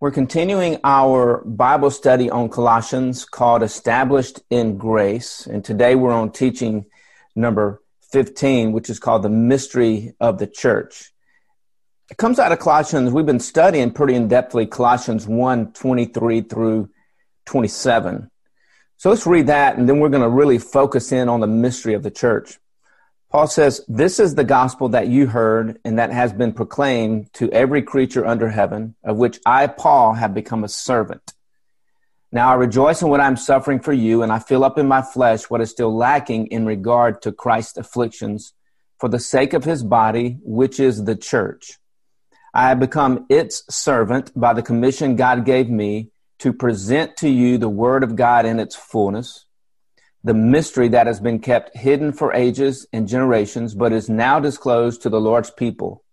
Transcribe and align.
We're 0.00 0.10
continuing 0.10 0.78
our 0.82 1.44
Bible 1.44 1.90
study 1.90 2.30
on 2.30 2.48
Colossians 2.48 3.26
called 3.26 3.62
Established 3.62 4.40
in 4.48 4.78
Grace. 4.78 5.46
And 5.46 5.62
today 5.62 5.94
we're 5.94 6.10
on 6.10 6.32
teaching 6.32 6.86
number 7.36 7.82
15, 8.10 8.72
which 8.72 8.88
is 8.88 8.98
called 8.98 9.24
The 9.24 9.28
Mystery 9.28 10.14
of 10.18 10.38
the 10.38 10.46
Church. 10.46 11.12
It 12.10 12.16
comes 12.16 12.38
out 12.38 12.50
of 12.50 12.60
Colossians. 12.60 13.12
We've 13.12 13.26
been 13.26 13.40
studying 13.40 13.90
pretty 13.90 14.14
in 14.14 14.26
depthly 14.26 14.70
Colossians 14.70 15.26
1 15.26 15.74
23 15.74 16.40
through 16.40 16.88
27. 17.44 18.30
So 18.96 19.10
let's 19.10 19.26
read 19.26 19.48
that, 19.48 19.76
and 19.76 19.86
then 19.86 20.00
we're 20.00 20.08
going 20.08 20.22
to 20.22 20.30
really 20.30 20.56
focus 20.56 21.12
in 21.12 21.28
on 21.28 21.40
the 21.40 21.46
mystery 21.46 21.92
of 21.92 22.02
the 22.02 22.10
church. 22.10 22.58
Paul 23.30 23.46
says, 23.46 23.84
This 23.86 24.18
is 24.18 24.34
the 24.34 24.44
gospel 24.44 24.88
that 24.88 25.06
you 25.06 25.28
heard 25.28 25.78
and 25.84 25.98
that 26.00 26.12
has 26.12 26.32
been 26.32 26.52
proclaimed 26.52 27.32
to 27.34 27.50
every 27.52 27.80
creature 27.80 28.26
under 28.26 28.48
heaven, 28.48 28.96
of 29.04 29.18
which 29.18 29.38
I, 29.46 29.68
Paul, 29.68 30.14
have 30.14 30.34
become 30.34 30.64
a 30.64 30.68
servant. 30.68 31.32
Now 32.32 32.50
I 32.50 32.54
rejoice 32.54 33.02
in 33.02 33.08
what 33.08 33.20
I'm 33.20 33.36
suffering 33.36 33.78
for 33.78 33.92
you, 33.92 34.22
and 34.22 34.32
I 34.32 34.40
fill 34.40 34.64
up 34.64 34.78
in 34.78 34.88
my 34.88 35.02
flesh 35.02 35.48
what 35.48 35.60
is 35.60 35.70
still 35.70 35.96
lacking 35.96 36.48
in 36.48 36.66
regard 36.66 37.22
to 37.22 37.32
Christ's 37.32 37.76
afflictions 37.76 38.52
for 38.98 39.08
the 39.08 39.20
sake 39.20 39.52
of 39.52 39.64
his 39.64 39.84
body, 39.84 40.38
which 40.42 40.80
is 40.80 41.04
the 41.04 41.16
church. 41.16 41.78
I 42.52 42.68
have 42.68 42.80
become 42.80 43.26
its 43.28 43.62
servant 43.70 44.32
by 44.38 44.54
the 44.54 44.62
commission 44.62 45.14
God 45.14 45.44
gave 45.44 45.70
me 45.70 46.10
to 46.40 46.52
present 46.52 47.16
to 47.18 47.28
you 47.28 47.58
the 47.58 47.68
word 47.68 48.02
of 48.02 48.16
God 48.16 48.44
in 48.44 48.58
its 48.58 48.74
fullness 48.74 49.46
the 50.22 50.34
mystery 50.34 50.88
that 50.88 51.06
has 51.06 51.20
been 51.20 51.38
kept 51.38 51.76
hidden 51.76 52.12
for 52.12 52.32
ages 52.34 52.86
and 52.92 53.08
generations, 53.08 53.74
but 53.74 53.92
is 53.92 54.08
now 54.08 54.38
disclosed 54.38 55.02
to 55.02 55.08
the 55.08 55.20
Lord's 55.20 55.50
people. 55.50 56.04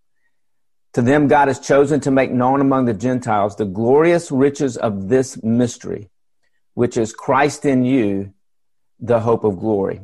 To 0.94 1.02
them, 1.02 1.28
God 1.28 1.48
has 1.48 1.60
chosen 1.60 2.00
to 2.00 2.10
make 2.10 2.30
known 2.30 2.60
among 2.60 2.86
the 2.86 2.94
Gentiles 2.94 3.56
the 3.56 3.66
glorious 3.66 4.30
riches 4.30 4.76
of 4.76 5.08
this 5.08 5.42
mystery, 5.42 6.08
which 6.74 6.96
is 6.96 7.12
Christ 7.12 7.66
in 7.66 7.84
you, 7.84 8.32
the 8.98 9.20
hope 9.20 9.44
of 9.44 9.60
glory. 9.60 10.00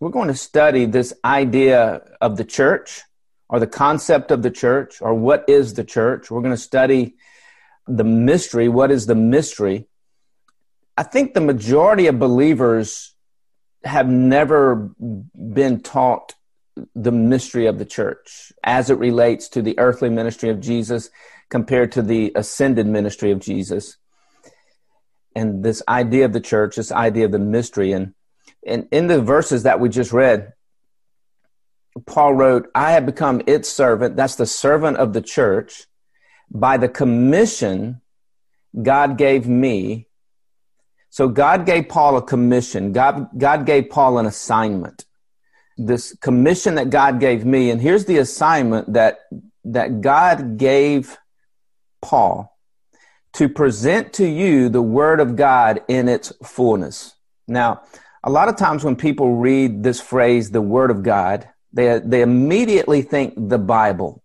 We're 0.00 0.10
going 0.10 0.28
to 0.28 0.34
study 0.34 0.84
this 0.84 1.14
idea 1.24 2.02
of 2.20 2.36
the 2.36 2.44
church 2.44 3.02
or 3.48 3.58
the 3.58 3.66
concept 3.66 4.30
of 4.30 4.42
the 4.42 4.50
church 4.50 5.00
or 5.00 5.14
what 5.14 5.44
is 5.48 5.74
the 5.74 5.84
church. 5.84 6.30
We're 6.30 6.42
going 6.42 6.54
to 6.54 6.60
study 6.60 7.14
the 7.86 8.04
mystery. 8.04 8.68
What 8.68 8.90
is 8.90 9.06
the 9.06 9.14
mystery? 9.14 9.86
I 10.96 11.02
think 11.02 11.32
the 11.32 11.40
majority 11.40 12.06
of 12.06 12.18
believers 12.18 13.13
have 13.84 14.08
never 14.08 14.90
been 14.96 15.80
taught 15.80 16.34
the 16.94 17.12
mystery 17.12 17.66
of 17.66 17.78
the 17.78 17.84
church 17.84 18.52
as 18.64 18.90
it 18.90 18.98
relates 18.98 19.48
to 19.48 19.62
the 19.62 19.78
earthly 19.78 20.08
ministry 20.08 20.48
of 20.48 20.60
Jesus 20.60 21.10
compared 21.48 21.92
to 21.92 22.02
the 22.02 22.32
ascended 22.34 22.86
ministry 22.86 23.30
of 23.30 23.38
Jesus. 23.38 23.96
And 25.36 25.64
this 25.64 25.82
idea 25.88 26.24
of 26.24 26.32
the 26.32 26.40
church, 26.40 26.76
this 26.76 26.92
idea 26.92 27.26
of 27.26 27.32
the 27.32 27.38
mystery. 27.38 27.92
And, 27.92 28.14
and 28.66 28.88
in 28.90 29.06
the 29.06 29.20
verses 29.20 29.64
that 29.64 29.80
we 29.80 29.88
just 29.88 30.12
read, 30.12 30.52
Paul 32.06 32.34
wrote, 32.34 32.68
I 32.74 32.92
have 32.92 33.06
become 33.06 33.42
its 33.46 33.68
servant. 33.68 34.16
That's 34.16 34.34
the 34.36 34.46
servant 34.46 34.96
of 34.96 35.12
the 35.12 35.22
church 35.22 35.86
by 36.50 36.76
the 36.76 36.88
commission 36.88 38.00
God 38.80 39.16
gave 39.16 39.46
me 39.46 40.08
so 41.14 41.28
God 41.28 41.64
gave 41.64 41.88
Paul 41.88 42.16
a 42.16 42.22
commission. 42.22 42.90
God, 42.90 43.28
God 43.38 43.66
gave 43.66 43.88
Paul 43.88 44.18
an 44.18 44.26
assignment. 44.26 45.04
This 45.76 46.12
commission 46.16 46.74
that 46.74 46.90
God 46.90 47.20
gave 47.20 47.44
me, 47.44 47.70
and 47.70 47.80
here's 47.80 48.06
the 48.06 48.18
assignment 48.18 48.94
that, 48.94 49.20
that 49.62 50.00
God 50.00 50.56
gave 50.56 51.16
Paul 52.02 52.58
to 53.34 53.48
present 53.48 54.14
to 54.14 54.26
you 54.26 54.68
the 54.68 54.82
word 54.82 55.20
of 55.20 55.36
God 55.36 55.84
in 55.86 56.08
its 56.08 56.32
fullness. 56.42 57.14
Now, 57.46 57.82
a 58.24 58.30
lot 58.30 58.48
of 58.48 58.56
times 58.56 58.82
when 58.82 58.96
people 58.96 59.36
read 59.36 59.84
this 59.84 60.00
phrase, 60.00 60.50
the 60.50 60.60
word 60.60 60.90
of 60.90 61.04
God, 61.04 61.48
they, 61.72 62.00
they 62.00 62.22
immediately 62.22 63.02
think 63.02 63.34
the 63.36 63.58
Bible. 63.58 64.20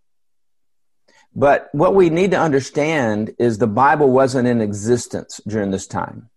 But 1.36 1.68
what 1.70 1.94
we 1.94 2.10
need 2.10 2.32
to 2.32 2.40
understand 2.40 3.36
is 3.38 3.58
the 3.58 3.68
Bible 3.68 4.10
wasn't 4.10 4.48
in 4.48 4.60
existence 4.60 5.40
during 5.46 5.70
this 5.70 5.86
time 5.86 6.30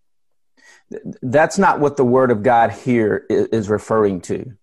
that's 1.21 1.57
not 1.57 1.79
what 1.79 1.97
the 1.97 2.05
word 2.05 2.31
of 2.31 2.43
God 2.43 2.71
here 2.71 3.25
is 3.29 3.69
referring 3.69 4.21
to. 4.21 4.53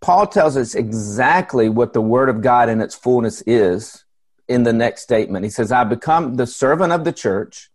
Paul 0.00 0.26
tells 0.26 0.56
us 0.56 0.74
exactly 0.74 1.68
what 1.68 1.92
the 1.92 2.00
word 2.00 2.28
of 2.28 2.40
God 2.40 2.68
in 2.68 2.80
its 2.80 2.94
fullness 2.94 3.42
is 3.46 4.04
in 4.46 4.62
the 4.62 4.72
next 4.72 5.02
statement. 5.02 5.44
He 5.44 5.50
says, 5.50 5.72
I 5.72 5.84
become 5.84 6.34
the 6.34 6.46
servant 6.46 6.92
of 6.92 7.04
the 7.04 7.12
church 7.12 7.70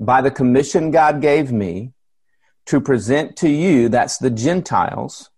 by 0.00 0.22
the 0.22 0.30
commission 0.30 0.90
God 0.90 1.20
gave 1.20 1.52
me 1.52 1.92
to 2.66 2.80
present 2.80 3.36
to 3.38 3.48
you, 3.48 3.88
that's 3.88 4.18
the 4.18 4.30
Gentiles, 4.30 5.30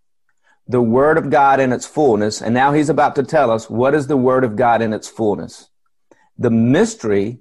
the 0.67 0.81
word 0.81 1.17
of 1.17 1.29
God 1.29 1.59
in 1.59 1.73
its 1.73 1.85
fullness. 1.85 2.41
And 2.41 2.53
now 2.53 2.71
he's 2.71 2.89
about 2.89 3.15
to 3.15 3.23
tell 3.23 3.51
us 3.51 3.69
what 3.69 3.93
is 3.93 4.07
the 4.07 4.17
word 4.17 4.43
of 4.43 4.55
God 4.55 4.81
in 4.81 4.93
its 4.93 5.07
fullness? 5.07 5.69
The 6.37 6.51
mystery 6.51 7.39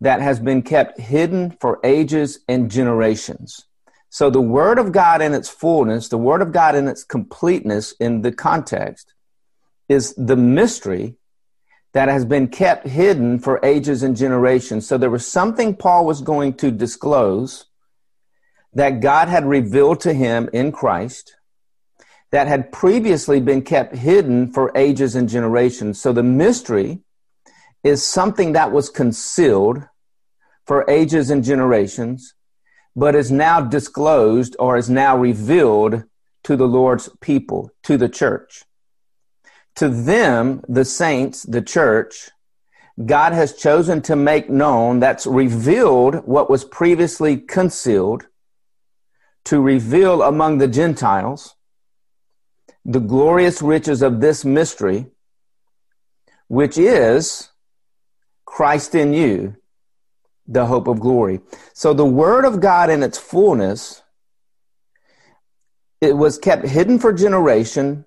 that 0.00 0.20
has 0.20 0.40
been 0.40 0.62
kept 0.62 0.98
hidden 0.98 1.50
for 1.60 1.80
ages 1.84 2.40
and 2.48 2.70
generations 2.70 3.65
so 4.08 4.30
the 4.30 4.40
Word 4.40 4.78
of 4.78 4.92
God 4.92 5.20
in 5.20 5.34
its 5.34 5.48
fullness, 5.48 6.08
the 6.08 6.18
Word 6.18 6.42
of 6.42 6.52
God 6.52 6.74
in 6.74 6.88
its 6.88 7.04
completeness 7.04 7.92
in 8.00 8.22
the 8.22 8.32
context, 8.32 9.12
is 9.88 10.14
the 10.14 10.36
mystery 10.36 11.16
that 11.92 12.08
has 12.08 12.24
been 12.24 12.48
kept 12.48 12.86
hidden 12.86 13.38
for 13.38 13.58
ages 13.64 14.02
and 14.02 14.16
generations. 14.16 14.86
So 14.86 14.98
there 14.98 15.10
was 15.10 15.26
something 15.26 15.74
Paul 15.74 16.04
was 16.04 16.20
going 16.20 16.54
to 16.54 16.70
disclose 16.70 17.66
that 18.74 19.00
God 19.00 19.28
had 19.28 19.46
revealed 19.46 20.00
to 20.00 20.12
him 20.12 20.50
in 20.52 20.72
Christ 20.72 21.36
that 22.30 22.48
had 22.48 22.72
previously 22.72 23.40
been 23.40 23.62
kept 23.62 23.96
hidden 23.96 24.52
for 24.52 24.72
ages 24.76 25.14
and 25.14 25.28
generations. 25.28 26.00
So 26.00 26.12
the 26.12 26.22
mystery 26.22 27.00
is 27.82 28.04
something 28.04 28.52
that 28.52 28.72
was 28.72 28.90
concealed 28.90 29.82
for 30.66 30.84
ages 30.90 31.30
and 31.30 31.42
generations 31.42 32.34
but 32.96 33.14
is 33.14 33.30
now 33.30 33.60
disclosed 33.60 34.56
or 34.58 34.78
is 34.78 34.88
now 34.88 35.16
revealed 35.16 36.02
to 36.42 36.56
the 36.56 36.66
Lord's 36.66 37.10
people, 37.20 37.70
to 37.82 37.98
the 37.98 38.08
church. 38.08 38.64
To 39.76 39.90
them, 39.90 40.62
the 40.66 40.86
saints, 40.86 41.42
the 41.42 41.60
church, 41.60 42.30
God 43.04 43.34
has 43.34 43.52
chosen 43.52 44.00
to 44.02 44.16
make 44.16 44.48
known, 44.48 45.00
that's 45.00 45.26
revealed 45.26 46.26
what 46.26 46.48
was 46.48 46.64
previously 46.64 47.36
concealed, 47.36 48.26
to 49.44 49.60
reveal 49.60 50.22
among 50.22 50.58
the 50.58 50.66
Gentiles 50.66 51.54
the 52.84 53.00
glorious 53.00 53.60
riches 53.60 54.00
of 54.00 54.20
this 54.20 54.44
mystery, 54.44 55.06
which 56.48 56.78
is 56.78 57.50
Christ 58.44 58.94
in 58.94 59.12
you, 59.12 59.56
the 60.48 60.66
hope 60.66 60.88
of 60.88 61.00
glory. 61.00 61.40
So 61.72 61.92
the 61.92 62.04
word 62.04 62.44
of 62.44 62.60
God 62.60 62.90
in 62.90 63.02
its 63.02 63.18
fullness, 63.18 64.02
it 66.00 66.16
was 66.16 66.38
kept 66.38 66.66
hidden 66.66 66.98
for 66.98 67.12
generations, 67.12 68.04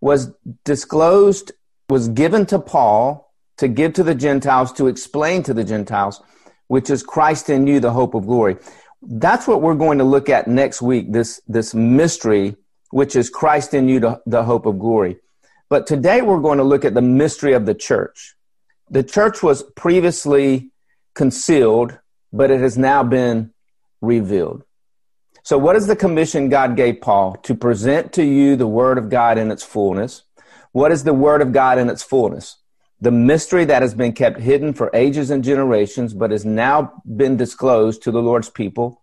was 0.00 0.32
disclosed, 0.64 1.52
was 1.88 2.08
given 2.08 2.46
to 2.46 2.58
Paul 2.58 3.32
to 3.58 3.68
give 3.68 3.94
to 3.94 4.02
the 4.02 4.14
Gentiles, 4.14 4.72
to 4.74 4.86
explain 4.86 5.42
to 5.44 5.54
the 5.54 5.64
Gentiles, 5.64 6.22
which 6.68 6.90
is 6.90 7.02
Christ 7.02 7.48
in 7.48 7.66
you, 7.66 7.80
the 7.80 7.92
hope 7.92 8.14
of 8.14 8.26
glory. 8.26 8.56
That's 9.02 9.46
what 9.46 9.62
we're 9.62 9.74
going 9.74 9.98
to 9.98 10.04
look 10.04 10.28
at 10.28 10.48
next 10.48 10.82
week, 10.82 11.12
this, 11.12 11.40
this 11.46 11.74
mystery, 11.74 12.56
which 12.90 13.16
is 13.16 13.30
Christ 13.30 13.72
in 13.72 13.88
you, 13.88 14.00
the, 14.00 14.20
the 14.26 14.44
hope 14.44 14.66
of 14.66 14.78
glory. 14.78 15.18
But 15.68 15.86
today 15.86 16.22
we're 16.22 16.40
going 16.40 16.58
to 16.58 16.64
look 16.64 16.84
at 16.84 16.94
the 16.94 17.02
mystery 17.02 17.54
of 17.54 17.66
the 17.66 17.74
church. 17.74 18.34
The 18.90 19.02
church 19.02 19.42
was 19.42 19.62
previously 19.62 20.70
concealed, 21.16 21.98
but 22.32 22.52
it 22.52 22.60
has 22.60 22.78
now 22.78 23.02
been 23.02 23.52
revealed. 24.00 24.62
So, 25.42 25.58
what 25.58 25.76
is 25.76 25.86
the 25.86 25.96
commission 25.96 26.48
God 26.48 26.76
gave 26.76 27.00
Paul? 27.00 27.36
To 27.44 27.54
present 27.54 28.12
to 28.12 28.24
you 28.24 28.54
the 28.54 28.66
Word 28.66 28.98
of 28.98 29.08
God 29.08 29.38
in 29.38 29.50
its 29.50 29.62
fullness. 29.64 30.22
What 30.72 30.92
is 30.92 31.04
the 31.04 31.14
Word 31.14 31.40
of 31.40 31.52
God 31.52 31.78
in 31.78 31.88
its 31.88 32.02
fullness? 32.02 32.58
The 33.00 33.10
mystery 33.10 33.64
that 33.64 33.82
has 33.82 33.94
been 33.94 34.12
kept 34.12 34.40
hidden 34.40 34.72
for 34.72 34.90
ages 34.94 35.30
and 35.30 35.42
generations, 35.42 36.14
but 36.14 36.30
has 36.30 36.44
now 36.44 37.02
been 37.04 37.36
disclosed 37.36 38.02
to 38.02 38.10
the 38.10 38.22
Lord's 38.22 38.50
people, 38.50 39.02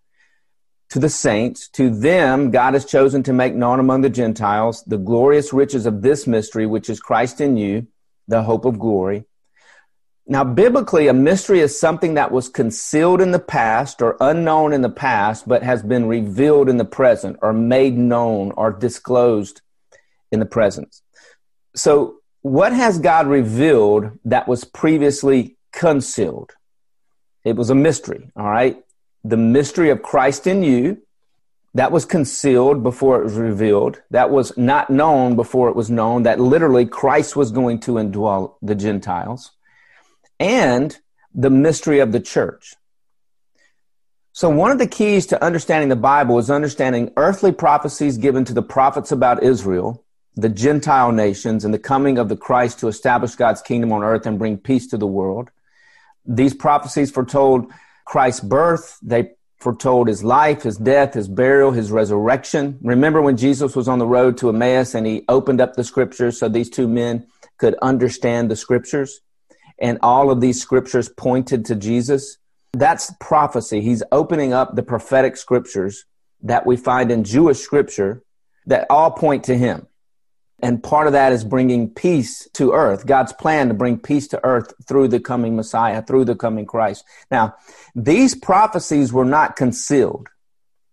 to 0.89 0.99
the 0.99 1.09
saints. 1.09 1.67
To 1.69 1.89
them, 1.89 2.51
God 2.51 2.73
has 2.73 2.85
chosen 2.85 3.23
to 3.23 3.33
make 3.33 3.55
known 3.55 3.79
among 3.79 4.01
the 4.01 4.09
Gentiles 4.09 4.83
the 4.85 4.97
glorious 4.97 5.53
riches 5.53 5.85
of 5.85 6.01
this 6.01 6.27
mystery, 6.27 6.65
which 6.65 6.89
is 6.89 6.99
Christ 6.99 7.39
in 7.39 7.57
you, 7.57 7.87
the 8.27 8.43
hope 8.43 8.65
of 8.65 8.79
glory 8.79 9.25
now, 10.25 10.45
biblically, 10.45 11.07
a 11.07 11.13
mystery 11.13 11.59
is 11.59 11.77
something 11.77 12.13
that 12.13 12.31
was 12.31 12.47
concealed 12.47 13.19
in 13.19 13.31
the 13.31 13.39
past 13.39 14.01
or 14.01 14.15
unknown 14.21 14.71
in 14.71 14.81
the 14.81 14.89
past, 14.89 15.47
but 15.47 15.63
has 15.63 15.83
been 15.83 16.05
revealed 16.05 16.69
in 16.69 16.77
the 16.77 16.85
present 16.85 17.37
or 17.41 17.51
made 17.51 17.97
known 17.97 18.53
or 18.55 18.71
disclosed 18.71 19.61
in 20.31 20.39
the 20.39 20.45
present. 20.45 21.01
So, 21.75 22.19
what 22.41 22.71
has 22.71 22.99
God 22.99 23.27
revealed 23.27 24.17
that 24.23 24.47
was 24.47 24.63
previously 24.63 25.57
concealed? 25.73 26.51
It 27.43 27.57
was 27.57 27.69
a 27.69 27.75
mystery, 27.75 28.31
all 28.37 28.49
right? 28.49 28.77
The 29.25 29.37
mystery 29.37 29.89
of 29.89 30.03
Christ 30.03 30.47
in 30.47 30.63
you, 30.63 31.01
that 31.73 31.91
was 31.91 32.05
concealed 32.05 32.83
before 32.83 33.19
it 33.19 33.23
was 33.23 33.33
revealed. 33.33 34.01
That 34.11 34.29
was 34.29 34.55
not 34.57 34.89
known 34.89 35.35
before 35.35 35.69
it 35.69 35.75
was 35.75 35.89
known. 35.89 36.23
That 36.23 36.39
literally 36.39 36.85
Christ 36.85 37.35
was 37.35 37.51
going 37.51 37.79
to 37.81 37.93
indwell 37.93 38.55
the 38.61 38.75
Gentiles. 38.75 39.51
And 40.43 40.99
the 41.33 41.49
mystery 41.49 41.99
of 41.99 42.11
the 42.11 42.19
church. 42.19 42.75
So, 44.33 44.49
one 44.49 44.71
of 44.71 44.77
the 44.77 44.87
keys 44.87 45.25
to 45.27 45.41
understanding 45.41 45.87
the 45.87 45.95
Bible 45.95 46.37
is 46.37 46.51
understanding 46.51 47.13
earthly 47.15 47.53
prophecies 47.53 48.17
given 48.17 48.43
to 48.45 48.53
the 48.53 48.61
prophets 48.61 49.11
about 49.13 49.41
Israel, 49.41 50.03
the 50.35 50.49
Gentile 50.49 51.13
nations, 51.13 51.63
and 51.63 51.73
the 51.73 51.79
coming 51.79 52.17
of 52.17 52.27
the 52.27 52.35
Christ 52.35 52.79
to 52.79 52.89
establish 52.89 53.35
God's 53.35 53.61
kingdom 53.61 53.93
on 53.93 54.03
earth 54.03 54.25
and 54.25 54.37
bring 54.37 54.57
peace 54.57 54.87
to 54.87 54.97
the 54.97 55.07
world. 55.07 55.49
These 56.25 56.55
prophecies 56.55 57.09
foretold 57.09 57.71
Christ's 58.03 58.41
birth, 58.41 58.97
they 59.01 59.31
foretold 59.59 60.09
his 60.09 60.25
life, 60.25 60.63
his 60.63 60.77
death, 60.77 61.13
his 61.13 61.29
burial, 61.29 61.71
his 61.71 61.89
resurrection. 61.89 62.79
Remember 62.81 63.21
when 63.21 63.37
Jesus 63.37 63.77
was 63.77 63.87
on 63.87 63.99
the 63.99 64.05
road 64.05 64.37
to 64.39 64.49
Emmaus 64.49 64.93
and 64.93 65.07
he 65.07 65.23
opened 65.29 65.61
up 65.61 65.75
the 65.75 65.85
scriptures 65.85 66.37
so 66.37 66.49
these 66.49 66.69
two 66.69 66.89
men 66.89 67.27
could 67.57 67.75
understand 67.81 68.51
the 68.51 68.57
scriptures? 68.57 69.21
And 69.79 69.99
all 70.01 70.31
of 70.31 70.41
these 70.41 70.61
scriptures 70.61 71.09
pointed 71.09 71.65
to 71.65 71.75
Jesus. 71.75 72.37
That's 72.73 73.11
prophecy. 73.19 73.81
He's 73.81 74.03
opening 74.11 74.53
up 74.53 74.75
the 74.75 74.83
prophetic 74.83 75.37
scriptures 75.37 76.05
that 76.41 76.65
we 76.65 76.77
find 76.77 77.11
in 77.11 77.23
Jewish 77.23 77.59
scripture 77.59 78.23
that 78.65 78.87
all 78.89 79.11
point 79.11 79.45
to 79.45 79.57
him. 79.57 79.87
And 80.61 80.81
part 80.81 81.07
of 81.07 81.13
that 81.13 81.33
is 81.33 81.43
bringing 81.43 81.89
peace 81.89 82.47
to 82.53 82.71
earth, 82.71 83.05
God's 83.05 83.33
plan 83.33 83.67
to 83.67 83.73
bring 83.73 83.99
peace 83.99 84.29
to 84.29 84.39
earth 84.45 84.73
through 84.87 85.09
the 85.09 85.19
coming 85.19 85.57
Messiah, 85.57 86.01
through 86.01 86.23
the 86.23 86.35
coming 86.35 86.65
Christ. 86.65 87.03
Now, 87.29 87.55
these 87.95 88.33
prophecies 88.33 89.11
were 89.11 89.25
not 89.25 89.57
concealed. 89.57 90.29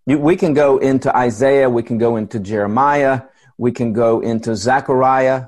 We 0.06 0.35
can 0.35 0.55
go 0.55 0.79
into 0.79 1.17
Isaiah, 1.17 1.71
we 1.71 1.85
can 1.85 1.99
go 1.99 2.17
into 2.17 2.41
Jeremiah, 2.41 3.23
we 3.59 3.71
can 3.71 3.93
go 3.93 4.21
into 4.21 4.56
Zechariah, 4.56 5.47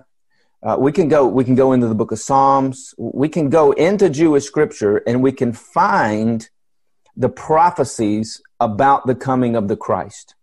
uh, 0.62 0.76
we 0.78 0.92
can 0.92 1.08
go 1.08 1.26
we 1.26 1.44
can 1.44 1.54
go 1.54 1.72
into 1.72 1.88
the 1.88 1.94
book 1.94 2.12
of 2.12 2.20
Psalms. 2.20 2.94
We 2.96 3.28
can 3.28 3.48
go 3.48 3.72
into 3.72 4.08
Jewish 4.08 4.44
scripture 4.44 4.98
and 5.06 5.22
we 5.22 5.32
can 5.32 5.52
find 5.52 6.48
the 7.16 7.28
prophecies 7.28 8.40
about 8.60 9.06
the 9.06 9.14
coming 9.14 9.56
of 9.56 9.68
the 9.68 9.76
Christ. 9.76 10.34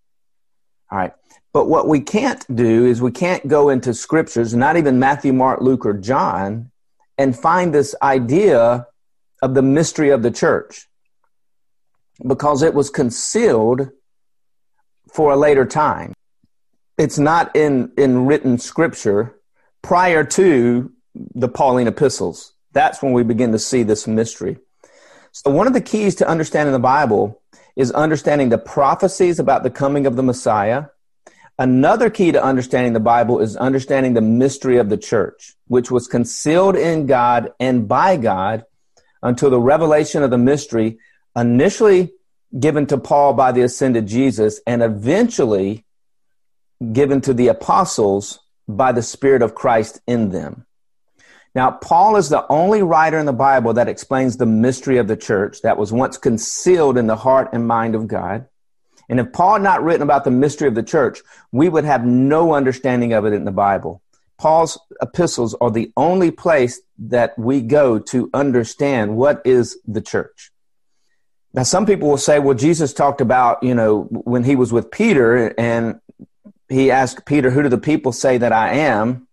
All 0.91 0.97
right. 0.97 1.13
But 1.53 1.67
what 1.67 1.87
we 1.87 2.01
can't 2.01 2.45
do 2.53 2.85
is 2.85 3.01
we 3.01 3.11
can't 3.11 3.47
go 3.47 3.69
into 3.69 3.93
scriptures, 3.93 4.53
not 4.53 4.77
even 4.77 4.99
Matthew, 4.99 5.33
Mark, 5.33 5.61
Luke, 5.61 5.85
or 5.85 5.93
John, 5.93 6.69
and 7.17 7.37
find 7.37 7.73
this 7.73 7.95
idea 8.03 8.85
of 9.41 9.53
the 9.55 9.61
mystery 9.61 10.09
of 10.09 10.21
the 10.21 10.31
church 10.31 10.87
because 12.27 12.61
it 12.61 12.73
was 12.73 12.89
concealed 12.89 13.89
for 15.11 15.31
a 15.31 15.37
later 15.37 15.65
time. 15.65 16.13
It's 16.97 17.17
not 17.17 17.55
in, 17.55 17.93
in 17.97 18.25
written 18.25 18.57
scripture 18.57 19.38
prior 19.81 20.23
to 20.23 20.91
the 21.15 21.47
Pauline 21.47 21.87
epistles. 21.87 22.53
That's 22.71 23.01
when 23.01 23.13
we 23.13 23.23
begin 23.23 23.51
to 23.51 23.59
see 23.59 23.83
this 23.83 24.07
mystery. 24.07 24.57
So, 25.31 25.51
one 25.51 25.67
of 25.67 25.73
the 25.73 25.81
keys 25.81 26.15
to 26.15 26.27
understanding 26.27 26.73
the 26.73 26.79
Bible 26.79 27.41
is 27.75 27.91
understanding 27.91 28.49
the 28.49 28.57
prophecies 28.57 29.39
about 29.39 29.63
the 29.63 29.69
coming 29.69 30.05
of 30.05 30.15
the 30.15 30.23
Messiah. 30.23 30.85
Another 31.57 32.09
key 32.09 32.31
to 32.31 32.43
understanding 32.43 32.93
the 32.93 32.99
Bible 32.99 33.39
is 33.39 33.57
understanding 33.57 34.13
the 34.13 34.21
mystery 34.21 34.77
of 34.77 34.89
the 34.89 34.97
church, 34.97 35.55
which 35.67 35.91
was 35.91 36.07
concealed 36.07 36.75
in 36.75 37.05
God 37.05 37.51
and 37.59 37.87
by 37.87 38.15
God 38.15 38.65
until 39.21 39.49
the 39.49 39.59
revelation 39.59 40.23
of 40.23 40.29
the 40.29 40.37
mystery, 40.37 40.99
initially 41.35 42.13
given 42.57 42.85
to 42.87 42.97
Paul 42.97 43.33
by 43.33 43.51
the 43.51 43.61
ascended 43.61 44.07
Jesus, 44.07 44.61
and 44.65 44.81
eventually 44.81 45.85
given 46.93 47.21
to 47.21 47.33
the 47.33 47.49
apostles 47.49 48.39
by 48.69 48.91
the 48.91 49.01
Spirit 49.01 49.41
of 49.41 49.55
Christ 49.55 49.99
in 50.07 50.29
them. 50.29 50.65
Now, 51.55 51.71
Paul 51.71 52.15
is 52.15 52.29
the 52.29 52.45
only 52.49 52.83
writer 52.83 53.17
in 53.17 53.25
the 53.25 53.33
Bible 53.33 53.73
that 53.73 53.89
explains 53.89 54.37
the 54.37 54.45
mystery 54.45 54.97
of 54.97 55.07
the 55.07 55.17
church 55.17 55.63
that 55.63 55.77
was 55.77 55.91
once 55.91 56.17
concealed 56.17 56.97
in 56.97 57.07
the 57.07 57.15
heart 57.15 57.49
and 57.51 57.67
mind 57.67 57.95
of 57.95 58.07
God. 58.07 58.47
And 59.09 59.19
if 59.19 59.33
Paul 59.33 59.53
had 59.53 59.63
not 59.63 59.83
written 59.83 60.03
about 60.03 60.23
the 60.23 60.31
mystery 60.31 60.67
of 60.67 60.75
the 60.75 60.83
church, 60.83 61.21
we 61.51 61.67
would 61.67 61.83
have 61.83 62.05
no 62.05 62.53
understanding 62.53 63.13
of 63.13 63.25
it 63.25 63.33
in 63.33 63.43
the 63.43 63.51
Bible. 63.51 64.03
Paul's 64.37 64.79
epistles 65.01 65.55
are 65.59 65.71
the 65.71 65.91
only 65.97 66.29
place 66.29 66.79
that 66.99 67.37
we 67.37 67.61
go 67.61 67.97
to 67.97 68.29
understand 68.35 69.17
what 69.17 69.41
is 69.43 69.79
the 69.87 70.01
church. 70.01 70.51
Now, 71.55 71.63
some 71.63 71.87
people 71.87 72.07
will 72.07 72.17
say, 72.17 72.37
well, 72.37 72.55
Jesus 72.55 72.93
talked 72.93 73.21
about, 73.21 73.63
you 73.63 73.73
know, 73.73 74.03
when 74.03 74.43
he 74.43 74.55
was 74.55 74.71
with 74.71 74.91
Peter 74.91 75.59
and 75.59 75.99
he 76.69 76.91
asked 76.91 77.25
Peter, 77.25 77.49
Who 77.49 77.63
do 77.63 77.69
the 77.69 77.77
people 77.77 78.11
say 78.11 78.37
that 78.37 78.53
I 78.53 78.73
am? 78.73 79.27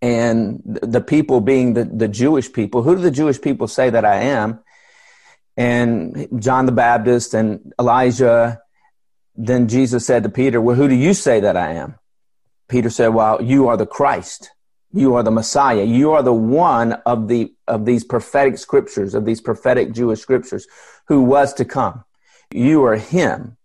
And 0.00 0.60
the 0.64 1.00
people 1.00 1.40
being 1.40 1.74
the, 1.74 1.84
the 1.84 2.08
Jewish 2.08 2.52
people, 2.52 2.82
who 2.82 2.96
do 2.96 3.02
the 3.02 3.10
Jewish 3.10 3.40
people 3.40 3.68
say 3.68 3.88
that 3.88 4.04
I 4.04 4.16
am? 4.16 4.58
And 5.56 6.28
John 6.40 6.66
the 6.66 6.72
Baptist 6.72 7.34
and 7.34 7.72
Elijah. 7.78 8.60
Then 9.36 9.68
Jesus 9.68 10.04
said 10.04 10.24
to 10.24 10.28
Peter, 10.28 10.60
Well, 10.60 10.76
who 10.76 10.88
do 10.88 10.94
you 10.94 11.14
say 11.14 11.40
that 11.40 11.56
I 11.56 11.74
am? 11.74 11.94
Peter 12.68 12.90
said, 12.90 13.08
Well, 13.08 13.40
you 13.42 13.68
are 13.68 13.76
the 13.76 13.86
Christ. 13.86 14.50
You 14.92 15.14
are 15.14 15.22
the 15.22 15.30
Messiah. 15.30 15.84
You 15.84 16.12
are 16.12 16.22
the 16.22 16.34
one 16.34 16.92
of 17.06 17.28
the 17.28 17.54
of 17.66 17.86
these 17.86 18.04
prophetic 18.04 18.58
scriptures, 18.58 19.14
of 19.14 19.24
these 19.24 19.40
prophetic 19.40 19.92
Jewish 19.92 20.20
scriptures, 20.20 20.66
who 21.06 21.22
was 21.22 21.54
to 21.54 21.64
come. 21.64 22.04
You 22.50 22.84
are 22.84 22.96
him. 22.96 23.56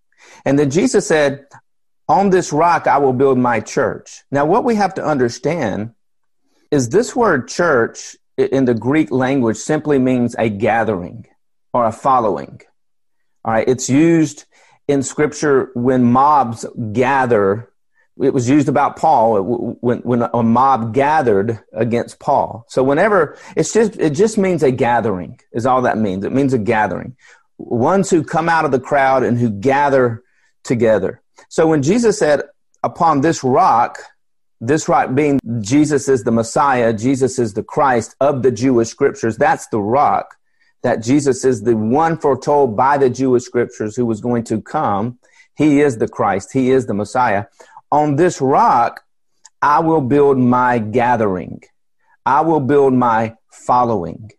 And 0.46 0.58
then 0.58 0.70
Jesus 0.70 1.08
said, 1.08 1.46
on 2.08 2.30
this 2.30 2.54
rock 2.54 2.88
I 2.88 2.98
will 2.98 3.14
build 3.14 3.38
my 3.38 3.60
church. 3.60 4.24
Now, 4.32 4.46
what 4.46 4.64
we 4.64 4.76
have 4.76 4.94
to 4.96 5.04
understand 5.04 5.94
is 6.72 6.90
this 6.90 7.16
word 7.16 7.48
church 7.48 8.16
in 8.38 8.66
the 8.66 8.74
Greek 8.74 9.12
language 9.12 9.58
simply 9.58 10.00
means 10.00 10.36
a 10.38 10.50
gathering 10.50 11.26
or 11.74 11.86
a 11.86 11.92
following. 11.92 12.62
All 13.44 13.54
right, 13.54 13.68
it's 13.68 13.90
used 13.90 14.46
in 14.88 15.04
scripture 15.04 15.72
when 15.74 16.04
mobs 16.04 16.66
gather. 16.92 17.72
It 18.22 18.34
was 18.34 18.50
used 18.50 18.68
about 18.68 18.98
Paul 18.98 19.78
when, 19.80 20.00
when 20.00 20.24
a 20.34 20.44
mob 20.44 20.94
gathered 20.94 21.60
against 21.72 22.20
Paul. 22.20 22.66
So 22.68 22.84
whenever 22.84 23.38
it's 23.56 23.74
just, 23.74 23.96
it 23.98 24.12
just 24.12 24.38
means 24.38 24.64
a 24.64 24.72
gathering 24.72 25.40
is 25.52 25.66
all 25.66 25.84
that 25.84 25.98
means. 25.98 26.26
It 26.26 26.32
means 26.32 26.54
a 26.54 26.58
gathering. 26.58 27.16
Ones 27.58 28.10
who 28.10 28.24
come 28.24 28.50
out 28.50 28.66
of 28.66 28.72
the 28.72 28.80
crowd 28.80 29.24
and 29.24 29.38
who 29.38 29.50
gather 29.50 30.24
together. 30.64 31.22
So 31.50 31.68
when 31.68 31.82
Jesus 31.82 32.20
said, 32.20 32.42
upon 32.84 33.22
this 33.22 33.44
rock, 33.44 34.00
this 34.60 34.88
rock 34.88 35.14
being 35.14 35.40
Jesus 35.60 36.08
is 36.08 36.24
the 36.24 36.32
Messiah, 36.32 36.94
Jesus 36.94 37.40
is 37.40 37.54
the 37.54 37.64
Christ 37.64 38.16
of 38.20 38.44
the 38.44 38.52
Jewish 38.52 38.90
scriptures, 38.90 39.38
that's 39.38 39.68
the 39.68 39.80
rock 39.80 40.38
that 40.84 41.04
Jesus 41.04 41.44
is 41.44 41.64
the 41.64 41.76
one 41.76 42.18
foretold 42.18 42.78
by 42.78 42.98
the 42.98 43.10
Jewish 43.10 43.44
scriptures 43.44 43.96
who 43.96 44.06
was 44.06 44.22
going 44.22 44.44
to 44.46 44.62
come. 44.62 45.20
He 45.56 45.82
is 45.82 45.98
the 45.98 46.08
Christ, 46.08 46.54
He 46.54 46.72
is 46.72 46.86
the 46.86 46.94
Messiah. 46.94 47.46
On 47.92 48.16
this 48.16 48.40
rock, 48.42 49.02
I 49.62 49.80
will 49.80 50.02
build 50.02 50.38
my 50.38 50.78
gathering. 50.80 51.64
I 52.26 52.42
will 52.42 52.60
build 52.60 52.94
my 52.94 53.36
following. 53.52 54.32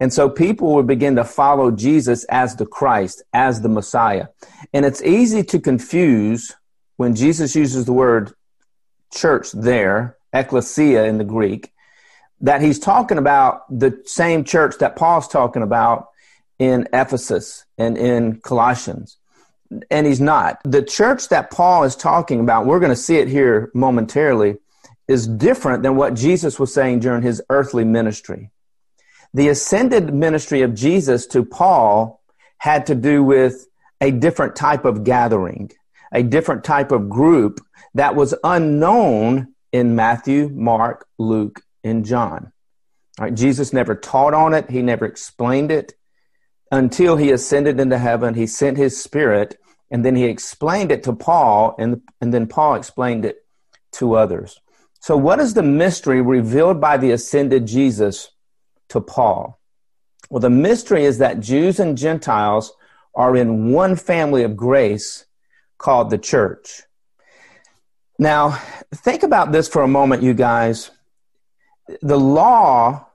And 0.00 0.12
so 0.12 0.28
people 0.28 0.74
would 0.74 0.86
begin 0.86 1.16
to 1.16 1.24
follow 1.24 1.70
Jesus 1.70 2.24
as 2.24 2.56
the 2.56 2.66
Christ, 2.66 3.22
as 3.32 3.60
the 3.60 3.68
Messiah. 3.68 4.28
And 4.72 4.84
it's 4.84 5.02
easy 5.02 5.42
to 5.44 5.60
confuse 5.60 6.54
when 6.96 7.14
Jesus 7.14 7.54
uses 7.54 7.84
the 7.84 7.92
word 7.92 8.32
church 9.12 9.52
there, 9.52 10.16
ecclesia 10.32 11.04
in 11.04 11.18
the 11.18 11.24
Greek, 11.24 11.72
that 12.40 12.60
he's 12.60 12.78
talking 12.78 13.18
about 13.18 13.62
the 13.70 14.00
same 14.04 14.44
church 14.44 14.76
that 14.78 14.96
Paul's 14.96 15.28
talking 15.28 15.62
about 15.62 16.08
in 16.58 16.88
Ephesus 16.92 17.64
and 17.78 17.96
in 17.96 18.40
Colossians. 18.40 19.18
And 19.90 20.06
he's 20.06 20.20
not. 20.20 20.60
The 20.64 20.82
church 20.82 21.28
that 21.28 21.50
Paul 21.50 21.84
is 21.84 21.96
talking 21.96 22.40
about, 22.40 22.66
we're 22.66 22.80
going 22.80 22.90
to 22.90 22.96
see 22.96 23.16
it 23.16 23.28
here 23.28 23.70
momentarily, 23.74 24.58
is 25.08 25.26
different 25.26 25.82
than 25.82 25.96
what 25.96 26.14
Jesus 26.14 26.58
was 26.58 26.72
saying 26.72 27.00
during 27.00 27.22
his 27.22 27.42
earthly 27.48 27.84
ministry. 27.84 28.50
The 29.34 29.48
ascended 29.48 30.14
ministry 30.14 30.62
of 30.62 30.74
Jesus 30.74 31.26
to 31.28 31.44
Paul 31.44 32.20
had 32.58 32.86
to 32.86 32.94
do 32.94 33.22
with 33.22 33.66
a 34.00 34.10
different 34.10 34.56
type 34.56 34.84
of 34.84 35.04
gathering, 35.04 35.70
a 36.12 36.22
different 36.22 36.64
type 36.64 36.92
of 36.92 37.08
group 37.08 37.60
that 37.94 38.14
was 38.14 38.34
unknown 38.44 39.54
in 39.72 39.96
Matthew, 39.96 40.48
Mark, 40.52 41.06
Luke, 41.18 41.62
and 41.82 42.04
John. 42.04 42.52
Right, 43.18 43.34
Jesus 43.34 43.72
never 43.72 43.94
taught 43.94 44.34
on 44.34 44.52
it, 44.52 44.70
he 44.70 44.82
never 44.82 45.06
explained 45.06 45.70
it 45.70 45.94
until 46.70 47.16
he 47.16 47.30
ascended 47.30 47.80
into 47.80 47.98
heaven. 47.98 48.34
He 48.34 48.46
sent 48.46 48.76
his 48.76 49.02
spirit, 49.02 49.58
and 49.90 50.04
then 50.04 50.16
he 50.16 50.24
explained 50.24 50.92
it 50.92 51.02
to 51.04 51.14
Paul, 51.14 51.74
and, 51.78 52.02
and 52.20 52.34
then 52.34 52.46
Paul 52.46 52.74
explained 52.74 53.24
it 53.24 53.46
to 53.92 54.14
others. 54.14 54.60
So, 55.00 55.16
what 55.16 55.40
is 55.40 55.54
the 55.54 55.62
mystery 55.62 56.20
revealed 56.20 56.80
by 56.80 56.96
the 56.96 57.12
ascended 57.12 57.66
Jesus 57.66 58.30
to 58.88 59.00
Paul. 59.00 59.60
Well, 60.30 60.40
the 60.40 60.50
mystery 60.50 61.04
is 61.04 61.18
that 61.18 61.40
Jews 61.40 61.78
and 61.78 61.96
Gentiles 61.96 62.72
are 63.14 63.36
in 63.36 63.72
one 63.72 63.96
family 63.96 64.42
of 64.42 64.56
grace 64.56 65.24
called 65.78 66.10
the 66.10 66.18
church. 66.18 66.82
Now, 68.18 68.60
think 68.94 69.22
about 69.22 69.52
this 69.52 69.68
for 69.68 69.82
a 69.82 69.88
moment, 69.88 70.22
you 70.22 70.34
guys. 70.34 70.90
The 72.02 72.18
law 72.18 73.06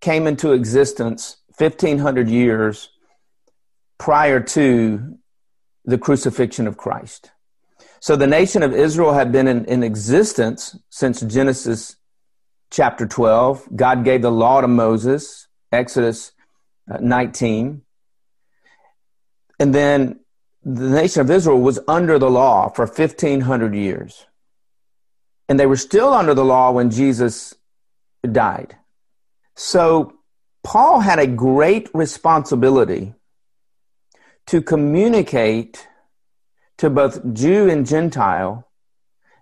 came 0.00 0.26
into 0.26 0.52
existence 0.52 1.38
1500 1.58 2.28
years 2.28 2.90
prior 3.98 4.40
to 4.40 5.18
the 5.84 5.98
crucifixion 5.98 6.66
of 6.66 6.76
Christ. 6.76 7.30
So 8.00 8.14
the 8.14 8.26
nation 8.26 8.62
of 8.62 8.72
Israel 8.72 9.14
had 9.14 9.32
been 9.32 9.48
in, 9.48 9.64
in 9.64 9.82
existence 9.82 10.76
since 10.90 11.20
Genesis 11.22 11.96
chapter 12.70 13.06
12. 13.06 13.68
God 13.74 14.04
gave 14.04 14.22
the 14.22 14.30
law 14.30 14.60
to 14.60 14.68
Moses, 14.68 15.48
Exodus 15.72 16.32
uh, 16.90 16.98
19. 17.00 17.82
And 19.58 19.74
then 19.74 20.20
the 20.62 20.90
nation 20.90 21.20
of 21.20 21.30
Israel 21.30 21.60
was 21.60 21.78
under 21.88 22.18
the 22.18 22.30
law 22.30 22.68
for 22.68 22.86
1500 22.86 23.74
years. 23.74 24.26
And 25.48 25.60
they 25.60 25.66
were 25.66 25.76
still 25.76 26.12
under 26.12 26.34
the 26.34 26.44
law 26.44 26.72
when 26.72 26.90
Jesus 26.90 27.54
died. 28.30 28.76
So 29.54 30.12
Paul 30.64 31.00
had 31.00 31.18
a 31.18 31.26
great 31.26 31.88
responsibility 31.94 33.14
to 34.46 34.60
communicate 34.60 35.86
to 36.78 36.90
both 36.90 37.32
Jew 37.32 37.68
and 37.70 37.86
Gentile 37.86 38.68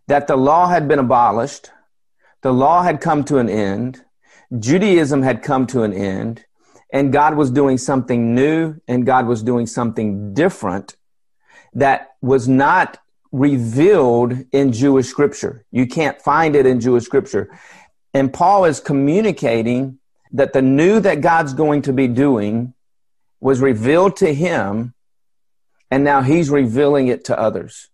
that 0.06 0.26
the 0.26 0.36
law 0.36 0.68
had 0.68 0.86
been 0.86 0.98
abolished, 0.98 1.70
the 2.44 2.52
law 2.52 2.82
had 2.82 3.00
come 3.00 3.24
to 3.24 3.38
an 3.38 3.48
end, 3.48 4.04
Judaism 4.58 5.22
had 5.22 5.42
come 5.42 5.66
to 5.68 5.82
an 5.82 5.94
end, 5.94 6.44
and 6.92 7.10
God 7.10 7.36
was 7.36 7.50
doing 7.50 7.78
something 7.78 8.34
new 8.34 8.76
and 8.86 9.06
God 9.06 9.26
was 9.26 9.42
doing 9.42 9.66
something 9.66 10.34
different 10.34 10.94
that 11.72 12.16
was 12.20 12.46
not 12.46 12.98
revealed 13.32 14.44
in 14.52 14.72
Jewish 14.72 15.06
scripture. 15.06 15.64
You 15.70 15.86
can't 15.86 16.20
find 16.20 16.54
it 16.54 16.66
in 16.66 16.80
Jewish 16.80 17.04
scripture. 17.04 17.48
And 18.12 18.30
Paul 18.30 18.66
is 18.66 18.78
communicating 18.78 19.98
that 20.30 20.52
the 20.52 20.60
new 20.60 21.00
that 21.00 21.22
God's 21.22 21.54
going 21.54 21.80
to 21.82 21.94
be 21.94 22.08
doing 22.08 22.74
was 23.40 23.62
revealed 23.62 24.16
to 24.16 24.34
him, 24.34 24.92
and 25.90 26.04
now 26.04 26.20
he's 26.20 26.50
revealing 26.50 27.08
it 27.08 27.24
to 27.24 27.40
others. 27.40 27.88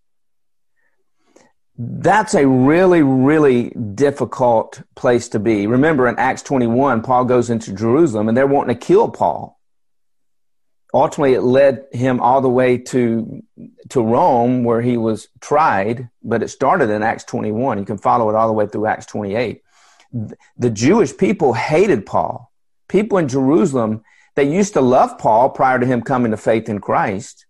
That's 1.77 2.33
a 2.33 2.47
really, 2.47 3.01
really 3.01 3.69
difficult 3.69 4.81
place 4.95 5.29
to 5.29 5.39
be. 5.39 5.67
Remember 5.67 6.07
in 6.07 6.19
Acts 6.19 6.41
21, 6.43 7.01
Paul 7.01 7.25
goes 7.25 7.49
into 7.49 7.73
Jerusalem 7.73 8.27
and 8.27 8.37
they're 8.37 8.47
wanting 8.47 8.75
to 8.75 8.85
kill 8.85 9.09
Paul. 9.09 9.59
Ultimately, 10.93 11.33
it 11.35 11.41
led 11.41 11.85
him 11.93 12.19
all 12.19 12.41
the 12.41 12.49
way 12.49 12.77
to, 12.77 13.41
to 13.89 14.01
Rome 14.01 14.65
where 14.65 14.81
he 14.81 14.97
was 14.97 15.29
tried, 15.39 16.09
but 16.21 16.43
it 16.43 16.49
started 16.49 16.89
in 16.89 17.01
Acts 17.01 17.23
21. 17.23 17.79
You 17.79 17.85
can 17.85 17.97
follow 17.97 18.29
it 18.29 18.35
all 18.35 18.47
the 18.47 18.53
way 18.53 18.67
through 18.67 18.87
Acts 18.87 19.05
28. 19.05 19.61
The 20.57 20.69
Jewish 20.69 21.15
people 21.15 21.53
hated 21.53 22.05
Paul. 22.05 22.51
People 22.89 23.17
in 23.19 23.29
Jerusalem, 23.29 24.03
they 24.35 24.43
used 24.43 24.73
to 24.73 24.81
love 24.81 25.17
Paul 25.17 25.49
prior 25.49 25.79
to 25.79 25.85
him 25.85 26.01
coming 26.01 26.31
to 26.31 26.37
faith 26.37 26.67
in 26.67 26.79
Christ, 26.79 27.45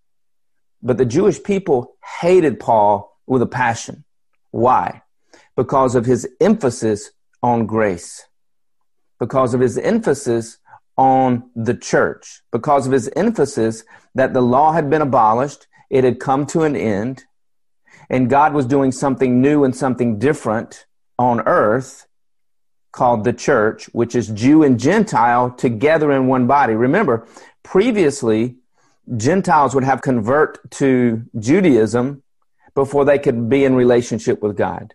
but 0.83 0.99
the 0.99 1.05
Jewish 1.05 1.41
people 1.41 1.95
hated 2.21 2.59
Paul 2.59 3.19
with 3.25 3.41
a 3.41 3.47
passion. 3.47 4.03
Why? 4.51 5.01
Because 5.55 5.95
of 5.95 6.05
his 6.05 6.27
emphasis 6.39 7.11
on 7.41 7.65
grace, 7.65 8.25
because 9.19 9.53
of 9.53 9.61
his 9.61 9.77
emphasis 9.77 10.57
on 10.97 11.49
the 11.55 11.73
church, 11.73 12.41
because 12.51 12.85
of 12.85 12.93
his 12.93 13.09
emphasis 13.15 13.83
that 14.13 14.33
the 14.33 14.41
law 14.41 14.73
had 14.73 14.89
been 14.89 15.01
abolished, 15.01 15.67
it 15.89 16.03
had 16.03 16.19
come 16.19 16.45
to 16.47 16.63
an 16.63 16.75
end, 16.75 17.23
and 18.09 18.29
God 18.29 18.53
was 18.53 18.65
doing 18.65 18.91
something 18.91 19.41
new 19.41 19.63
and 19.63 19.75
something 19.75 20.19
different 20.19 20.85
on 21.17 21.41
earth 21.41 22.07
called 22.91 23.23
the 23.23 23.33
church, 23.33 23.85
which 23.93 24.15
is 24.15 24.27
Jew 24.27 24.63
and 24.63 24.79
Gentile 24.79 25.51
together 25.51 26.11
in 26.11 26.27
one 26.27 26.45
body. 26.45 26.73
Remember, 26.73 27.27
previously, 27.63 28.57
Gentiles 29.15 29.73
would 29.73 29.83
have 29.83 30.01
convert 30.01 30.69
to 30.71 31.23
Judaism 31.39 32.23
before 32.73 33.05
they 33.05 33.19
could 33.19 33.49
be 33.49 33.65
in 33.65 33.75
relationship 33.75 34.41
with 34.41 34.57
God. 34.57 34.93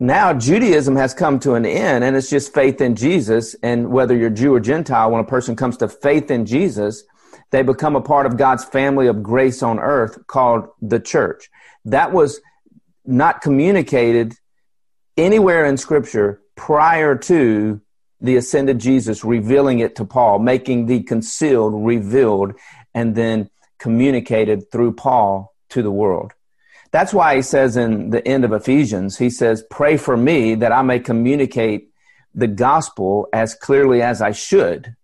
Now 0.00 0.32
Judaism 0.32 0.94
has 0.96 1.12
come 1.12 1.40
to 1.40 1.54
an 1.54 1.66
end 1.66 2.04
and 2.04 2.16
it's 2.16 2.30
just 2.30 2.54
faith 2.54 2.80
in 2.80 2.94
Jesus. 2.94 3.56
And 3.62 3.90
whether 3.90 4.16
you're 4.16 4.30
Jew 4.30 4.54
or 4.54 4.60
Gentile, 4.60 5.10
when 5.10 5.20
a 5.20 5.26
person 5.26 5.56
comes 5.56 5.76
to 5.78 5.88
faith 5.88 6.30
in 6.30 6.46
Jesus, 6.46 7.02
they 7.50 7.62
become 7.62 7.96
a 7.96 8.00
part 8.00 8.26
of 8.26 8.36
God's 8.36 8.64
family 8.64 9.08
of 9.08 9.22
grace 9.22 9.62
on 9.62 9.78
earth 9.78 10.26
called 10.26 10.68
the 10.80 11.00
church. 11.00 11.50
That 11.84 12.12
was 12.12 12.40
not 13.04 13.40
communicated 13.40 14.34
anywhere 15.16 15.64
in 15.64 15.76
scripture 15.76 16.42
prior 16.54 17.16
to 17.16 17.80
the 18.20 18.36
ascended 18.36 18.78
Jesus 18.78 19.24
revealing 19.24 19.78
it 19.78 19.96
to 19.96 20.04
Paul, 20.04 20.38
making 20.38 20.86
the 20.86 21.02
concealed 21.02 21.74
revealed 21.74 22.54
and 22.94 23.14
then 23.14 23.50
communicated 23.78 24.70
through 24.70 24.92
Paul 24.92 25.54
to 25.70 25.82
the 25.82 25.90
world. 25.90 26.34
That's 26.90 27.12
why 27.12 27.36
he 27.36 27.42
says 27.42 27.76
in 27.76 28.10
the 28.10 28.26
end 28.26 28.44
of 28.44 28.52
Ephesians, 28.52 29.18
he 29.18 29.30
says, 29.30 29.64
Pray 29.70 29.96
for 29.96 30.16
me 30.16 30.54
that 30.56 30.72
I 30.72 30.82
may 30.82 31.00
communicate 31.00 31.90
the 32.34 32.46
gospel 32.46 33.28
as 33.32 33.54
clearly 33.54 34.00
as 34.00 34.22
I 34.22 34.32
should, 34.32 34.94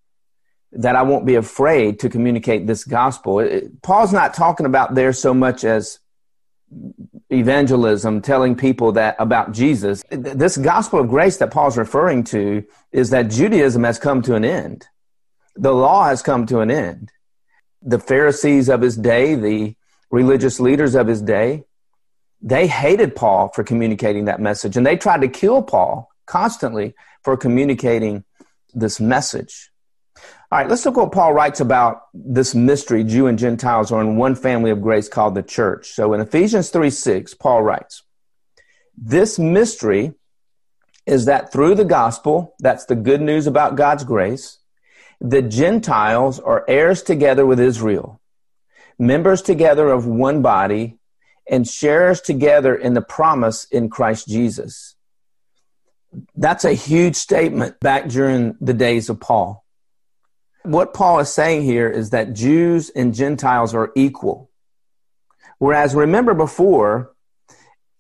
that 0.72 0.96
I 0.96 1.02
won't 1.02 1.26
be 1.26 1.34
afraid 1.34 1.98
to 2.00 2.08
communicate 2.08 2.66
this 2.66 2.84
gospel. 2.84 3.46
Paul's 3.82 4.12
not 4.12 4.34
talking 4.34 4.66
about 4.66 4.94
there 4.94 5.12
so 5.12 5.34
much 5.34 5.64
as 5.64 5.98
evangelism, 7.30 8.22
telling 8.22 8.56
people 8.56 8.92
that 8.92 9.16
about 9.18 9.52
Jesus. 9.52 10.02
This 10.10 10.56
gospel 10.56 11.00
of 11.00 11.08
grace 11.08 11.36
that 11.38 11.50
Paul's 11.50 11.76
referring 11.76 12.24
to 12.24 12.64
is 12.92 13.10
that 13.10 13.30
Judaism 13.30 13.84
has 13.84 13.98
come 13.98 14.22
to 14.22 14.34
an 14.34 14.44
end. 14.44 14.86
The 15.56 15.72
law 15.72 16.06
has 16.06 16.22
come 16.22 16.46
to 16.46 16.60
an 16.60 16.70
end. 16.70 17.12
The 17.82 17.98
Pharisees 17.98 18.68
of 18.68 18.80
his 18.80 18.96
day, 18.96 19.34
the 19.34 19.76
religious 20.14 20.60
leaders 20.60 20.94
of 20.94 21.08
his 21.08 21.20
day, 21.20 21.64
they 22.40 22.68
hated 22.68 23.16
Paul 23.16 23.50
for 23.52 23.64
communicating 23.64 24.26
that 24.26 24.40
message 24.40 24.76
and 24.76 24.86
they 24.86 24.96
tried 24.96 25.22
to 25.22 25.28
kill 25.28 25.62
Paul 25.62 26.08
constantly 26.24 26.94
for 27.24 27.36
communicating 27.36 28.24
this 28.72 29.00
message. 29.00 29.70
All 30.52 30.58
right, 30.58 30.68
let's 30.68 30.86
look 30.86 30.96
what 30.96 31.10
Paul 31.10 31.32
writes 31.32 31.58
about 31.58 32.02
this 32.14 32.54
mystery 32.54 33.02
Jew 33.02 33.26
and 33.26 33.38
Gentiles 33.38 33.90
are 33.90 34.00
in 34.00 34.16
one 34.16 34.36
family 34.36 34.70
of 34.70 34.80
grace 34.80 35.08
called 35.08 35.34
the 35.34 35.42
church. 35.42 35.88
So 35.88 36.12
in 36.12 36.20
Ephesians 36.20 36.70
3 36.70 36.90
6, 36.90 37.34
Paul 37.34 37.62
writes, 37.62 38.04
This 38.96 39.36
mystery 39.36 40.12
is 41.06 41.24
that 41.24 41.52
through 41.52 41.74
the 41.74 41.84
gospel, 41.84 42.54
that's 42.60 42.84
the 42.84 42.94
good 42.94 43.20
news 43.20 43.48
about 43.48 43.74
God's 43.74 44.04
grace, 44.04 44.58
the 45.20 45.42
Gentiles 45.42 46.38
are 46.38 46.64
heirs 46.68 47.02
together 47.02 47.44
with 47.44 47.58
Israel, 47.58 48.20
members 48.98 49.42
together 49.42 49.90
of 49.90 50.06
one 50.06 50.42
body, 50.42 50.98
and 51.48 51.68
sharers 51.68 52.20
together 52.20 52.74
in 52.74 52.94
the 52.94 53.02
promise 53.02 53.64
in 53.64 53.90
Christ 53.90 54.26
Jesus. 54.28 54.96
That's 56.34 56.64
a 56.64 56.72
huge 56.72 57.16
statement 57.16 57.80
back 57.80 58.08
during 58.08 58.56
the 58.60 58.72
days 58.74 59.10
of 59.10 59.20
Paul. 59.20 59.64
What 60.62 60.94
Paul 60.94 61.18
is 61.18 61.30
saying 61.30 61.62
here 61.62 61.90
is 61.90 62.10
that 62.10 62.32
Jews 62.32 62.88
and 62.90 63.14
Gentiles 63.14 63.74
are 63.74 63.92
equal. 63.94 64.50
Whereas 65.58 65.94
remember 65.94 66.32
before, 66.32 67.12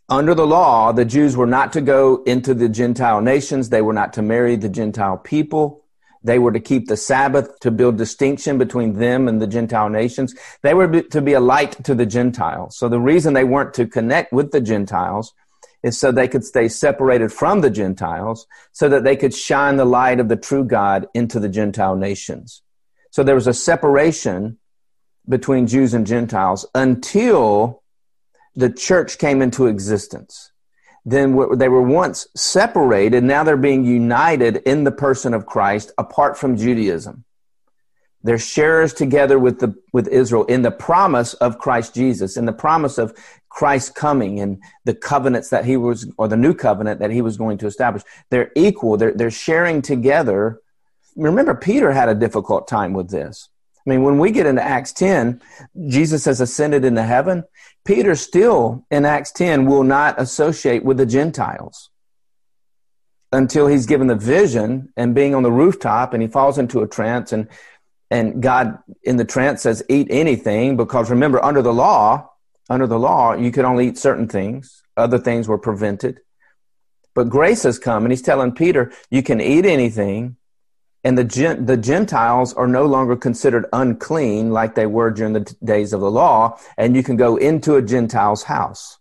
under 0.08 0.34
the 0.34 0.46
law, 0.46 0.92
the 0.92 1.04
Jews 1.04 1.36
were 1.36 1.46
not 1.46 1.72
to 1.74 1.80
go 1.80 2.22
into 2.24 2.54
the 2.54 2.68
Gentile 2.68 3.20
nations. 3.20 3.68
They 3.68 3.82
were 3.82 3.92
not 3.92 4.14
to 4.14 4.22
marry 4.22 4.56
the 4.56 4.68
Gentile 4.68 5.18
people. 5.18 5.83
They 6.24 6.38
were 6.38 6.52
to 6.52 6.60
keep 6.60 6.88
the 6.88 6.96
Sabbath 6.96 7.60
to 7.60 7.70
build 7.70 7.98
distinction 7.98 8.56
between 8.56 8.94
them 8.94 9.28
and 9.28 9.40
the 9.40 9.46
Gentile 9.46 9.90
nations. 9.90 10.34
They 10.62 10.72
were 10.72 11.02
to 11.02 11.20
be 11.20 11.34
a 11.34 11.40
light 11.40 11.84
to 11.84 11.94
the 11.94 12.06
Gentiles. 12.06 12.78
So 12.78 12.88
the 12.88 12.98
reason 12.98 13.34
they 13.34 13.44
weren't 13.44 13.74
to 13.74 13.86
connect 13.86 14.32
with 14.32 14.50
the 14.50 14.62
Gentiles 14.62 15.34
is 15.82 15.98
so 15.98 16.10
they 16.10 16.26
could 16.26 16.42
stay 16.42 16.66
separated 16.66 17.30
from 17.30 17.60
the 17.60 17.68
Gentiles 17.68 18.46
so 18.72 18.88
that 18.88 19.04
they 19.04 19.16
could 19.16 19.34
shine 19.34 19.76
the 19.76 19.84
light 19.84 20.18
of 20.18 20.30
the 20.30 20.36
true 20.36 20.64
God 20.64 21.06
into 21.12 21.38
the 21.38 21.48
Gentile 21.50 21.94
nations. 21.94 22.62
So 23.10 23.22
there 23.22 23.34
was 23.34 23.46
a 23.46 23.54
separation 23.54 24.58
between 25.28 25.66
Jews 25.66 25.92
and 25.92 26.06
Gentiles 26.06 26.66
until 26.74 27.82
the 28.56 28.70
church 28.70 29.18
came 29.18 29.42
into 29.42 29.66
existence 29.66 30.52
then 31.04 31.36
they 31.56 31.68
were 31.68 31.82
once 31.82 32.26
separated. 32.34 33.22
Now 33.24 33.44
they're 33.44 33.56
being 33.56 33.84
united 33.84 34.56
in 34.58 34.84
the 34.84 34.92
person 34.92 35.34
of 35.34 35.46
Christ 35.46 35.92
apart 35.98 36.38
from 36.38 36.56
Judaism. 36.56 37.24
They're 38.22 38.38
sharers 38.38 38.94
together 38.94 39.38
with 39.38 39.60
the, 39.60 39.74
with 39.92 40.08
Israel 40.08 40.44
in 40.44 40.62
the 40.62 40.70
promise 40.70 41.34
of 41.34 41.58
Christ 41.58 41.94
Jesus, 41.94 42.38
in 42.38 42.46
the 42.46 42.54
promise 42.54 42.96
of 42.96 43.14
Christ 43.50 43.94
coming 43.94 44.40
and 44.40 44.62
the 44.84 44.94
covenants 44.94 45.50
that 45.50 45.66
he 45.66 45.76
was, 45.76 46.10
or 46.16 46.26
the 46.26 46.36
new 46.36 46.54
covenant 46.54 47.00
that 47.00 47.10
he 47.10 47.20
was 47.20 47.36
going 47.36 47.58
to 47.58 47.66
establish. 47.66 48.02
They're 48.30 48.50
equal. 48.56 48.96
They're, 48.96 49.12
they're 49.12 49.30
sharing 49.30 49.82
together 49.82 50.62
remember, 51.16 51.54
Peter 51.54 51.92
had 51.92 52.08
a 52.08 52.14
difficult 52.14 52.68
time 52.68 52.92
with 52.92 53.10
this. 53.10 53.48
I 53.86 53.90
mean, 53.90 54.02
when 54.02 54.18
we 54.18 54.30
get 54.30 54.46
into 54.46 54.62
Acts 54.62 54.92
10, 54.92 55.42
Jesus 55.88 56.24
has 56.24 56.40
ascended 56.40 56.84
into 56.84 57.02
heaven. 57.02 57.44
Peter 57.84 58.14
still 58.14 58.86
in 58.90 59.04
Acts 59.04 59.30
10 59.32 59.66
will 59.66 59.82
not 59.82 60.18
associate 60.18 60.84
with 60.84 60.96
the 60.96 61.06
Gentiles 61.06 61.90
until 63.34 63.66
he's 63.66 63.86
given 63.86 64.06
the 64.06 64.14
vision 64.14 64.92
and 64.96 65.14
being 65.14 65.34
on 65.34 65.42
the 65.42 65.52
rooftop 65.52 66.14
and 66.14 66.22
he 66.22 66.28
falls 66.28 66.58
into 66.58 66.80
a 66.80 66.86
trance 66.86 67.32
and 67.32 67.48
and 68.10 68.40
God 68.42 68.78
in 69.02 69.16
the 69.16 69.24
trance 69.24 69.62
says 69.62 69.82
eat 69.88 70.06
anything 70.10 70.76
because 70.76 71.10
remember 71.10 71.44
under 71.44 71.62
the 71.62 71.72
law 71.72 72.30
under 72.70 72.86
the 72.86 72.98
law 72.98 73.34
you 73.34 73.50
could 73.50 73.64
only 73.64 73.88
eat 73.88 73.98
certain 73.98 74.28
things 74.28 74.82
other 74.96 75.18
things 75.18 75.48
were 75.48 75.58
prevented 75.58 76.20
but 77.14 77.28
grace 77.28 77.64
has 77.64 77.78
come 77.78 78.04
and 78.04 78.12
he's 78.12 78.22
telling 78.22 78.52
Peter 78.52 78.92
you 79.10 79.22
can 79.22 79.40
eat 79.40 79.66
anything 79.66 80.36
and 81.04 81.16
the 81.18 81.56
the 81.60 81.76
Gentiles 81.76 82.54
are 82.54 82.66
no 82.66 82.86
longer 82.86 83.16
considered 83.16 83.66
unclean 83.72 84.50
like 84.50 84.74
they 84.74 84.86
were 84.86 85.10
during 85.10 85.34
the 85.34 85.44
t- 85.44 85.56
days 85.62 85.92
of 85.92 86.00
the 86.00 86.10
law 86.10 86.58
and 86.76 86.96
you 86.96 87.02
can 87.02 87.16
go 87.16 87.36
into 87.36 87.76
a 87.76 87.82
Gentile's 87.82 88.44
house 88.44 88.98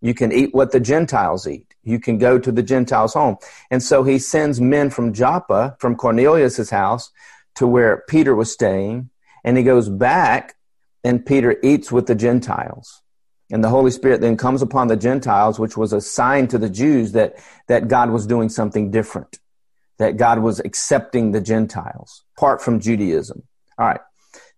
you 0.00 0.14
can 0.14 0.32
eat 0.32 0.54
what 0.54 0.72
the 0.72 0.80
Gentiles 0.80 1.46
eat 1.46 1.74
you 1.84 2.00
can 2.00 2.18
go 2.18 2.38
to 2.38 2.50
the 2.50 2.62
Gentiles' 2.62 3.14
home. 3.14 3.36
And 3.70 3.82
so 3.82 4.02
he 4.02 4.18
sends 4.18 4.60
men 4.60 4.90
from 4.90 5.12
Joppa, 5.12 5.76
from 5.78 5.96
Cornelius's 5.96 6.70
house, 6.70 7.12
to 7.56 7.66
where 7.66 8.02
Peter 8.08 8.34
was 8.34 8.52
staying. 8.52 9.10
And 9.44 9.56
he 9.56 9.62
goes 9.62 9.88
back, 9.88 10.56
and 11.04 11.24
Peter 11.24 11.56
eats 11.62 11.92
with 11.92 12.06
the 12.06 12.14
Gentiles. 12.14 13.02
And 13.50 13.62
the 13.62 13.68
Holy 13.68 13.90
Spirit 13.90 14.22
then 14.22 14.38
comes 14.38 14.62
upon 14.62 14.88
the 14.88 14.96
Gentiles, 14.96 15.58
which 15.58 15.76
was 15.76 15.92
a 15.92 16.00
sign 16.00 16.48
to 16.48 16.58
the 16.58 16.70
Jews 16.70 17.12
that, 17.12 17.36
that 17.68 17.88
God 17.88 18.10
was 18.10 18.26
doing 18.26 18.48
something 18.48 18.90
different, 18.90 19.38
that 19.98 20.16
God 20.16 20.40
was 20.40 20.60
accepting 20.60 21.32
the 21.32 21.40
Gentiles, 21.40 22.24
apart 22.36 22.60
from 22.60 22.80
Judaism. 22.80 23.42
All 23.78 23.86
right. 23.86 24.00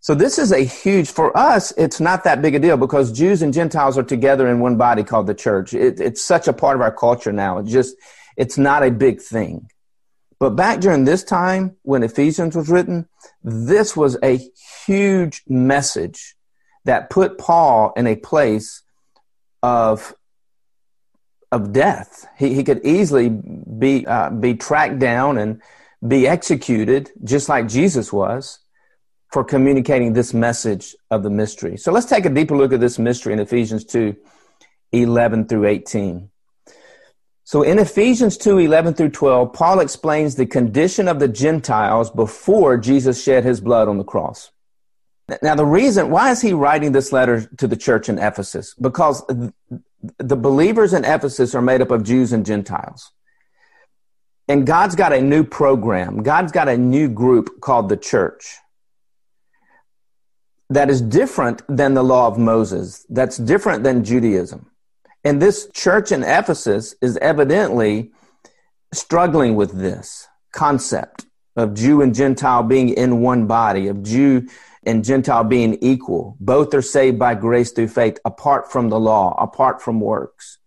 So 0.00 0.14
this 0.14 0.38
is 0.38 0.52
a 0.52 0.60
huge, 0.60 1.10
for 1.10 1.36
us, 1.36 1.72
it's 1.76 2.00
not 2.00 2.24
that 2.24 2.40
big 2.40 2.54
a 2.54 2.58
deal 2.60 2.76
because 2.76 3.10
Jews 3.10 3.42
and 3.42 3.52
Gentiles 3.52 3.98
are 3.98 4.04
together 4.04 4.48
in 4.48 4.60
one 4.60 4.76
body 4.76 5.02
called 5.02 5.26
the 5.26 5.34
church. 5.34 5.74
It, 5.74 6.00
it's 6.00 6.22
such 6.22 6.46
a 6.46 6.52
part 6.52 6.76
of 6.76 6.80
our 6.82 6.92
culture 6.92 7.32
now. 7.32 7.58
It's 7.58 7.72
just, 7.72 7.96
it's 8.36 8.56
not 8.56 8.84
a 8.84 8.90
big 8.90 9.20
thing. 9.20 9.68
But 10.38 10.50
back 10.50 10.80
during 10.80 11.04
this 11.04 11.24
time 11.24 11.76
when 11.82 12.02
Ephesians 12.02 12.54
was 12.54 12.68
written, 12.68 13.08
this 13.42 13.96
was 13.96 14.16
a 14.22 14.38
huge 14.86 15.42
message 15.48 16.36
that 16.84 17.10
put 17.10 17.38
Paul 17.38 17.92
in 17.96 18.06
a 18.06 18.16
place 18.16 18.82
of 19.62 20.14
of 21.52 21.72
death. 21.72 22.26
He, 22.38 22.54
he 22.54 22.64
could 22.64 22.84
easily 22.84 23.28
be 23.28 24.06
uh, 24.06 24.30
be 24.30 24.54
tracked 24.54 24.98
down 24.98 25.38
and 25.38 25.62
be 26.06 26.26
executed, 26.26 27.10
just 27.24 27.48
like 27.48 27.68
Jesus 27.68 28.12
was 28.12 28.60
for 29.32 29.44
communicating 29.44 30.12
this 30.12 30.32
message 30.32 30.94
of 31.10 31.22
the 31.22 31.30
mystery. 31.30 31.76
So 31.76 31.92
let's 31.92 32.06
take 32.06 32.26
a 32.26 32.30
deeper 32.30 32.56
look 32.56 32.72
at 32.72 32.80
this 32.80 32.98
mystery 32.98 33.32
in 33.32 33.38
Ephesians 33.38 33.84
2 33.84 34.16
11 34.92 35.48
through 35.48 35.66
18. 35.66 36.30
So 37.44 37.62
in 37.62 37.78
Ephesians 37.78 38.36
2 38.38 38.58
11 38.58 38.94
through 38.94 39.10
12, 39.10 39.52
Paul 39.52 39.80
explains 39.80 40.34
the 40.34 40.46
condition 40.46 41.06
of 41.06 41.18
the 41.18 41.28
Gentiles 41.28 42.10
before 42.10 42.76
Jesus 42.76 43.22
shed 43.22 43.44
his 43.44 43.60
blood 43.60 43.88
on 43.88 43.98
the 43.98 44.04
cross. 44.04 44.50
Now, 45.42 45.56
the 45.56 45.66
reason, 45.66 46.10
why 46.10 46.30
is 46.30 46.40
he 46.40 46.52
writing 46.52 46.92
this 46.92 47.12
letter 47.12 47.48
to 47.58 47.66
the 47.66 47.76
church 47.76 48.08
in 48.08 48.18
Ephesus? 48.18 48.74
Because 48.74 49.24
the 49.26 50.36
believers 50.36 50.92
in 50.92 51.04
Ephesus 51.04 51.54
are 51.54 51.62
made 51.62 51.82
up 51.82 51.90
of 51.90 52.04
Jews 52.04 52.32
and 52.32 52.46
Gentiles. 52.46 53.10
And 54.48 54.64
God's 54.64 54.94
got 54.94 55.12
a 55.12 55.20
new 55.20 55.42
program. 55.42 56.22
God's 56.22 56.52
got 56.52 56.68
a 56.68 56.78
new 56.78 57.08
group 57.08 57.60
called 57.60 57.88
the 57.88 57.96
church 57.96 58.58
that 60.70 60.90
is 60.90 61.00
different 61.00 61.62
than 61.68 61.94
the 61.94 62.02
law 62.02 62.26
of 62.26 62.38
Moses, 62.38 63.06
that's 63.08 63.36
different 63.36 63.84
than 63.84 64.04
Judaism. 64.04 64.70
And 65.24 65.40
this 65.40 65.68
church 65.72 66.12
in 66.12 66.22
Ephesus 66.22 66.94
is 67.00 67.16
evidently 67.18 68.12
struggling 68.92 69.54
with 69.54 69.72
this 69.72 70.28
concept 70.52 71.26
of 71.56 71.74
Jew 71.74 72.02
and 72.02 72.14
Gentile 72.14 72.62
being 72.62 72.90
in 72.90 73.20
one 73.20 73.46
body, 73.46 73.88
of 73.88 74.02
Jew 74.02 74.48
and 74.86 75.04
Gentile 75.04 75.44
being 75.44 75.78
equal. 75.82 76.36
Both 76.40 76.72
are 76.74 76.82
saved 76.82 77.18
by 77.18 77.34
grace 77.34 77.72
through 77.72 77.88
faith, 77.88 78.18
apart 78.24 78.70
from 78.70 78.88
the 78.88 79.00
law, 79.00 79.36
apart 79.38 79.82
from 79.82 80.00
works. 80.00 80.58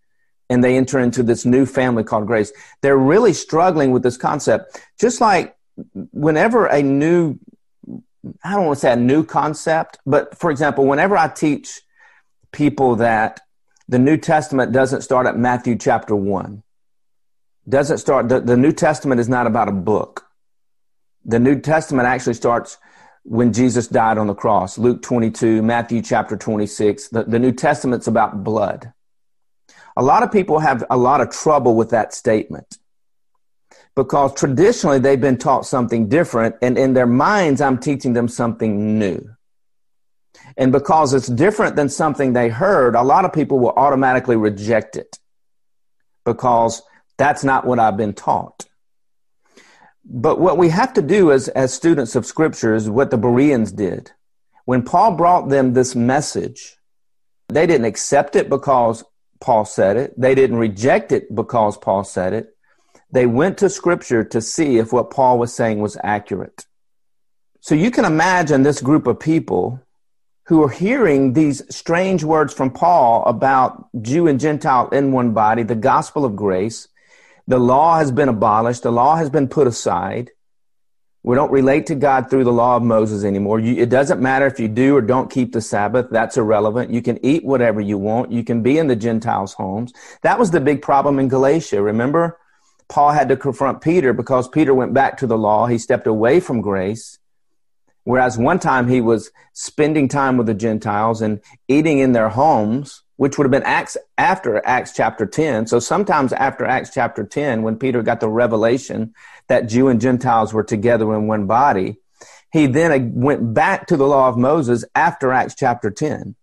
And 0.48 0.62
they 0.62 0.76
enter 0.76 0.98
into 0.98 1.22
this 1.22 1.44
new 1.44 1.64
family 1.64 2.04
called 2.04 2.26
grace. 2.26 2.52
They're 2.82 2.98
really 2.98 3.32
struggling 3.32 3.92
with 3.92 4.02
this 4.02 4.16
concept. 4.16 4.80
Just 5.00 5.20
like 5.20 5.56
whenever 6.12 6.66
a 6.66 6.82
new 6.82 7.38
I 8.44 8.54
don't 8.54 8.66
want 8.66 8.76
to 8.76 8.80
say 8.80 8.92
a 8.92 8.96
new 8.96 9.24
concept, 9.24 9.98
but 10.04 10.36
for 10.36 10.50
example, 10.50 10.86
whenever 10.86 11.16
I 11.16 11.28
teach 11.28 11.80
people 12.52 12.96
that 12.96 13.40
the 13.88 13.98
New 13.98 14.16
Testament 14.16 14.72
doesn't 14.72 15.02
start 15.02 15.26
at 15.26 15.38
Matthew 15.38 15.76
chapter 15.76 16.14
1, 16.14 16.62
doesn't 17.68 17.98
start, 17.98 18.28
the, 18.28 18.40
the 18.40 18.56
New 18.56 18.72
Testament 18.72 19.20
is 19.20 19.28
not 19.28 19.46
about 19.46 19.68
a 19.68 19.72
book. 19.72 20.26
The 21.24 21.38
New 21.38 21.60
Testament 21.60 22.06
actually 22.06 22.34
starts 22.34 22.78
when 23.24 23.52
Jesus 23.52 23.86
died 23.88 24.18
on 24.18 24.26
the 24.26 24.34
cross, 24.34 24.78
Luke 24.78 25.02
22, 25.02 25.62
Matthew 25.62 26.02
chapter 26.02 26.36
26. 26.36 27.08
The, 27.08 27.24
the 27.24 27.38
New 27.38 27.52
Testament's 27.52 28.06
about 28.06 28.42
blood. 28.42 28.92
A 29.96 30.02
lot 30.02 30.22
of 30.22 30.32
people 30.32 30.58
have 30.60 30.84
a 30.90 30.96
lot 30.96 31.20
of 31.20 31.30
trouble 31.30 31.76
with 31.76 31.90
that 31.90 32.14
statement 32.14 32.78
because 33.94 34.34
traditionally 34.34 34.98
they've 34.98 35.20
been 35.20 35.36
taught 35.36 35.66
something 35.66 36.08
different, 36.08 36.56
and 36.62 36.78
in 36.78 36.94
their 36.94 37.06
minds, 37.06 37.60
I'm 37.60 37.78
teaching 37.78 38.12
them 38.12 38.28
something 38.28 38.98
new. 38.98 39.28
And 40.56 40.72
because 40.72 41.12
it's 41.12 41.26
different 41.26 41.76
than 41.76 41.88
something 41.88 42.32
they 42.32 42.48
heard, 42.48 42.94
a 42.94 43.02
lot 43.02 43.24
of 43.24 43.32
people 43.32 43.58
will 43.58 43.72
automatically 43.72 44.36
reject 44.36 44.96
it 44.96 45.18
because 46.24 46.82
that's 47.18 47.44
not 47.44 47.66
what 47.66 47.78
I've 47.78 47.96
been 47.96 48.14
taught. 48.14 48.66
But 50.04 50.40
what 50.40 50.58
we 50.58 50.70
have 50.70 50.92
to 50.94 51.02
do 51.02 51.30
as, 51.30 51.48
as 51.48 51.72
students 51.72 52.16
of 52.16 52.26
Scripture 52.26 52.74
is 52.74 52.88
what 52.88 53.10
the 53.10 53.18
Bereans 53.18 53.72
did. 53.72 54.12
When 54.64 54.82
Paul 54.82 55.16
brought 55.16 55.48
them 55.48 55.72
this 55.72 55.94
message, 55.94 56.76
they 57.48 57.66
didn't 57.66 57.86
accept 57.86 58.36
it 58.36 58.48
because 58.48 59.04
Paul 59.40 59.64
said 59.64 59.96
it. 59.96 60.18
They 60.20 60.34
didn't 60.34 60.58
reject 60.58 61.12
it 61.12 61.34
because 61.34 61.76
Paul 61.76 62.04
said 62.04 62.32
it. 62.32 62.56
They 63.10 63.26
went 63.26 63.58
to 63.58 63.68
scripture 63.68 64.22
to 64.24 64.40
see 64.40 64.78
if 64.78 64.92
what 64.92 65.10
Paul 65.10 65.38
was 65.38 65.52
saying 65.52 65.80
was 65.80 65.96
accurate. 66.04 66.66
So 67.60 67.74
you 67.74 67.90
can 67.90 68.04
imagine 68.04 68.62
this 68.62 68.80
group 68.80 69.06
of 69.06 69.18
people 69.18 69.80
who 70.46 70.62
are 70.62 70.68
hearing 70.68 71.32
these 71.32 71.62
strange 71.74 72.24
words 72.24 72.54
from 72.54 72.70
Paul 72.70 73.24
about 73.24 73.88
Jew 74.00 74.26
and 74.26 74.40
Gentile 74.40 74.88
in 74.90 75.12
one 75.12 75.32
body, 75.32 75.62
the 75.62 75.74
gospel 75.74 76.24
of 76.24 76.36
grace. 76.36 76.88
The 77.50 77.58
law 77.58 77.98
has 77.98 78.12
been 78.12 78.28
abolished. 78.28 78.84
The 78.84 78.92
law 78.92 79.16
has 79.16 79.28
been 79.28 79.48
put 79.48 79.66
aside. 79.66 80.30
We 81.24 81.34
don't 81.34 81.50
relate 81.50 81.86
to 81.86 81.96
God 81.96 82.30
through 82.30 82.44
the 82.44 82.52
law 82.52 82.76
of 82.76 82.84
Moses 82.84 83.24
anymore. 83.24 83.58
You, 83.58 83.74
it 83.74 83.90
doesn't 83.90 84.22
matter 84.22 84.46
if 84.46 84.60
you 84.60 84.68
do 84.68 84.94
or 84.94 85.00
don't 85.00 85.32
keep 85.32 85.52
the 85.52 85.60
Sabbath. 85.60 86.06
That's 86.12 86.36
irrelevant. 86.36 86.92
You 86.92 87.02
can 87.02 87.18
eat 87.26 87.44
whatever 87.44 87.80
you 87.80 87.98
want. 87.98 88.30
You 88.30 88.44
can 88.44 88.62
be 88.62 88.78
in 88.78 88.86
the 88.86 88.94
Gentiles' 88.94 89.54
homes. 89.54 89.92
That 90.22 90.38
was 90.38 90.52
the 90.52 90.60
big 90.60 90.80
problem 90.80 91.18
in 91.18 91.26
Galatia. 91.26 91.82
Remember? 91.82 92.38
Paul 92.88 93.10
had 93.10 93.28
to 93.30 93.36
confront 93.36 93.80
Peter 93.80 94.12
because 94.12 94.46
Peter 94.46 94.72
went 94.72 94.94
back 94.94 95.18
to 95.18 95.26
the 95.26 95.36
law. 95.36 95.66
He 95.66 95.76
stepped 95.76 96.06
away 96.06 96.38
from 96.38 96.60
grace. 96.60 97.18
Whereas 98.04 98.38
one 98.38 98.60
time 98.60 98.86
he 98.86 99.00
was 99.00 99.32
spending 99.54 100.06
time 100.06 100.36
with 100.36 100.46
the 100.46 100.54
Gentiles 100.54 101.20
and 101.20 101.40
eating 101.66 101.98
in 101.98 102.12
their 102.12 102.28
homes, 102.28 103.02
which 103.20 103.36
would 103.36 103.44
have 103.44 103.50
been 103.50 103.62
Acts 103.64 103.98
after 104.16 104.64
Acts 104.66 104.94
chapter 104.94 105.26
10. 105.26 105.66
So 105.66 105.78
sometimes 105.78 106.32
after 106.32 106.64
Acts 106.64 106.88
chapter 106.88 107.22
10, 107.22 107.60
when 107.60 107.76
Peter 107.76 108.02
got 108.02 108.18
the 108.18 108.30
revelation 108.30 109.12
that 109.46 109.68
Jew 109.68 109.88
and 109.88 110.00
Gentiles 110.00 110.54
were 110.54 110.64
together 110.64 111.14
in 111.14 111.26
one 111.26 111.46
body, 111.46 111.98
he 112.50 112.66
then 112.66 112.90
uh, 112.90 113.10
went 113.12 113.52
back 113.52 113.88
to 113.88 113.98
the 113.98 114.06
law 114.06 114.30
of 114.30 114.38
Moses 114.38 114.86
after 114.94 115.32
Acts 115.32 115.54
chapter 115.54 115.90
10. 115.90 116.34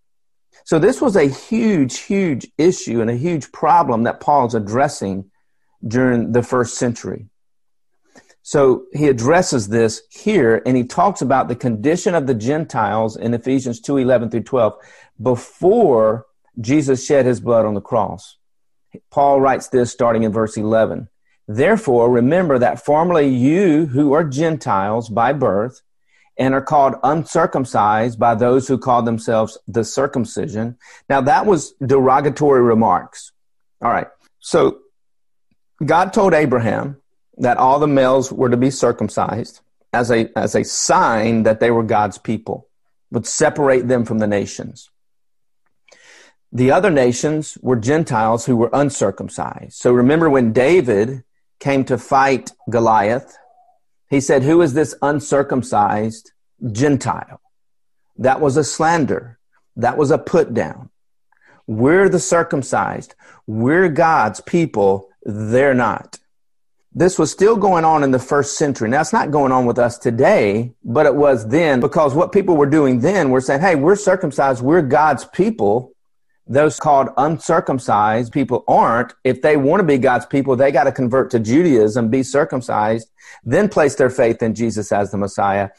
So 0.66 0.78
this 0.78 1.02
was 1.02 1.16
a 1.16 1.28
huge, 1.28 1.98
huge 1.98 2.46
issue 2.60 3.02
and 3.02 3.10
a 3.10 3.18
huge 3.18 3.52
problem 3.52 4.04
that 4.04 4.20
Paul's 4.20 4.54
addressing 4.54 5.32
during 5.84 6.32
the 6.32 6.44
first 6.44 6.78
century. 6.78 7.26
So 8.44 8.86
he 8.94 9.08
addresses 9.08 9.70
this 9.70 10.04
here 10.12 10.62
and 10.64 10.78
he 10.78 10.84
talks 10.84 11.24
about 11.24 11.48
the 11.48 11.56
condition 11.56 12.14
of 12.14 12.28
the 12.28 12.36
Gentiles 12.36 13.18
in 13.18 13.34
Ephesians 13.34 13.82
2 13.82 13.98
11 13.98 14.30
through 14.30 14.44
12 14.44 14.76
before 15.20 16.27
Jesus 16.60 17.06
shed 17.06 17.26
his 17.26 17.40
blood 17.40 17.66
on 17.66 17.74
the 17.74 17.82
cross. 17.82 18.38
Paul 19.12 19.42
writes 19.42 19.68
this 19.68 19.92
starting 19.92 20.24
in 20.24 20.32
verse 20.32 20.58
11. 20.58 21.10
Therefore, 21.48 22.10
remember 22.12 22.60
that 22.60 22.84
formerly 22.84 23.28
you 23.28 23.86
who 23.86 24.14
are 24.14 24.24
Gentiles 24.24 25.10
by 25.10 25.34
birth 25.34 25.82
and 26.38 26.54
are 26.54 26.62
called 26.62 26.96
uncircumcised 27.04 28.20
by 28.20 28.36
those 28.36 28.68
who 28.68 28.78
call 28.78 29.02
themselves 29.02 29.58
the 29.68 29.84
circumcision. 29.84 30.78
Now, 31.10 31.22
that 31.22 31.46
was 31.46 31.74
derogatory 31.86 32.62
remarks. 32.62 33.32
All 33.82 33.92
right. 33.92 34.08
So 34.40 34.80
God 35.84 36.14
told 36.14 36.34
Abraham 36.34 36.98
that 37.38 37.58
all 37.58 37.80
the 37.80 37.88
males 37.88 38.32
were 38.32 38.50
to 38.50 38.58
be 38.58 38.72
circumcised. 38.72 39.62
as 39.94 40.12
a, 40.12 40.30
as 40.38 40.54
a 40.54 40.64
sign 40.64 41.44
that 41.44 41.60
they 41.60 41.72
were 41.72 41.84
God's 41.84 42.18
people, 42.18 42.68
would 43.10 43.26
separate 43.26 43.88
them 43.88 44.06
from 44.06 44.20
the 44.20 44.28
nations. 44.28 44.90
The 46.52 46.72
other 46.72 46.90
nations 46.90 47.58
were 47.62 47.76
Gentiles 47.76 48.46
who 48.46 48.56
were 48.56 48.70
uncircumcised. 48.72 49.74
So 49.74 49.92
remember 49.92 50.30
when 50.30 50.54
David 50.54 51.24
came 51.60 51.84
to 51.86 51.98
fight 51.98 52.52
Goliath, 52.70 53.38
he 54.10 54.22
said, 54.22 54.44
Who 54.44 54.62
is 54.62 54.74
this 54.74 54.96
uncircumcised 55.02 56.32
Gentile? 56.72 57.42
That 58.18 58.42
was 58.42 58.58
a 58.58 58.64
slander. 58.64 59.40
That 59.76 59.98
was 59.98 60.12
a 60.12 60.18
put 60.18 60.54
down. 60.54 60.90
We're 61.68 62.10
the 62.10 62.20
circumcised. 62.20 63.14
We're 63.46 63.90
God's 63.90 64.42
people. 64.42 65.10
They're 65.24 65.74
not. 65.74 66.20
This 66.94 67.20
was 67.20 67.32
still 67.32 67.58
going 67.58 67.86
on 67.86 68.04
in 68.04 68.10
the 68.10 68.20
first 68.20 68.58
century. 68.58 68.90
Now, 68.90 69.02
it's 69.02 69.14
not 69.14 69.30
going 69.30 69.52
on 69.52 69.66
with 69.68 69.78
us 69.78 70.00
today, 70.00 70.74
but 70.84 71.06
it 71.06 71.14
was 71.14 71.48
then 71.48 71.80
because 71.80 72.16
what 72.16 72.32
people 72.32 72.58
were 72.58 72.66
doing 72.66 73.02
then 73.02 73.30
were 73.30 73.42
saying, 73.42 73.62
hey, 73.62 73.76
we're 73.76 73.96
circumcised. 73.96 74.64
We're 74.64 74.82
God's 74.82 75.26
people. 75.26 75.94
Those 76.50 76.80
called 76.80 77.10
uncircumcised 77.18 78.32
people 78.32 78.64
aren't. 78.68 79.14
If 79.24 79.42
they 79.42 79.58
want 79.58 79.82
to 79.82 79.86
be 79.86 79.98
God's 79.98 80.26
people, 80.26 80.56
they 80.56 80.72
got 80.72 80.86
to 80.86 80.92
convert 80.92 81.30
to 81.32 81.40
Judaism, 81.40 82.10
be 82.10 82.24
circumcised, 82.24 83.10
then 83.44 83.68
place 83.68 83.96
their 83.96 84.10
faith 84.10 84.42
in 84.42 84.56
Jesus 84.56 84.92
as 84.92 85.12
the 85.12 85.18
Messiah. 85.18 85.70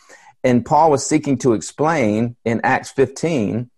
And 0.45 0.65
Paul 0.65 0.91
was 0.91 1.07
seeking 1.07 1.39
to 1.39 1.55
explain 1.55 2.37
in 2.45 2.61
Acts 2.63 2.91
15 2.91 3.71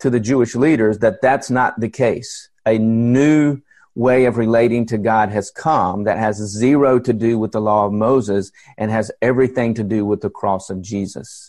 to 0.00 0.10
the 0.10 0.20
Jewish 0.20 0.54
leaders 0.54 0.98
that 0.98 1.20
that's 1.20 1.50
not 1.50 1.78
the 1.80 1.88
case. 1.88 2.48
A 2.64 2.78
new 2.78 3.60
way 3.94 4.26
of 4.26 4.36
relating 4.36 4.86
to 4.86 4.96
God 4.96 5.30
has 5.30 5.50
come 5.50 6.04
that 6.04 6.18
has 6.18 6.36
zero 6.36 6.98
to 7.00 7.12
do 7.12 7.38
with 7.38 7.52
the 7.52 7.60
law 7.60 7.86
of 7.86 7.92
Moses 7.92 8.52
and 8.76 8.90
has 8.90 9.10
everything 9.20 9.74
to 9.74 9.82
do 9.82 10.04
with 10.04 10.20
the 10.20 10.30
cross 10.30 10.70
of 10.70 10.80
Jesus. 10.80 11.47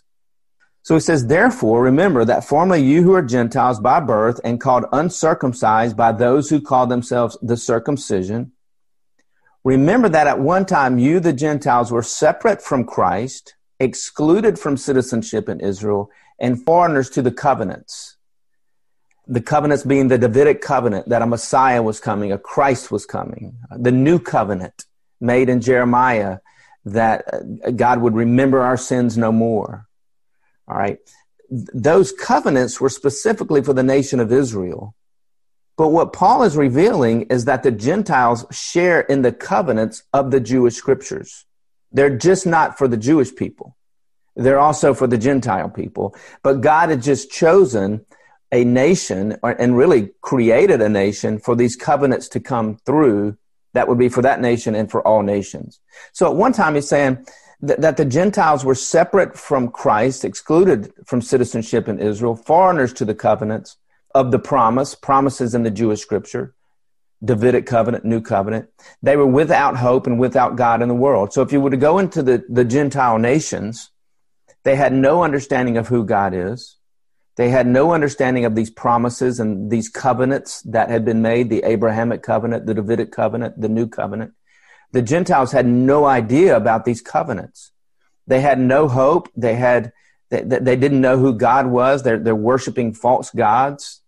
So 0.84 0.96
he 0.96 1.02
says, 1.02 1.28
Therefore, 1.28 1.84
remember 1.84 2.26
that 2.26 2.44
formerly 2.44 2.84
you 2.84 3.04
who 3.04 3.14
are 3.14 3.22
Gentiles 3.22 3.80
by 3.80 4.00
birth 4.00 4.40
and 4.44 4.62
called 4.62 4.86
uncircumcised 4.92 5.96
by 5.96 6.12
those 6.12 6.50
who 6.50 6.62
call 6.62 6.88
themselves 6.88 7.38
the 7.42 7.58
circumcision, 7.58 8.54
remember 9.64 10.10
that 10.10 10.28
at 10.28 10.40
one 10.40 10.66
time 10.66 10.98
you, 10.98 11.20
the 11.20 11.34
Gentiles, 11.34 11.92
were 11.92 12.04
separate 12.04 12.62
from 12.62 12.86
Christ, 12.86 13.56
excluded 13.80 14.58
from 14.58 14.78
citizenship 14.78 15.50
in 15.50 15.60
Israel, 15.60 16.10
and 16.40 16.64
foreigners 16.64 17.10
to 17.12 17.22
the 17.22 17.32
covenants. 17.32 18.16
The 19.28 19.42
covenants 19.42 19.84
being 19.84 20.08
the 20.08 20.18
Davidic 20.18 20.62
covenant 20.62 21.10
that 21.10 21.22
a 21.22 21.28
Messiah 21.28 21.84
was 21.84 22.00
coming, 22.00 22.32
a 22.32 22.40
Christ 22.40 22.90
was 22.90 23.06
coming, 23.06 23.58
the 23.78 23.92
new 23.92 24.18
covenant 24.18 24.86
made 25.22 25.50
in 25.50 25.62
Jeremiah 25.62 26.40
that 26.86 27.26
uh, 27.32 27.72
God 27.72 28.02
would 28.02 28.16
remember 28.16 28.62
our 28.62 28.78
sins 28.78 29.18
no 29.18 29.32
more 29.32 29.89
all 30.70 30.78
right. 30.78 31.00
Those 31.50 32.12
covenants 32.12 32.80
were 32.80 32.90
specifically 32.90 33.64
for 33.64 33.74
the 33.74 33.84
nation 33.84 34.20
of 34.20 34.32
Israel. 34.32 34.96
But 35.78 35.90
what 35.90 36.14
Paul 36.14 36.44
is 36.44 36.58
revealing 36.58 37.24
is 37.24 37.46
that 37.46 37.64
the 37.64 37.72
Gentiles 37.72 38.46
share 38.52 39.02
in 39.02 39.22
the 39.22 39.32
covenants 39.32 40.04
of 40.14 40.30
the 40.30 40.40
Jewish 40.40 40.76
scriptures. 40.76 41.46
They're 41.92 42.18
just 42.18 42.46
not 42.46 42.78
for 42.78 42.88
the 42.88 42.98
Jewish 42.98 43.34
people. 43.36 43.76
They're 44.36 44.60
also 44.60 44.94
for 44.94 45.08
the 45.08 45.18
Gentile 45.18 45.70
people. 45.70 46.16
But 46.44 46.62
God 46.62 46.90
had 46.90 47.02
just 47.02 47.32
chosen 47.32 48.06
a 48.52 48.64
nation 48.64 49.38
and 49.44 49.78
really 49.78 50.10
created 50.22 50.82
a 50.82 50.90
nation 50.90 51.40
for 51.40 51.56
these 51.56 51.76
covenants 51.76 52.28
to 52.30 52.40
come 52.40 52.78
through 52.86 53.38
that 53.74 53.88
would 53.88 54.00
be 54.00 54.10
for 54.10 54.22
that 54.24 54.42
nation 54.42 54.76
and 54.76 54.90
for 54.90 55.06
all 55.08 55.22
nations. 55.22 55.80
So 56.14 56.30
at 56.30 56.36
one 56.36 56.54
time 56.54 56.76
he's 56.76 56.90
saying, 56.90 57.26
that, 57.62 57.98
the 57.98 58.06
Gentiles 58.06 58.64
were 58.64 58.76
separate 58.76 59.38
from 59.38 59.70
Christ, 59.70 60.24
excluded 60.24 60.94
from 61.06 61.22
citizenship 61.22 61.88
in 61.88 62.00
Israel, 62.00 62.36
foreigners 62.36 62.94
to 62.94 63.06
the 63.06 63.16
covenants 63.16 63.78
of 64.16 64.32
the 64.32 64.40
promise, 64.40 64.96
promises 64.96 65.54
in 65.54 65.64
the 65.64 65.72
Jewish 65.72 66.02
scripture, 66.02 66.56
Davidic 67.24 67.66
covenant, 67.66 68.06
new 68.06 68.22
covenant. 68.22 68.70
They 69.04 69.18
were 69.18 69.28
without 69.28 69.78
hope 69.78 70.08
and 70.08 70.20
without 70.20 70.56
God 70.56 70.82
in 70.82 70.88
the 70.88 70.96
world. 70.96 71.34
So 71.34 71.42
if 71.42 71.52
you 71.52 71.60
were 71.60 71.70
to 71.70 71.78
go 71.78 72.00
into 72.00 72.24
the, 72.24 72.44
the 72.50 72.64
Gentile 72.64 73.18
nations, 73.18 73.92
they 74.64 74.76
had 74.76 74.94
no 74.94 75.24
understanding 75.24 75.78
of 75.78 75.90
who 75.90 76.06
God 76.06 76.34
is. 76.34 76.78
They 77.36 77.50
had 77.50 77.68
no 77.68 77.94
understanding 77.94 78.46
of 78.46 78.56
these 78.56 78.70
promises 78.70 79.40
and 79.40 79.70
these 79.70 79.90
covenants 79.90 80.62
that 80.64 80.90
had 80.90 81.06
been 81.06 81.22
made 81.22 81.50
the 81.50 81.64
Abrahamic 81.64 82.22
covenant, 82.22 82.66
the 82.66 82.74
Davidic 82.74 83.12
covenant, 83.12 83.60
the 83.60 83.70
new 83.70 83.88
covenant. 83.88 84.34
The 84.92 85.02
Gentiles 85.02 85.52
had 85.52 85.66
no 85.66 86.06
idea 86.06 86.56
about 86.56 86.86
these 86.86 87.02
covenants. 87.02 87.72
They 88.28 88.42
had 88.42 88.60
no 88.60 88.88
hope. 88.88 89.30
They 89.36 89.56
had 89.56 89.92
they, 90.30 90.44
they 90.44 90.76
didn't 90.76 91.02
know 91.02 91.18
who 91.18 91.34
God 91.34 91.68
was. 91.68 92.04
They're, 92.04 92.20
they're 92.20 92.36
worshiping 92.36 92.94
false 92.94 93.32
gods. 93.32 94.02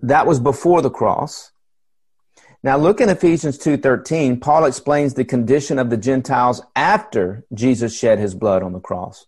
That 0.00 0.26
was 0.26 0.40
before 0.40 0.82
the 0.82 0.90
cross. 0.90 1.52
Now 2.62 2.76
look 2.76 3.00
in 3.00 3.08
Ephesians 3.08 3.58
2:13, 3.58 4.40
Paul 4.40 4.64
explains 4.64 5.14
the 5.14 5.24
condition 5.24 5.78
of 5.78 5.88
the 5.88 5.96
Gentiles 5.96 6.62
after 6.74 7.44
Jesus 7.54 7.96
shed 7.96 8.18
his 8.18 8.34
blood 8.34 8.62
on 8.62 8.72
the 8.72 8.80
cross. 8.80 9.26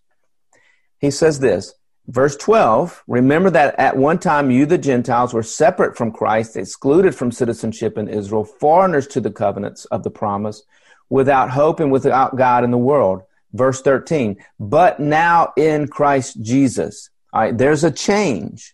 He 0.97 1.09
says 1.09 1.39
this, 1.39 1.73
Verse 2.09 2.35
12, 2.37 3.03
remember 3.05 3.51
that 3.51 3.75
at 3.77 3.95
one 3.95 4.17
time 4.17 4.49
you, 4.49 4.65
the 4.65 4.79
Gentiles, 4.79 5.31
were 5.31 5.43
separate 5.43 5.95
from 5.95 6.11
Christ, 6.11 6.57
excluded 6.57 7.13
from 7.13 7.31
citizenship 7.31 7.99
in 7.99 8.07
Israel, 8.07 8.43
foreigners 8.43 9.05
to 9.09 9.21
the 9.21 9.29
covenants 9.29 9.85
of 9.85 10.01
the 10.01 10.09
promise, 10.09 10.63
without 11.09 11.51
hope 11.51 11.79
and 11.79 11.91
without 11.91 12.35
God 12.35 12.63
in 12.63 12.71
the 12.71 12.79
world. 12.79 13.21
Verse 13.53 13.83
13, 13.83 14.37
but 14.59 14.99
now 14.99 15.53
in 15.55 15.87
Christ 15.87 16.41
Jesus. 16.41 17.11
All 17.31 17.41
right, 17.41 17.55
there's 17.55 17.83
a 17.83 17.91
change. 17.91 18.73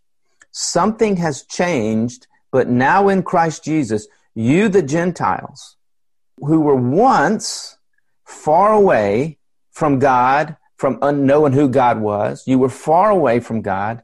Something 0.51 1.17
has 1.17 1.43
changed, 1.43 2.27
but 2.51 2.69
now 2.69 3.09
in 3.09 3.21
Christ 3.21 3.65
Jesus, 3.65 4.07
you, 4.33 4.69
the 4.69 4.81
Gentiles, 4.81 5.75
who 6.37 6.61
were 6.61 6.75
once 6.75 7.77
far 8.23 8.71
away 8.71 9.39
from 9.71 9.99
God, 9.99 10.55
from 10.77 10.99
unknowing 11.01 11.53
who 11.53 11.69
God 11.69 11.99
was. 11.99 12.43
You 12.45 12.59
were 12.59 12.69
far 12.69 13.09
away 13.09 13.39
from 13.39 13.61
God. 13.61 14.03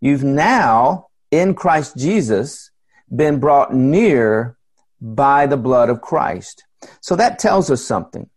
You've 0.00 0.24
now, 0.24 1.08
in 1.30 1.54
Christ 1.54 1.96
Jesus, 1.96 2.70
been 3.14 3.38
brought 3.38 3.74
near 3.74 4.56
by 5.00 5.46
the 5.46 5.56
blood 5.56 5.88
of 5.88 6.00
Christ. 6.00 6.64
So 7.00 7.16
that 7.16 7.38
tells 7.38 7.70
us 7.70 7.84
something. 7.84 8.28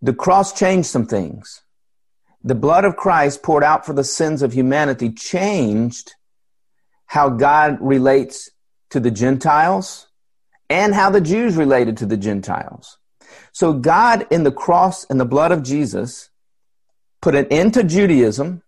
The 0.00 0.14
cross 0.14 0.52
changed 0.52 0.88
some 0.88 1.06
things. 1.06 1.62
The 2.42 2.54
blood 2.54 2.84
of 2.84 2.96
Christ 2.96 3.42
poured 3.42 3.64
out 3.64 3.84
for 3.84 3.92
the 3.92 4.04
sins 4.04 4.42
of 4.42 4.52
humanity 4.52 5.10
changed 5.10 6.14
how 7.06 7.30
God 7.30 7.78
relates 7.80 8.50
to 8.90 9.00
the 9.00 9.10
Gentiles 9.10 10.08
and 10.70 10.94
how 10.94 11.10
the 11.10 11.20
Jews 11.20 11.56
related 11.56 11.96
to 11.98 12.06
the 12.06 12.16
Gentiles. 12.16 12.98
So 13.52 13.72
God 13.72 14.26
in 14.30 14.44
the 14.44 14.52
cross 14.52 15.04
and 15.04 15.18
the 15.18 15.24
blood 15.24 15.52
of 15.52 15.62
Jesus 15.62 16.27
put 17.20 17.34
an 17.34 17.46
end 17.50 17.74
to 17.74 17.82
Judaism 17.82 18.62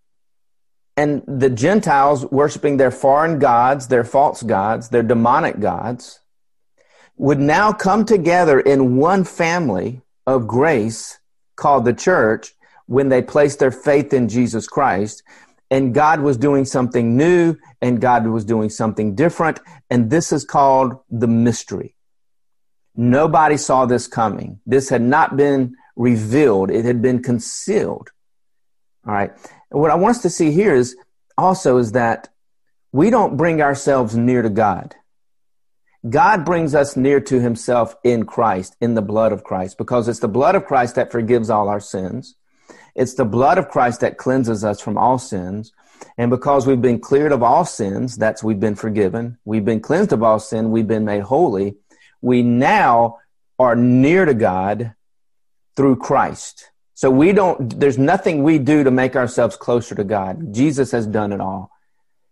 and 0.96 1.22
the 1.26 1.50
Gentiles 1.50 2.26
worshiping 2.26 2.76
their 2.76 2.90
foreign 2.90 3.38
gods, 3.38 3.88
their 3.88 4.04
false 4.04 4.42
gods, 4.42 4.88
their 4.88 5.02
demonic 5.02 5.60
gods, 5.60 6.20
would 7.16 7.38
now 7.38 7.72
come 7.72 8.04
together 8.04 8.60
in 8.60 8.96
one 8.96 9.24
family 9.24 10.00
of 10.26 10.46
grace 10.46 11.18
called 11.56 11.84
the 11.84 11.92
church 11.92 12.54
when 12.86 13.08
they 13.08 13.22
placed 13.22 13.58
their 13.58 13.70
faith 13.70 14.12
in 14.12 14.28
Jesus 14.28 14.66
Christ. 14.66 15.22
And 15.70 15.94
God 15.94 16.20
was 16.20 16.36
doing 16.36 16.64
something 16.64 17.16
new 17.16 17.56
and 17.80 18.00
God 18.00 18.26
was 18.26 18.44
doing 18.44 18.70
something 18.70 19.14
different. 19.14 19.60
And 19.88 20.10
this 20.10 20.32
is 20.32 20.44
called 20.44 20.94
the 21.08 21.28
mystery. 21.28 21.94
Nobody 22.96 23.56
saw 23.56 23.86
this 23.86 24.06
coming. 24.06 24.60
This 24.66 24.88
had 24.88 25.02
not 25.02 25.36
been 25.36 25.76
revealed, 25.96 26.70
it 26.70 26.84
had 26.84 27.00
been 27.00 27.22
concealed. 27.22 28.10
All 29.06 29.14
right. 29.14 29.32
What 29.70 29.90
I 29.90 29.94
want 29.94 30.16
us 30.16 30.22
to 30.22 30.30
see 30.30 30.52
here 30.52 30.74
is 30.74 30.96
also 31.38 31.78
is 31.78 31.92
that 31.92 32.28
we 32.92 33.10
don't 33.10 33.36
bring 33.36 33.62
ourselves 33.62 34.16
near 34.16 34.42
to 34.42 34.50
God. 34.50 34.96
God 36.08 36.44
brings 36.44 36.74
us 36.74 36.96
near 36.96 37.20
to 37.20 37.40
himself 37.40 37.94
in 38.02 38.24
Christ, 38.24 38.76
in 38.80 38.94
the 38.94 39.02
blood 39.02 39.32
of 39.32 39.44
Christ, 39.44 39.76
because 39.76 40.08
it's 40.08 40.20
the 40.20 40.28
blood 40.28 40.54
of 40.54 40.64
Christ 40.64 40.94
that 40.94 41.12
forgives 41.12 41.50
all 41.50 41.68
our 41.68 41.80
sins. 41.80 42.36
It's 42.94 43.14
the 43.14 43.24
blood 43.24 43.58
of 43.58 43.68
Christ 43.68 44.00
that 44.00 44.16
cleanses 44.16 44.64
us 44.64 44.80
from 44.80 44.96
all 44.96 45.18
sins. 45.18 45.72
And 46.16 46.30
because 46.30 46.66
we've 46.66 46.80
been 46.80 47.00
cleared 47.00 47.32
of 47.32 47.42
all 47.42 47.64
sins, 47.64 48.16
that's 48.16 48.42
we've 48.42 48.60
been 48.60 48.74
forgiven. 48.74 49.38
We've 49.44 49.64
been 49.64 49.80
cleansed 49.80 50.12
of 50.12 50.22
all 50.22 50.40
sin. 50.40 50.70
We've 50.70 50.88
been 50.88 51.04
made 51.04 51.22
holy. 51.22 51.76
We 52.22 52.42
now 52.42 53.18
are 53.58 53.76
near 53.76 54.24
to 54.24 54.34
God 54.34 54.94
through 55.76 55.96
Christ. 55.96 56.69
So 57.00 57.10
we 57.10 57.32
don't, 57.32 57.80
there's 57.80 57.96
nothing 57.96 58.42
we 58.42 58.58
do 58.58 58.84
to 58.84 58.90
make 58.90 59.16
ourselves 59.16 59.56
closer 59.56 59.94
to 59.94 60.04
God. 60.04 60.52
Jesus 60.52 60.90
has 60.90 61.06
done 61.06 61.32
it 61.32 61.40
all. 61.40 61.70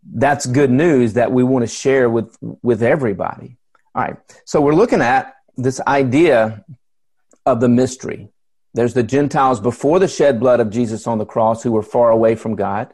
That's 0.04 0.44
good 0.44 0.70
news 0.70 1.14
that 1.14 1.32
we 1.32 1.42
want 1.42 1.62
to 1.62 1.66
share 1.66 2.10
with, 2.10 2.36
with 2.42 2.82
everybody. 2.82 3.56
All 3.94 4.02
right. 4.02 4.18
So 4.44 4.60
we're 4.60 4.74
looking 4.74 5.00
at 5.00 5.34
this 5.56 5.80
idea 5.80 6.66
of 7.46 7.60
the 7.60 7.68
mystery. 7.70 8.28
There's 8.74 8.92
the 8.92 9.02
Gentiles 9.02 9.58
before 9.58 10.00
the 10.00 10.06
shed 10.06 10.38
blood 10.38 10.60
of 10.60 10.68
Jesus 10.68 11.06
on 11.06 11.16
the 11.16 11.24
cross 11.24 11.62
who 11.62 11.72
were 11.72 11.82
far 11.82 12.10
away 12.10 12.34
from 12.34 12.54
God. 12.54 12.92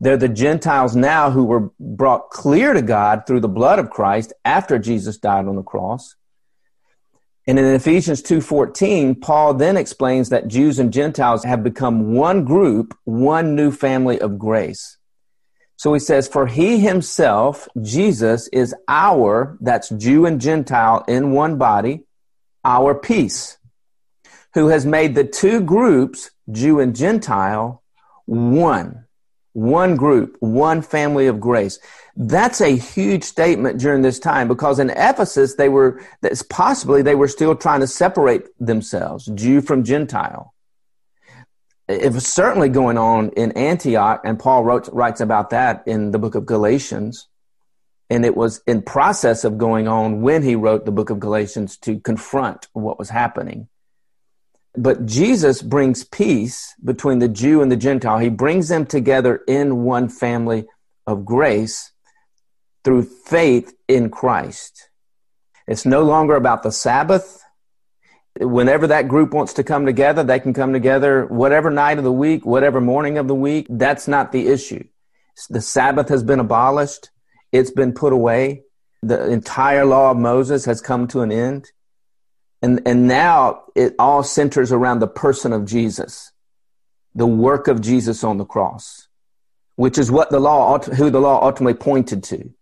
They're 0.00 0.16
the 0.16 0.26
Gentiles 0.26 0.96
now 0.96 1.30
who 1.30 1.44
were 1.44 1.70
brought 1.78 2.30
clear 2.30 2.72
to 2.72 2.80
God 2.80 3.24
through 3.26 3.40
the 3.40 3.46
blood 3.48 3.78
of 3.78 3.90
Christ 3.90 4.32
after 4.42 4.78
Jesus 4.78 5.18
died 5.18 5.48
on 5.48 5.56
the 5.56 5.62
cross. 5.62 6.14
And 7.46 7.58
in 7.58 7.64
Ephesians 7.66 8.22
2:14, 8.22 9.14
Paul 9.20 9.54
then 9.54 9.76
explains 9.76 10.30
that 10.30 10.48
Jews 10.48 10.78
and 10.78 10.92
Gentiles 10.92 11.44
have 11.44 11.62
become 11.62 12.14
one 12.14 12.44
group, 12.44 12.96
one 13.04 13.54
new 13.54 13.70
family 13.70 14.18
of 14.18 14.38
grace. 14.38 14.96
So 15.76 15.92
he 15.92 16.00
says, 16.00 16.28
For 16.28 16.46
he 16.46 16.78
himself, 16.78 17.68
Jesus, 17.82 18.48
is 18.48 18.74
our, 18.88 19.58
that's 19.60 19.90
Jew 19.90 20.24
and 20.24 20.40
Gentile 20.40 21.04
in 21.06 21.32
one 21.32 21.58
body, 21.58 22.04
our 22.64 22.94
peace, 22.94 23.58
who 24.54 24.68
has 24.68 24.86
made 24.86 25.14
the 25.14 25.24
two 25.24 25.60
groups, 25.60 26.30
Jew 26.50 26.80
and 26.80 26.96
Gentile, 26.96 27.82
one. 28.24 29.03
One 29.54 29.96
group, 29.96 30.36
one 30.40 30.82
family 30.82 31.26
of 31.26 31.40
grace. 31.40 31.78
That's 32.14 32.60
a 32.60 32.76
huge 32.76 33.24
statement 33.24 33.80
during 33.80 34.02
this 34.02 34.20
time 34.20 34.46
because 34.46 34.78
in 34.78 34.90
Ephesus, 34.90 35.54
they 35.54 35.68
were, 35.68 36.00
that's 36.20 36.42
possibly 36.42 37.02
they 37.02 37.16
were 37.16 37.26
still 37.26 37.56
trying 37.56 37.80
to 37.80 37.88
separate 37.88 38.46
themselves, 38.60 39.26
Jew 39.34 39.60
from 39.60 39.82
Gentile 39.82 40.54
it 41.88 42.12
was 42.12 42.26
certainly 42.26 42.68
going 42.68 42.96
on 42.96 43.30
in 43.30 43.52
Antioch, 43.52 44.22
and 44.24 44.38
Paul 44.38 44.64
wrote, 44.64 44.88
writes 44.92 45.20
about 45.20 45.50
that 45.50 45.82
in 45.86 46.12
the 46.12 46.18
book 46.18 46.34
of 46.34 46.46
Galatians. 46.46 47.28
And 48.10 48.24
it 48.24 48.36
was 48.36 48.62
in 48.66 48.82
process 48.82 49.44
of 49.44 49.58
going 49.58 49.88
on 49.88 50.20
when 50.20 50.42
he 50.42 50.56
wrote 50.56 50.84
the 50.84 50.92
book 50.92 51.10
of 51.10 51.20
Galatians 51.20 51.76
to 51.78 52.00
confront 52.00 52.68
what 52.72 52.98
was 52.98 53.08
happening. 53.08 53.68
But 54.76 55.06
Jesus 55.06 55.62
brings 55.62 56.04
peace 56.04 56.74
between 56.84 57.20
the 57.20 57.28
Jew 57.28 57.62
and 57.62 57.70
the 57.70 57.76
Gentile. 57.76 58.18
He 58.18 58.28
brings 58.28 58.68
them 58.68 58.86
together 58.86 59.42
in 59.46 59.84
one 59.84 60.08
family 60.08 60.66
of 61.06 61.24
grace 61.24 61.92
through 62.82 63.04
faith 63.04 63.74
in 63.88 64.10
Christ. 64.10 64.90
It's 65.66 65.86
no 65.86 66.02
longer 66.02 66.34
about 66.34 66.62
the 66.62 66.72
Sabbath 66.72 67.44
whenever 68.40 68.86
that 68.88 69.08
group 69.08 69.32
wants 69.32 69.52
to 69.54 69.64
come 69.64 69.86
together, 69.86 70.22
they 70.22 70.40
can 70.40 70.52
come 70.52 70.72
together 70.72 71.26
whatever 71.26 71.70
night 71.70 71.98
of 71.98 72.04
the 72.04 72.12
week, 72.12 72.44
whatever 72.44 72.80
morning 72.80 73.18
of 73.18 73.28
the 73.28 73.34
week. 73.34 73.66
That's 73.70 74.08
not 74.08 74.32
the 74.32 74.48
issue. 74.48 74.84
The 75.50 75.60
Sabbath 75.60 76.08
has 76.08 76.22
been 76.22 76.40
abolished. 76.40 77.10
It's 77.52 77.70
been 77.70 77.92
put 77.92 78.12
away. 78.12 78.62
The 79.02 79.30
entire 79.30 79.84
law 79.84 80.10
of 80.10 80.16
Moses 80.16 80.64
has 80.64 80.80
come 80.80 81.06
to 81.08 81.20
an 81.20 81.30
end. 81.30 81.70
And, 82.64 82.80
and 82.86 83.06
now 83.06 83.64
it 83.74 83.94
all 83.98 84.22
centers 84.22 84.72
around 84.72 85.00
the 85.00 85.06
person 85.06 85.52
of 85.52 85.66
Jesus, 85.66 86.32
the 87.14 87.26
work 87.26 87.68
of 87.68 87.82
Jesus 87.82 88.24
on 88.24 88.38
the 88.38 88.46
cross, 88.46 89.06
which 89.76 89.98
is 89.98 90.10
what 90.10 90.30
the 90.30 90.40
law, 90.40 90.78
who 90.78 91.10
the 91.10 91.20
law 91.20 91.44
ultimately 91.44 91.74
pointed 91.74 92.24
to. 92.24 92.54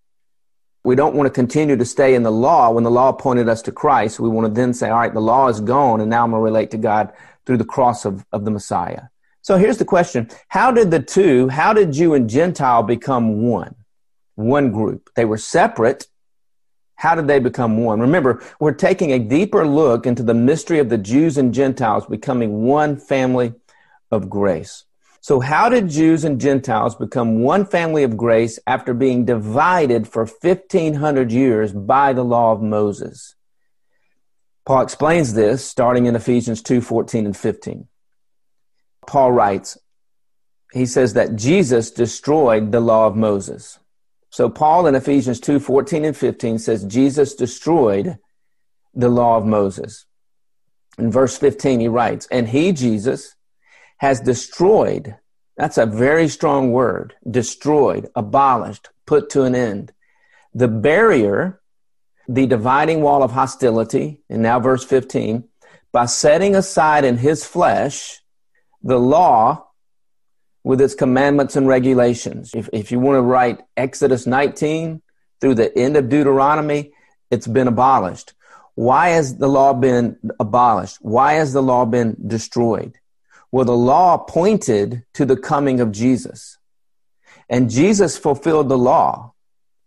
We 0.83 0.97
don't 0.97 1.15
want 1.15 1.29
to 1.29 1.31
continue 1.31 1.77
to 1.77 1.85
stay 1.85 2.17
in 2.17 2.25
the 2.25 2.33
law 2.33 2.73
when 2.73 2.83
the 2.83 2.91
law 2.91 3.13
pointed 3.13 3.49
us 3.49 3.63
to 3.63 3.71
Christ. 3.71 4.19
We 4.19 4.29
want 4.29 4.49
to 4.49 4.53
then 4.53 4.75
say, 4.75 4.91
all 4.91 4.99
right, 4.99 5.15
the 5.15 5.21
law 5.21 5.47
is 5.47 5.61
gone, 5.61 6.01
and 6.01 6.11
now 6.11 6.25
I'm 6.25 6.33
going 6.33 6.41
to 6.41 6.45
relate 6.45 6.73
to 6.73 6.79
God 6.79 7.13
through 7.47 7.59
the 7.59 7.65
cross 7.65 8.05
of, 8.05 8.27
of 8.33 8.45
the 8.45 8.51
Messiah. 8.51 9.03
So 9.41 9.57
here's 9.57 9.79
the 9.79 9.85
question 9.85 10.29
How 10.49 10.73
did 10.73 10.91
the 10.91 11.01
two, 11.01 11.47
how 11.47 11.75
did 11.75 11.93
Jew 11.93 12.15
and 12.15 12.29
Gentile 12.29 12.83
become 12.83 13.43
one? 13.43 13.77
One 14.35 14.73
group. 14.73 15.11
They 15.15 15.27
were 15.27 15.39
separate. 15.39 16.09
How 16.97 17.15
did 17.15 17.27
they 17.27 17.39
become 17.39 17.79
one? 17.79 18.01
Remember, 18.01 18.43
we're 18.61 18.73
taking 18.73 19.13
a 19.13 19.19
deeper 19.19 19.67
look 19.67 20.07
into 20.07 20.23
the 20.23 20.35
mystery 20.35 20.79
of 20.79 20.89
the 20.89 20.99
Jews 20.99 21.37
and 21.37 21.53
Gentiles 21.53 22.07
becoming 22.07 22.63
one 22.65 22.97
family 22.97 23.55
of 24.11 24.31
grace. 24.31 24.85
So, 25.21 25.41
how 25.41 25.69
did 25.69 25.89
Jews 25.89 26.25
and 26.25 26.41
Gentiles 26.41 26.97
become 26.97 27.43
one 27.43 27.65
family 27.65 28.03
of 28.03 28.17
grace 28.17 28.59
after 28.67 28.93
being 28.93 29.25
divided 29.25 30.09
for 30.09 30.27
1500 30.27 31.31
years 31.31 31.73
by 31.73 32.13
the 32.13 32.25
law 32.25 32.53
of 32.53 32.61
Moses? 32.61 33.37
Paul 34.65 34.83
explains 34.83 35.35
this 35.35 35.65
starting 35.65 36.07
in 36.07 36.17
Ephesians 36.17 36.63
2 36.63 36.81
14 36.81 37.27
and 37.27 37.37
15. 37.37 37.89
Paul 39.07 39.33
writes, 39.33 39.79
he 40.73 40.87
says 40.87 41.15
that 41.15 41.37
Jesus 41.37 41.91
destroyed 41.91 42.73
the 42.73 42.81
law 42.81 43.07
of 43.07 43.15
Moses. 43.15 43.79
So, 44.33 44.49
Paul 44.49 44.87
in 44.87 44.95
Ephesians 44.95 45.41
2 45.41 45.61
14 45.61 46.07
and 46.07 46.17
15 46.17 46.59
says 46.59 46.85
Jesus 46.85 47.35
destroyed 47.35 48.19
the 48.95 49.11
law 49.11 49.37
of 49.37 49.45
Moses. 49.45 50.07
In 50.99 51.13
verse 51.13 51.37
15, 51.37 51.81
he 51.81 51.89
writes, 51.89 52.27
And 52.31 52.49
he, 52.49 52.73
Jesus, 52.73 53.35
has 53.99 54.21
destroyed. 54.23 55.17
That's 55.59 55.77
a 55.77 55.85
very 55.85 56.29
strong 56.29 56.73
word. 56.73 57.15
Destroyed, 57.31 58.09
abolished, 58.17 58.89
put 59.07 59.29
to 59.31 59.43
an 59.43 59.55
end. 59.55 59.93
The 60.55 60.69
barrier, 60.69 61.61
the 62.27 62.47
dividing 62.47 63.03
wall 63.03 63.23
of 63.23 63.33
hostility, 63.33 64.23
and 64.31 64.43
now 64.43 64.61
verse 64.61 64.83
15, 64.83 65.45
by 65.93 66.07
setting 66.07 66.57
aside 66.57 67.05
in 67.05 67.19
his 67.19 67.45
flesh 67.45 68.23
the 68.83 68.99
law 68.99 69.67
with 70.65 70.81
its 70.81 70.95
commandments 70.95 71.57
and 71.57 71.67
regulations. 71.67 72.53
If, 72.55 72.69
if 72.73 72.93
you 72.93 73.01
want 73.01 73.17
to 73.17 73.23
write 73.23 73.61
Exodus 73.77 74.27
19 74.27 75.03
through 75.41 75.55
the 75.55 75.77
end 75.77 75.97
of 75.97 76.09
Deuteronomy, 76.09 76.93
it's 77.31 77.47
been 77.47 77.69
abolished. 77.69 78.35
Why 78.75 79.11
has 79.11 79.37
the 79.37 79.49
law 79.49 79.73
been 79.73 80.19
abolished? 80.39 80.99
Why 81.01 81.35
has 81.35 81.53
the 81.53 81.63
law 81.63 81.85
been 81.85 82.17
destroyed? 82.27 82.99
Well, 83.51 83.65
the 83.67 83.77
law 83.77 84.19
pointed 84.19 85.05
to 85.15 85.27
the 85.27 85.37
coming 85.37 85.81
of 85.81 85.93
Jesus. 85.93 86.59
And 87.51 87.71
Jesus 87.71 88.17
fulfilled 88.17 88.69
the 88.69 88.79
law 88.79 89.35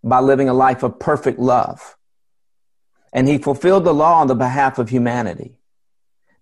by 0.04 0.20
living 0.20 0.50
a 0.50 0.54
life 0.54 0.84
of 0.84 1.00
perfect 1.00 1.40
love. 1.40 1.98
And 3.12 3.28
he 3.28 3.40
fulfilled 3.40 3.86
the 3.86 3.94
law 3.94 4.20
on 4.20 4.28
the 4.28 4.36
behalf 4.36 4.78
of 4.78 4.90
humanity 4.90 5.58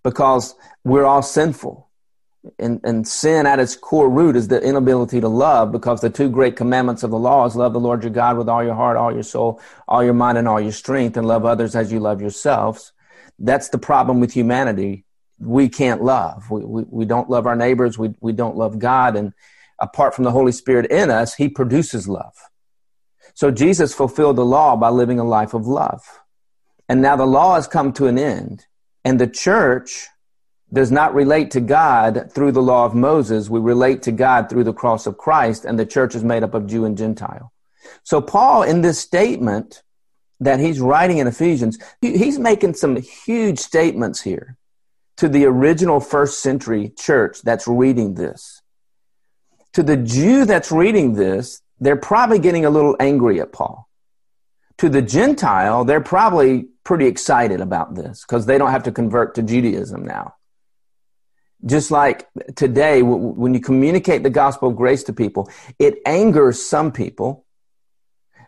because 0.02 0.54
we're 0.84 1.06
all 1.06 1.22
sinful. 1.22 1.88
And, 2.58 2.80
and 2.84 3.08
sin 3.08 3.46
at 3.46 3.58
its 3.58 3.74
core 3.74 4.10
root 4.10 4.36
is 4.36 4.48
the 4.48 4.60
inability 4.60 5.20
to 5.20 5.28
love 5.28 5.72
because 5.72 6.02
the 6.02 6.10
two 6.10 6.28
great 6.28 6.56
commandments 6.56 7.02
of 7.02 7.10
the 7.10 7.18
law 7.18 7.46
is 7.46 7.56
love 7.56 7.72
the 7.72 7.80
Lord 7.80 8.02
your 8.02 8.12
God 8.12 8.36
with 8.36 8.50
all 8.50 8.62
your 8.62 8.74
heart, 8.74 8.98
all 8.98 9.12
your 9.12 9.22
soul, 9.22 9.60
all 9.88 10.04
your 10.04 10.12
mind, 10.12 10.36
and 10.36 10.46
all 10.46 10.60
your 10.60 10.72
strength, 10.72 11.16
and 11.16 11.26
love 11.26 11.46
others 11.46 11.74
as 11.74 11.90
you 11.90 12.00
love 12.00 12.20
yourselves. 12.20 12.92
That's 13.38 13.70
the 13.70 13.78
problem 13.78 14.20
with 14.20 14.32
humanity 14.32 15.04
we 15.38 15.68
can't 15.68 16.02
love. 16.02 16.50
We, 16.50 16.64
we, 16.64 16.82
we 16.88 17.04
don't 17.04 17.30
love 17.30 17.46
our 17.46 17.56
neighbors. 17.56 17.98
We, 17.98 18.14
we 18.20 18.32
don't 18.32 18.56
love 18.56 18.78
God. 18.78 19.16
And 19.16 19.32
apart 19.78 20.14
from 20.14 20.24
the 20.24 20.30
Holy 20.30 20.52
Spirit 20.52 20.90
in 20.90 21.10
us, 21.10 21.34
He 21.34 21.48
produces 21.48 22.08
love. 22.08 22.34
So 23.34 23.50
Jesus 23.50 23.94
fulfilled 23.94 24.36
the 24.36 24.44
law 24.44 24.76
by 24.76 24.90
living 24.90 25.18
a 25.18 25.24
life 25.24 25.54
of 25.54 25.66
love. 25.66 26.02
And 26.88 27.02
now 27.02 27.16
the 27.16 27.26
law 27.26 27.56
has 27.56 27.66
come 27.66 27.92
to 27.94 28.06
an 28.06 28.18
end. 28.18 28.66
And 29.04 29.20
the 29.20 29.26
church 29.26 30.06
does 30.74 30.90
not 30.90 31.14
relate 31.14 31.52
to 31.52 31.60
God 31.60 32.30
through 32.32 32.52
the 32.52 32.62
law 32.62 32.84
of 32.84 32.94
Moses. 32.94 33.48
We 33.48 33.60
relate 33.60 34.02
to 34.02 34.12
God 34.12 34.50
through 34.50 34.64
the 34.64 34.72
cross 34.72 35.06
of 35.06 35.16
Christ. 35.16 35.64
And 35.64 35.78
the 35.78 35.86
church 35.86 36.14
is 36.14 36.24
made 36.24 36.42
up 36.42 36.54
of 36.54 36.66
Jew 36.66 36.84
and 36.84 36.98
Gentile. 36.98 37.52
So 38.02 38.20
Paul, 38.20 38.62
in 38.62 38.82
this 38.82 38.98
statement 38.98 39.82
that 40.40 40.60
he's 40.60 40.80
writing 40.80 41.18
in 41.18 41.26
Ephesians, 41.26 41.78
he's 42.00 42.38
making 42.38 42.74
some 42.74 42.96
huge 42.96 43.58
statements 43.58 44.20
here 44.20 44.56
to 45.16 45.28
the 45.28 45.44
original 45.44 46.00
first 46.00 46.40
century 46.40 46.92
church 46.98 47.42
that's 47.42 47.68
reading 47.68 48.14
this. 48.14 48.60
To 49.74 49.82
the 49.82 49.96
Jew 49.96 50.44
that's 50.44 50.72
reading 50.72 51.14
this, 51.14 51.62
they're 51.80 51.96
probably 51.96 52.38
getting 52.38 52.64
a 52.64 52.70
little 52.70 52.96
angry 52.98 53.40
at 53.40 53.52
Paul. 53.52 53.88
To 54.78 54.88
the 54.88 55.02
Gentile, 55.02 55.84
they're 55.84 56.00
probably 56.00 56.68
pretty 56.82 57.06
excited 57.06 57.60
about 57.60 57.94
this 57.94 58.22
because 58.22 58.46
they 58.46 58.58
don't 58.58 58.70
have 58.70 58.82
to 58.84 58.92
convert 58.92 59.34
to 59.36 59.42
Judaism 59.42 60.04
now. 60.04 60.34
Just 61.64 61.90
like 61.90 62.28
today, 62.56 63.02
when 63.02 63.54
you 63.54 63.60
communicate 63.60 64.22
the 64.22 64.30
gospel 64.30 64.68
of 64.68 64.76
grace 64.76 65.04
to 65.04 65.12
people, 65.12 65.48
it 65.78 65.98
angers 66.04 66.64
some 66.64 66.92
people, 66.92 67.46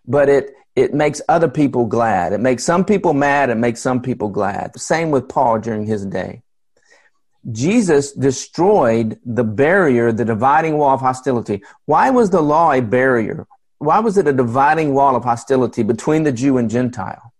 but 0.07 0.29
it, 0.29 0.53
it 0.75 0.93
makes 0.93 1.23
other 1.29 1.49
people 1.49 1.87
glad. 1.87 2.33
It 2.33 2.41
makes 2.41 2.65
some 2.65 2.85
people 2.85 3.15
mad. 3.15 3.49
It 3.49 3.57
makes 3.57 3.81
some 3.81 4.03
people 4.03 4.29
glad. 4.29 4.79
Same 4.79 5.11
with 5.11 5.29
Paul 5.29 5.61
during 5.61 5.87
his 5.87 6.05
day. 6.05 6.43
Jesus 7.51 8.13
destroyed 8.13 9.19
the 9.25 9.45
barrier, 9.45 10.13
the 10.13 10.25
dividing 10.25 10.77
wall 10.79 10.95
of 10.95 11.01
hostility. 11.01 11.63
Why 11.85 12.11
was 12.11 12.31
the 12.31 12.43
law 12.43 12.73
a 12.73 12.81
barrier? 12.81 13.47
Why 13.79 14.01
was 14.01 14.19
it 14.19 14.27
a 14.27 14.33
dividing 14.33 14.95
wall 14.95 15.17
of 15.17 15.25
hostility 15.25 15.83
between 15.83 16.25
the 16.25 16.33
Jew 16.33 16.59
and 16.59 16.69
Gentile? 16.69 17.33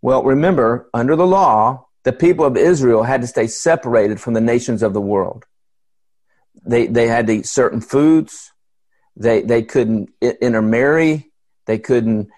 Well, 0.00 0.22
remember, 0.22 0.88
under 0.94 1.16
the 1.16 1.26
law, 1.26 1.87
the 2.04 2.12
people 2.12 2.44
of 2.44 2.56
Israel 2.56 3.02
had 3.02 3.20
to 3.22 3.26
stay 3.26 3.46
separated 3.46 4.20
from 4.20 4.34
the 4.34 4.40
nations 4.40 4.82
of 4.82 4.92
the 4.92 5.00
world. 5.00 5.44
They, 6.64 6.86
they 6.86 7.06
had 7.06 7.26
to 7.26 7.34
eat 7.34 7.46
certain 7.46 7.80
foods. 7.80 8.52
They, 9.16 9.42
they 9.42 9.62
couldn't 9.62 10.10
intermarry. 10.20 11.30
They 11.66 11.78
couldn't 11.78 12.30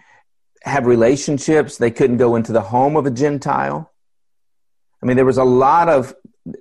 have 0.63 0.87
relationships. 0.87 1.77
They 1.77 1.91
couldn't 1.91 2.19
go 2.19 2.37
into 2.37 2.53
the 2.53 2.63
home 2.63 2.97
of 2.97 3.07
a 3.07 3.11
Gentile. 3.11 3.91
I 5.03 5.07
mean, 5.07 5.17
there 5.17 5.25
was 5.25 5.39
a 5.39 5.45
lot 5.45 5.89
of 5.89 6.15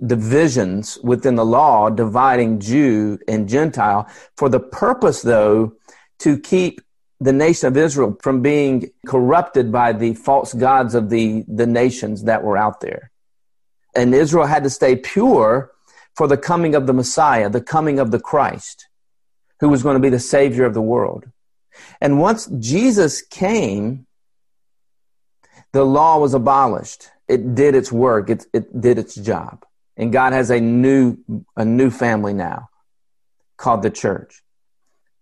divisions 0.06 0.98
within 1.04 1.36
the 1.36 1.46
law 1.46 1.90
dividing 1.90 2.60
Jew 2.60 3.20
and 3.28 3.50
Gentile 3.50 4.08
for 4.38 4.50
the 4.50 4.60
purpose, 4.60 5.22
though, 5.22 5.74
to 6.20 6.40
keep 6.40 6.82
the 7.20 7.34
nation 7.34 7.68
of 7.68 7.78
Israel 7.78 8.18
from 8.22 8.42
being 8.42 8.92
corrupted 9.06 9.72
by 9.72 9.92
the 9.92 10.14
false 10.14 10.54
gods 10.54 10.96
of 10.96 11.10
the, 11.10 11.44
the 11.48 11.68
nations 11.68 12.24
that 12.24 12.44
were 12.44 12.58
out 12.58 12.80
there. 12.80 13.12
And 13.94 14.16
Israel 14.16 14.46
had 14.46 14.64
to 14.64 14.70
stay 14.70 14.96
pure 14.96 15.72
for 16.16 16.28
the 16.28 16.38
coming 16.38 16.76
of 16.76 16.88
the 16.88 16.94
Messiah, 16.94 17.50
the 17.50 17.62
coming 17.62 18.00
of 18.00 18.12
the 18.12 18.20
Christ, 18.20 18.88
who 19.60 19.70
was 19.70 19.84
going 19.84 19.96
to 19.96 20.02
be 20.02 20.10
the 20.10 20.20
Savior 20.20 20.66
of 20.66 20.74
the 20.74 20.82
world. 20.82 21.30
And 22.00 22.20
once 22.20 22.48
Jesus 22.60 23.22
came, 23.22 24.06
the 25.72 25.84
law 25.84 26.20
was 26.20 26.34
abolished. 26.34 27.10
It 27.28 27.56
did 27.56 27.76
its 27.76 27.92
work. 27.92 28.30
It, 28.30 28.46
it 28.54 28.80
did 28.80 28.98
its 28.98 29.16
job. 29.16 29.66
And 29.98 30.14
God 30.14 30.34
has 30.34 30.50
a 30.50 30.60
new, 30.60 31.18
a 31.58 31.66
new 31.66 31.90
family 31.90 32.34
now 32.34 32.70
called 33.58 33.82
the 33.82 33.90
church. 33.90 34.42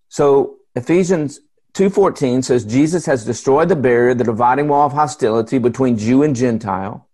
So 0.10 0.57
Ephesians 0.75 1.39
2.14 1.78 2.44
says 2.44 2.66
Jesus 2.66 3.06
has 3.06 3.24
destroyed 3.24 3.70
the 3.70 3.76
barrier, 3.76 4.16
the 4.16 4.24
dividing 4.24 4.68
wall 4.68 4.88
of 4.88 4.94
hostility 4.94 5.60
between 5.60 5.96
Jew 5.96 6.24
and 6.24 6.36
Gentile 6.36 7.08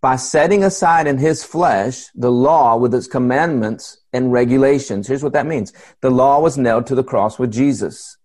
by 0.00 0.14
setting 0.14 0.62
aside 0.62 1.08
in 1.08 1.18
his 1.18 1.42
flesh 1.42 2.06
the 2.14 2.30
law 2.30 2.76
with 2.76 2.94
its 2.94 3.08
commandments 3.08 3.98
and 4.12 4.30
regulations. 4.30 5.08
Here's 5.08 5.24
what 5.24 5.32
that 5.32 5.46
means. 5.46 5.72
The 6.02 6.10
law 6.12 6.38
was 6.38 6.56
nailed 6.56 6.86
to 6.86 6.94
the 6.94 7.02
cross 7.02 7.36
with 7.36 7.52
Jesus 7.52 8.16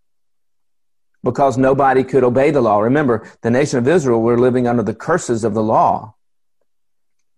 because 1.24 1.58
nobody 1.58 2.04
could 2.04 2.24
obey 2.24 2.52
the 2.52 2.62
law. 2.62 2.80
Remember, 2.82 3.28
the 3.42 3.50
nation 3.50 3.80
of 3.80 3.88
Israel 3.88 4.22
were 4.22 4.38
living 4.38 4.68
under 4.68 4.84
the 4.84 4.94
curses 4.94 5.44
of 5.44 5.56
the 5.56 5.64
law 5.64 6.14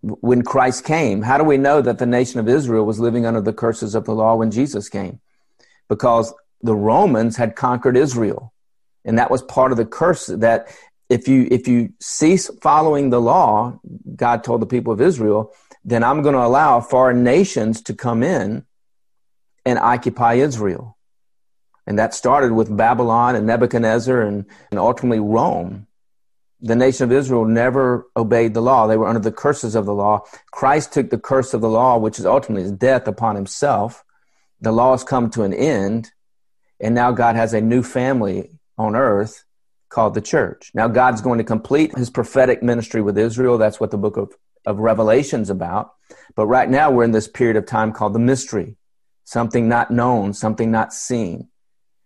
when 0.02 0.42
Christ 0.42 0.84
came. 0.84 1.22
How 1.22 1.38
do 1.38 1.44
we 1.44 1.56
know 1.56 1.80
that 1.80 1.98
the 1.98 2.04
nation 2.04 2.40
of 2.40 2.48
Israel 2.50 2.84
was 2.84 3.00
living 3.00 3.24
under 3.24 3.40
the 3.40 3.54
curses 3.54 3.94
of 3.94 4.04
the 4.04 4.14
law 4.14 4.36
when 4.36 4.50
Jesus 4.50 4.90
came? 4.90 5.20
Because 5.88 6.34
the 6.64 6.74
Romans 6.74 7.36
had 7.36 7.54
conquered 7.54 7.96
Israel. 7.96 8.52
And 9.04 9.18
that 9.18 9.30
was 9.30 9.42
part 9.42 9.70
of 9.70 9.76
the 9.76 9.84
curse 9.84 10.26
that 10.26 10.74
if 11.10 11.28
you 11.28 11.46
if 11.50 11.68
you 11.68 11.92
cease 12.00 12.50
following 12.62 13.10
the 13.10 13.20
law, 13.20 13.78
God 14.16 14.42
told 14.42 14.62
the 14.62 14.66
people 14.66 14.92
of 14.92 15.00
Israel, 15.00 15.52
then 15.84 16.02
I'm 16.02 16.22
going 16.22 16.34
to 16.34 16.44
allow 16.44 16.80
foreign 16.80 17.22
nations 17.22 17.82
to 17.82 17.94
come 17.94 18.22
in 18.22 18.64
and 19.66 19.78
occupy 19.78 20.34
Israel. 20.34 20.96
And 21.86 21.98
that 21.98 22.14
started 22.14 22.52
with 22.52 22.74
Babylon 22.74 23.36
and 23.36 23.46
Nebuchadnezzar 23.46 24.22
and, 24.22 24.46
and 24.70 24.80
ultimately 24.80 25.20
Rome. 25.20 25.86
The 26.62 26.74
nation 26.74 27.04
of 27.04 27.12
Israel 27.12 27.44
never 27.44 28.06
obeyed 28.16 28.54
the 28.54 28.62
law. 28.62 28.86
They 28.86 28.96
were 28.96 29.06
under 29.06 29.20
the 29.20 29.30
curses 29.30 29.74
of 29.74 29.84
the 29.84 29.92
law. 29.92 30.22
Christ 30.50 30.94
took 30.94 31.10
the 31.10 31.18
curse 31.18 31.52
of 31.52 31.60
the 31.60 31.68
law, 31.68 31.98
which 31.98 32.18
is 32.18 32.24
ultimately 32.24 32.62
his 32.62 32.72
death, 32.72 33.06
upon 33.06 33.36
himself. 33.36 34.02
The 34.62 34.72
law 34.72 34.92
has 34.92 35.04
come 35.04 35.28
to 35.30 35.42
an 35.42 35.52
end. 35.52 36.12
And 36.80 36.94
now 36.94 37.12
God 37.12 37.36
has 37.36 37.54
a 37.54 37.60
new 37.60 37.82
family 37.82 38.50
on 38.76 38.96
earth 38.96 39.44
called 39.88 40.14
the 40.14 40.20
church. 40.20 40.72
Now 40.74 40.88
God's 40.88 41.20
going 41.20 41.38
to 41.38 41.44
complete 41.44 41.96
his 41.96 42.10
prophetic 42.10 42.62
ministry 42.62 43.00
with 43.00 43.16
Israel. 43.16 43.58
That's 43.58 43.78
what 43.78 43.90
the 43.90 43.98
book 43.98 44.16
of, 44.16 44.32
of 44.66 44.78
Revelation's 44.78 45.50
about. 45.50 45.92
But 46.34 46.46
right 46.46 46.68
now 46.68 46.90
we're 46.90 47.04
in 47.04 47.12
this 47.12 47.28
period 47.28 47.56
of 47.56 47.66
time 47.66 47.92
called 47.92 48.12
the 48.12 48.18
mystery. 48.18 48.76
Something 49.24 49.68
not 49.68 49.90
known, 49.90 50.32
something 50.32 50.70
not 50.70 50.92
seen. 50.92 51.48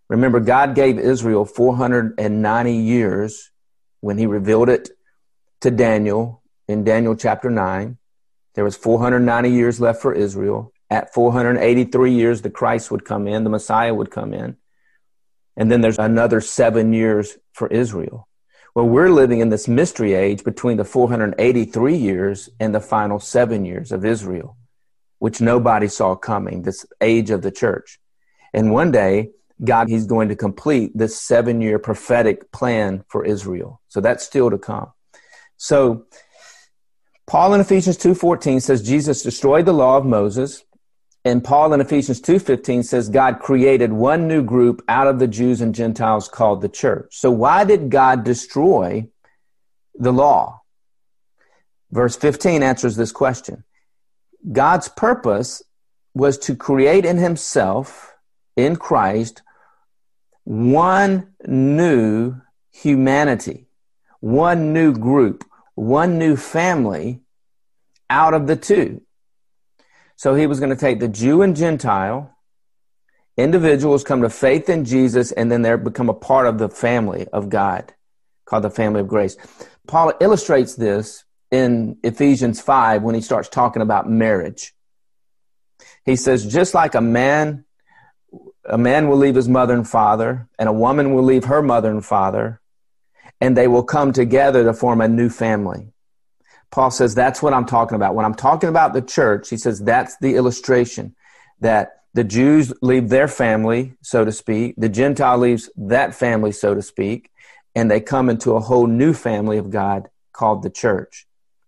Remember, 0.09 0.40
God 0.40 0.74
gave 0.74 0.98
Israel 0.98 1.44
490 1.44 2.72
years 2.74 3.50
when 4.00 4.18
he 4.18 4.26
revealed 4.26 4.68
it 4.68 4.90
to 5.61 5.70
Daniel 5.70 6.42
in 6.68 6.85
Daniel 6.85 7.16
chapter 7.16 7.50
9. 7.50 7.98
There 8.54 8.64
was 8.64 8.76
490 8.76 9.50
years 9.50 9.81
left 9.81 10.00
for 10.00 10.12
Israel. 10.12 10.72
At 10.90 11.12
483 11.12 12.12
years, 12.12 12.42
the 12.42 12.51
Christ 12.51 12.90
would 12.90 13.05
come 13.05 13.29
in, 13.29 13.44
the 13.44 13.51
Messiah 13.51 13.94
would 13.94 14.11
come 14.11 14.33
in. 14.33 14.57
And 15.57 15.70
then 15.70 15.81
there's 15.81 15.98
another 15.98 16.40
seven 16.40 16.92
years 16.92 17.37
for 17.53 17.68
Israel. 17.68 18.29
Well, 18.74 18.87
we're 18.87 19.11
living 19.11 19.40
in 19.40 19.48
this 19.48 19.66
mystery 19.66 20.14
age 20.14 20.44
between 20.44 20.77
the 20.77 20.85
483 20.85 21.96
years 21.96 22.48
and 22.61 22.74
the 22.74 22.81
final 22.81 23.18
seven 23.18 23.64
years 23.64 23.90
of 23.90 24.05
Israel, 24.05 24.57
which 25.18 25.40
nobody 25.40 25.88
saw 25.88 26.14
coming, 26.14 26.62
this 26.62 26.87
age 27.01 27.31
of 27.31 27.42
the 27.42 27.51
church. 27.51 27.98
And 28.55 28.72
one 28.72 28.92
day, 28.92 29.31
God, 29.64 29.88
He's 29.88 30.07
going 30.07 30.29
to 30.29 30.37
complete 30.37 30.96
this 30.96 31.20
seven 31.20 31.61
year 31.61 31.79
prophetic 31.79 32.53
plan 32.53 33.05
for 33.09 33.24
Israel. 33.24 33.81
So 33.88 34.01
that's 34.01 34.24
still 34.24 34.51
to 34.51 34.59
come. 34.59 34.92
So 35.57 36.07
Paul 37.27 37.55
in 37.55 37.61
Ephesians 37.61 37.98
2.14 37.98 38.62
says 38.62 38.81
Jesus 38.81 39.22
destroyed 39.22 39.66
the 39.66 39.74
law 39.74 39.96
of 39.96 40.07
Moses. 40.07 40.62
And 41.24 41.44
Paul 41.44 41.74
in 41.74 41.81
Ephesians 41.81 42.20
2.15 42.20 42.85
says 42.85 43.09
God 43.09 43.40
created 43.40 43.92
one 43.92 44.28
new 44.28 44.42
group 44.42 44.83
out 44.88 45.07
of 45.07 45.18
the 45.18 45.26
Jews 45.26 45.61
and 45.61 45.74
Gentiles 45.74 46.28
called 46.28 46.61
the 46.62 46.68
church. 46.68 47.16
So 47.16 47.31
why 47.31 47.64
did 47.64 47.90
God 47.90 48.24
destroy 48.24 49.09
the 49.94 50.12
law? 50.12 50.62
Verse 51.90 52.16
15 52.16 52.62
answers 52.62 52.96
this 52.96 53.12
question. 53.12 53.64
God's 54.52 54.88
purpose 54.88 55.62
was 56.14 56.38
to 56.38 56.54
create 56.54 57.04
in 57.04 57.16
himself, 57.16 58.12
in 58.57 58.76
Christ, 58.76 59.42
one 60.44 61.35
new 61.46 62.37
humanity, 62.70 63.66
one 64.20 64.72
new 64.72 64.92
group, 64.92 65.44
one 65.74 66.18
new 66.18 66.37
family 66.37 67.20
out 68.09 68.35
of 68.35 68.46
the 68.46 68.57
two. 68.57 69.02
So 70.18 70.35
he 70.35 70.48
was 70.48 70.59
going 70.59 70.70
to 70.70 70.76
take 70.76 70.98
the 70.98 71.07
Jew 71.07 71.42
and 71.42 71.54
Gentile, 71.54 72.37
individuals 73.37 74.02
come 74.02 74.22
to 74.22 74.28
faith 74.28 74.68
in 74.68 74.85
Jesus, 74.85 75.31
and 75.31 75.50
then 75.50 75.62
they 75.62 75.76
become 75.76 76.09
a 76.09 76.14
part 76.14 76.48
of 76.48 76.59
the 76.59 76.68
family 76.68 77.28
of 77.33 77.48
God, 77.48 77.94
called 78.44 78.64
the 78.64 78.70
family 78.70 79.00
of 79.00 79.07
grace. 79.07 79.37
Paul 79.87 80.12
illustrates 80.20 80.74
this 80.74 81.24
in 81.52 81.98
Ephesians 82.02 82.61
5 82.61 83.04
when 83.04 83.14
he 83.14 83.20
starts 83.20 83.48
talking 83.48 83.81
about 83.81 84.11
marriage. 84.11 84.74
He 86.04 86.16
says, 86.16 86.44
just 86.52 86.74
like 86.74 86.96
a 86.96 87.00
man 87.00 87.64
a 88.64 88.76
man 88.76 89.09
will 89.09 89.16
leave 89.16 89.35
his 89.35 89.48
mother 89.48 89.72
and 89.72 89.88
father, 89.88 90.48
and 90.59 90.68
a 90.68 90.72
woman 90.72 91.14
will 91.14 91.22
leave 91.22 91.44
her 91.44 91.62
mother 91.62 91.90
and 91.90 92.04
father, 92.04 92.61
and 93.40 93.57
they 93.57 93.66
will 93.66 93.83
come 93.85 94.12
together 94.12 94.64
to 94.64 94.74
form 94.74 95.00
a 95.00 95.09
new 95.09 95.31
family. 95.31 95.92
Paul 96.70 96.90
says 96.90 97.14
that's 97.14 97.42
what 97.42 97.54
I'm 97.54 97.66
talking 97.66 97.96
about. 97.96 98.14
When 98.14 98.24
I'm 98.24 98.35
talking 98.35 98.68
about 98.68 98.92
the 98.92 99.02
church, 99.02 99.48
he 99.48 99.57
says 99.57 99.81
that's 99.81 100.16
the 100.18 100.35
illustration 100.37 101.14
that 101.61 102.02
the 102.14 102.24
Jews 102.24 102.72
leave 102.83 103.09
their 103.09 103.28
family, 103.28 103.94
so 104.02 104.24
to 104.24 104.33
speak, 104.33 104.74
the 104.76 104.88
Gentile 104.88 105.38
leaves 105.38 105.70
that 105.76 106.14
family, 106.14 106.52
so 106.52 106.74
to 106.74 106.83
speak, 106.83 107.31
and 107.74 107.90
they 107.90 108.00
come 108.00 108.28
into 108.28 108.52
a 108.52 108.61
whole 108.61 108.87
new 108.87 109.12
family 109.12 109.59
of 109.59 109.70
God 109.70 110.09
called 110.33 110.62
the 110.62 110.70
church, 110.70 111.26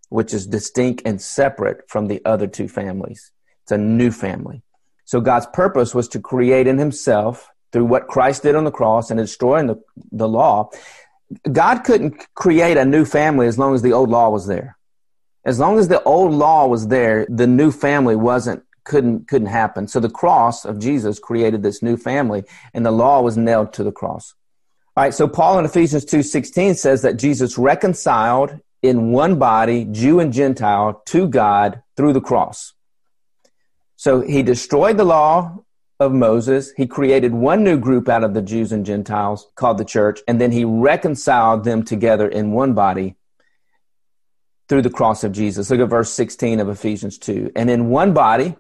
which 0.09 0.35
is 0.35 0.47
distinct 0.47 1.03
and 1.05 1.21
separate 1.21 1.89
from 1.89 2.09
the 2.09 2.21
other 2.25 2.47
two 2.47 2.69
families. 2.69 3.31
It's 3.63 3.73
a 3.73 3.79
new 3.79 4.11
family. 4.11 4.63
So 5.05 5.21
God's 5.21 5.47
purpose 5.53 5.95
was 5.95 6.09
to 6.09 6.21
create 6.21 6.67
in 6.67 6.79
himself 6.79 7.51
through 7.73 7.85
what 7.85 8.09
Christ 8.09 8.43
did 8.43 8.55
on 8.55 8.65
the 8.65 8.71
cross 8.71 9.11
and 9.11 9.19
destroying 9.19 9.67
the, 9.67 9.77
the 10.11 10.29
law. 10.29 10.71
God 11.51 11.85
couldn't 11.85 12.27
create 12.35 12.77
a 12.77 12.85
new 12.85 13.05
family 13.05 13.47
as 13.47 13.59
long 13.59 13.75
as 13.75 13.83
the 13.83 13.93
old 13.93 14.09
law 14.09 14.31
was 14.31 14.47
there. 14.47 14.77
As 15.45 15.59
long 15.59 15.79
as 15.79 15.89
the 15.89 16.03
old 16.03 16.33
law 16.33 16.67
was 16.67 16.89
there, 16.89 17.27
the 17.29 17.47
new 17.47 17.71
family 17.71 18.17
wasn't 18.17 18.63
couldn't 18.85 19.29
couldn't 19.29 19.49
happen. 19.49 19.89
So 19.89 20.01
the 20.01 20.11
cross 20.11 20.65
of 20.65 20.79
Jesus 20.79 21.19
created 21.19 21.63
this 21.63 21.83
new 21.83 21.97
family 21.97 22.45
and 22.75 22.85
the 22.85 22.91
law 22.91 23.21
was 23.21 23.37
nailed 23.37 23.73
to 23.75 23.85
the 23.85 23.93
cross. 23.93 24.35
All 24.97 25.05
right, 25.05 25.15
so 25.15 25.29
Paul 25.29 25.59
in 25.59 25.65
Ephesians 25.65 26.05
2:16 26.05 26.75
says 26.75 27.03
that 27.03 27.17
Jesus 27.17 27.57
reconciled 27.57 28.59
in 28.83 29.13
one 29.13 29.39
body 29.39 29.85
Jew 29.85 30.21
and 30.21 30.33
Gentile 30.33 31.03
to 31.07 31.29
God 31.29 31.83
through 31.97 32.13
the 32.13 32.21
cross. 32.21 32.73
So 33.97 34.21
he 34.23 34.43
destroyed 34.43 34.97
the 34.97 35.05
law 35.05 35.59
of 35.99 36.13
Moses. 36.13 36.73
He 36.77 36.87
created 36.87 37.35
one 37.35 37.63
new 37.63 37.79
group 37.79 38.09
out 38.09 38.25
of 38.25 38.33
the 38.33 38.43
Jews 38.43 38.73
and 38.73 38.87
Gentiles 38.87 39.49
called 39.55 39.77
the 39.77 39.85
church, 39.85 40.21
and 40.27 40.41
then 40.41 40.53
he 40.53 40.65
reconciled 40.65 41.65
them 41.65 41.83
together 41.83 42.27
in 42.27 42.53
one 42.53 42.73
body 42.73 43.17
through 44.71 44.83
the 44.83 44.89
cross 44.89 45.25
of 45.25 45.33
Jesus. 45.33 45.69
Look 45.69 45.81
at 45.81 45.89
verse 45.89 46.13
16 46.13 46.61
of 46.61 46.69
Ephesians 46.69 47.19
2. 47.19 47.51
And 47.57 47.69
in 47.69 47.91
one 47.91 48.15
body 48.15 48.55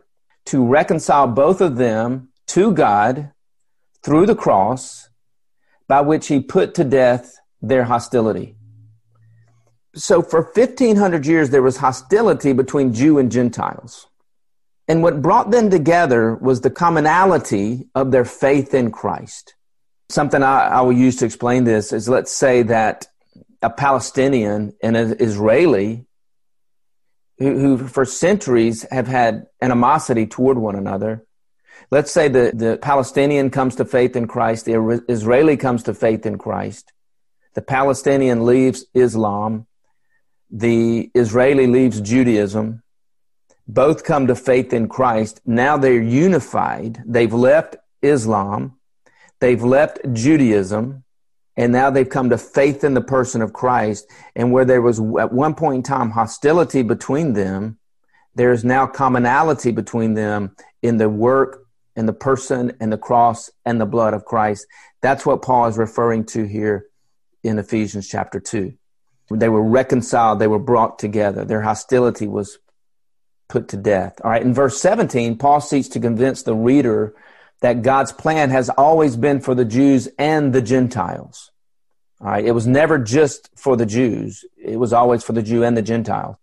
to 0.47 0.67
reconcile 0.67 1.29
both 1.29 1.61
of 1.61 1.77
them 1.77 2.31
to 2.49 2.73
God 2.73 3.31
through 4.03 4.27
the 4.27 4.35
cross, 4.35 5.09
by 5.87 6.01
which 6.01 6.27
he 6.27 6.41
put 6.41 6.75
to 6.75 6.85
death 6.85 7.39
their 7.63 7.85
hostility. 7.85 8.57
So 9.95 10.21
for 10.21 10.43
1500 10.43 11.27
years, 11.27 11.51
there 11.51 11.63
was 11.63 11.77
hostility 11.77 12.53
between 12.53 12.93
Jew 12.93 13.19
and 13.19 13.31
Gentiles. 13.31 14.09
And 14.89 15.05
what 15.05 15.23
brought 15.23 15.53
them 15.53 15.71
together 15.71 16.35
was 16.35 16.61
the 16.61 16.71
commonality 16.71 17.89
of 17.95 18.11
their 18.11 18.25
faith 18.25 18.75
in 18.75 18.91
Christ. 18.91 19.55
Something 20.09 20.43
I, 20.43 20.67
I 20.67 20.81
will 20.81 20.93
use 20.93 21.17
to 21.17 21.25
explain 21.25 21.63
this 21.63 21.93
is 21.93 22.09
let's 22.09 22.33
say 22.33 22.63
that 22.63 23.07
a 23.63 23.71
Palestinian 23.71 24.75
and 24.83 24.97
an 24.97 25.17
Israeli 25.21 26.07
who, 27.39 27.59
who 27.59 27.89
for 27.89 28.05
centuries 28.05 28.87
have 28.91 29.07
had 29.07 29.47
animosity 29.61 30.27
toward 30.27 30.59
one 30.59 30.77
another. 30.77 31.25
Let's 31.91 32.13
say 32.13 32.29
the, 32.29 32.53
the 32.55 32.79
Palestinian 32.81 33.51
comes 33.51 33.77
to 33.77 33.85
faith 33.85 34.15
in 34.15 34.27
Christ, 34.29 34.67
the 34.67 35.03
Israeli 35.09 35.57
comes 35.57 35.83
to 35.85 35.95
faith 35.95 36.27
in 36.27 36.39
Christ. 36.39 36.93
The 37.55 37.63
Palestinian 37.63 38.47
leaves 38.47 38.85
Islam, 38.95 39.67
the 40.51 41.11
Israeli 41.15 41.67
leaves 41.67 42.01
Judaism. 42.01 42.83
Both 43.67 44.05
come 44.05 44.27
to 44.27 44.35
faith 44.35 44.73
in 44.73 44.89
Christ. 44.89 45.41
Now 45.47 45.77
they're 45.77 46.03
unified. 46.03 47.03
They've 47.07 47.33
left 47.33 47.77
Islam, 48.03 48.77
they've 49.41 49.63
left 49.63 50.01
Judaism, 50.13 51.05
and 51.57 51.73
now 51.73 51.91
they've 51.91 52.09
come 52.09 52.31
to 52.31 52.39
faith 52.39 52.85
in 52.85 52.95
the 52.95 53.01
person 53.01 53.43
of 53.43 53.53
Christ. 53.53 54.07
And 54.37 54.53
where 54.53 54.65
there 54.65 54.83
was 54.83 54.99
at 54.99 55.33
one 55.33 55.55
point 55.55 55.77
in 55.77 55.83
time 55.83 56.11
hostility 56.11 56.83
between 56.83 57.33
them, 57.33 57.79
there 58.35 58.53
is 58.53 58.65
now 58.65 58.87
commonality 58.87 59.73
between 59.73 60.15
them 60.15 60.55
in 60.83 60.97
the 60.97 61.09
work 61.09 61.67
and 61.97 62.09
the 62.09 62.13
person 62.13 62.73
and 62.81 62.93
the 62.93 62.99
cross 62.99 63.51
and 63.65 63.81
the 63.81 63.87
blood 63.87 64.15
of 64.15 64.25
Christ. 64.25 64.67
That's 65.03 65.27
what 65.27 65.43
Paul 65.43 65.67
is 65.67 65.77
referring 65.77 66.25
to 66.27 66.45
here 66.45 66.87
in 67.43 67.59
Ephesians 67.59 68.09
chapter 68.09 68.41
2. 68.41 68.73
They 69.33 69.49
were 69.49 69.63
reconciled, 69.63 70.39
they 70.39 70.47
were 70.47 70.59
brought 70.59 70.99
together, 70.99 71.45
their 71.45 71.63
hostility 71.63 72.27
was 72.27 72.59
put 73.49 73.69
to 73.69 73.77
death. 73.77 74.21
All 74.25 74.31
right, 74.31 74.43
in 74.43 74.55
verse 74.55 74.81
17, 74.81 75.37
Paul 75.37 75.61
seeks 75.61 75.89
to 75.89 76.01
convince 76.01 76.43
the 76.43 76.55
reader 76.55 77.15
that 77.61 77.83
God's 77.83 78.13
plan 78.13 78.51
has 78.51 78.71
always 78.71 79.17
been 79.17 79.41
for 79.41 79.55
the 79.55 79.65
Jews 79.65 80.09
and 80.19 80.53
the 80.53 80.63
Gentiles. 80.63 81.51
All 82.21 82.29
right. 82.29 82.45
It 82.45 82.53
was 82.53 82.67
never 82.67 82.99
just 82.99 83.51
for 83.57 83.77
the 83.77 83.87
Jews. 83.87 84.45
It 84.63 84.77
was 84.77 84.93
always 84.93 85.23
for 85.23 85.33
the 85.33 85.43
Jew 85.43 85.65
and 85.65 85.77
the 85.77 85.83
Gentile. 85.83 86.39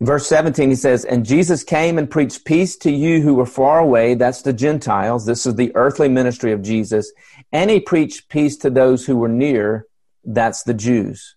verse 0.00 0.26
17, 0.26 0.70
he 0.70 0.74
says, 0.74 1.04
And 1.04 1.24
Jesus 1.24 1.64
came 1.64 1.96
and 1.96 2.10
preached 2.10 2.44
peace 2.44 2.76
to 2.78 2.90
you 2.90 3.22
who 3.22 3.34
were 3.34 3.46
far 3.46 3.78
away. 3.78 4.14
That's 4.14 4.42
the 4.42 4.52
Gentiles. 4.52 5.24
This 5.24 5.46
is 5.46 5.54
the 5.54 5.74
earthly 5.74 6.08
ministry 6.08 6.52
of 6.52 6.62
Jesus. 6.62 7.12
And 7.50 7.70
he 7.70 7.80
preached 7.80 8.28
peace 8.28 8.56
to 8.58 8.70
those 8.70 9.06
who 9.06 9.16
were 9.16 9.28
near. 9.28 9.86
That's 10.24 10.64
the 10.64 10.74
Jews. 10.74 11.36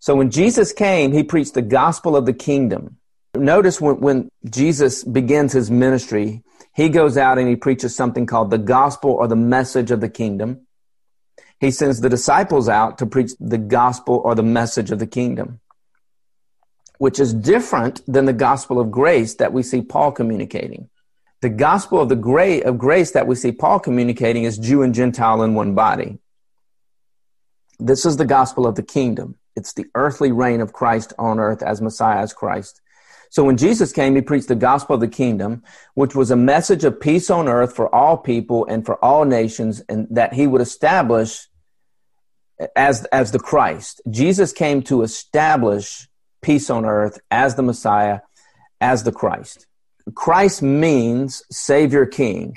So 0.00 0.14
when 0.14 0.30
Jesus 0.30 0.72
came, 0.72 1.12
he 1.12 1.22
preached 1.22 1.54
the 1.54 1.62
gospel 1.62 2.16
of 2.16 2.26
the 2.26 2.32
kingdom. 2.32 2.98
Notice 3.34 3.80
when, 3.80 4.00
when 4.00 4.30
Jesus 4.48 5.02
begins 5.02 5.52
his 5.52 5.70
ministry, 5.70 6.42
he 6.78 6.88
goes 6.88 7.16
out 7.16 7.38
and 7.38 7.48
he 7.48 7.56
preaches 7.56 7.96
something 7.96 8.24
called 8.24 8.52
the 8.52 8.56
gospel 8.56 9.10
or 9.10 9.26
the 9.26 9.34
message 9.34 9.90
of 9.90 10.00
the 10.00 10.08
kingdom. 10.08 10.60
He 11.58 11.72
sends 11.72 12.00
the 12.00 12.08
disciples 12.08 12.68
out 12.68 12.98
to 12.98 13.06
preach 13.06 13.32
the 13.40 13.58
gospel 13.58 14.22
or 14.24 14.36
the 14.36 14.44
message 14.44 14.92
of 14.92 15.00
the 15.00 15.06
kingdom, 15.08 15.58
which 16.98 17.18
is 17.18 17.34
different 17.34 18.02
than 18.06 18.26
the 18.26 18.32
gospel 18.32 18.78
of 18.78 18.92
grace 18.92 19.34
that 19.34 19.52
we 19.52 19.64
see 19.64 19.82
Paul 19.82 20.12
communicating. 20.12 20.88
The 21.40 21.48
gospel 21.48 22.00
of 22.00 22.10
the 22.10 22.62
of 22.64 22.78
grace 22.78 23.10
that 23.10 23.26
we 23.26 23.34
see 23.34 23.50
Paul 23.50 23.80
communicating 23.80 24.44
is 24.44 24.56
Jew 24.56 24.82
and 24.82 24.94
Gentile 24.94 25.42
in 25.42 25.54
one 25.54 25.74
body. 25.74 26.20
This 27.80 28.06
is 28.06 28.18
the 28.18 28.24
gospel 28.24 28.68
of 28.68 28.76
the 28.76 28.84
kingdom. 28.84 29.34
It's 29.56 29.72
the 29.72 29.86
earthly 29.96 30.30
reign 30.30 30.60
of 30.60 30.72
Christ 30.72 31.12
on 31.18 31.40
earth 31.40 31.60
as 31.60 31.82
Messiah, 31.82 32.20
as 32.20 32.32
Christ. 32.32 32.80
So 33.30 33.44
when 33.44 33.56
Jesus 33.56 33.92
came, 33.92 34.14
he 34.14 34.22
preached 34.22 34.48
the 34.48 34.54
gospel 34.54 34.94
of 34.94 35.00
the 35.00 35.08
kingdom, 35.08 35.62
which 35.94 36.14
was 36.14 36.30
a 36.30 36.36
message 36.36 36.84
of 36.84 37.00
peace 37.00 37.30
on 37.30 37.48
earth 37.48 37.74
for 37.74 37.94
all 37.94 38.16
people 38.16 38.66
and 38.66 38.84
for 38.84 39.02
all 39.04 39.24
nations, 39.24 39.80
and 39.88 40.06
that 40.10 40.34
he 40.34 40.46
would 40.46 40.60
establish 40.60 41.48
as, 42.74 43.04
as 43.06 43.32
the 43.32 43.38
Christ. 43.38 44.00
Jesus 44.10 44.52
came 44.52 44.82
to 44.82 45.02
establish 45.02 46.08
peace 46.40 46.70
on 46.70 46.84
earth 46.84 47.18
as 47.30 47.54
the 47.54 47.62
Messiah, 47.62 48.20
as 48.80 49.02
the 49.02 49.12
Christ. 49.12 49.66
Christ 50.14 50.62
means 50.62 51.42
Savior 51.50 52.06
King. 52.06 52.56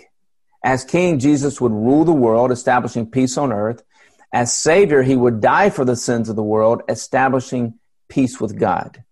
As 0.64 0.86
King, 0.86 1.20
Jesus 1.20 1.60
would 1.60 1.72
rule 1.72 2.06
the 2.06 2.14
world, 2.14 2.52
establishing 2.52 3.10
peace 3.10 3.38
on 3.38 3.52
earth. 3.52 3.84
As 4.32 4.54
Savior, 4.54 5.02
he 5.02 5.16
would 5.16 5.42
die 5.42 5.70
for 5.70 5.84
the 5.84 5.96
sins 5.96 6.30
of 6.30 6.36
the 6.36 6.44
world, 6.44 6.84
establishing 6.88 7.80
peace 8.08 8.40
with 8.40 8.58
God. 8.58 9.04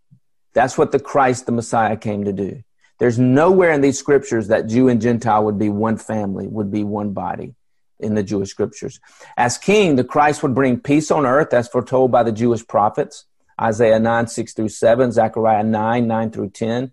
That's 0.54 0.78
what 0.78 0.92
the 0.92 1.00
Christ, 1.00 1.46
the 1.46 1.52
Messiah, 1.52 1.98
came 1.98 2.26
to 2.26 2.34
do. 2.34 2.64
There's 3.00 3.18
nowhere 3.18 3.72
in 3.72 3.82
these 3.82 3.98
scriptures 3.98 4.48
that 4.50 4.68
Jew 4.68 4.90
and 4.90 5.02
Gentile 5.02 5.46
would 5.46 5.58
be 5.58 5.70
one 5.70 5.98
family, 5.98 6.48
would 6.48 6.72
be 6.72 6.84
one 6.84 7.14
body 7.14 7.56
in 8.00 8.16
the 8.16 8.24
Jewish 8.24 8.50
scriptures. 8.50 9.00
As 9.38 9.58
king, 9.58 9.96
the 9.96 10.04
Christ 10.04 10.44
would 10.44 10.56
bring 10.56 10.80
peace 10.80 11.12
on 11.12 11.26
earth 11.26 11.54
as 11.54 11.68
foretold 11.68 12.12
by 12.12 12.24
the 12.24 12.32
Jewish 12.32 12.66
prophets. 12.66 13.26
Isaiah 13.60 14.00
9, 14.00 14.28
6 14.28 14.54
through 14.54 14.70
7, 14.70 15.12
Zechariah 15.12 15.64
9, 15.64 16.08
9 16.08 16.32
through 16.32 16.50
10. 16.52 16.92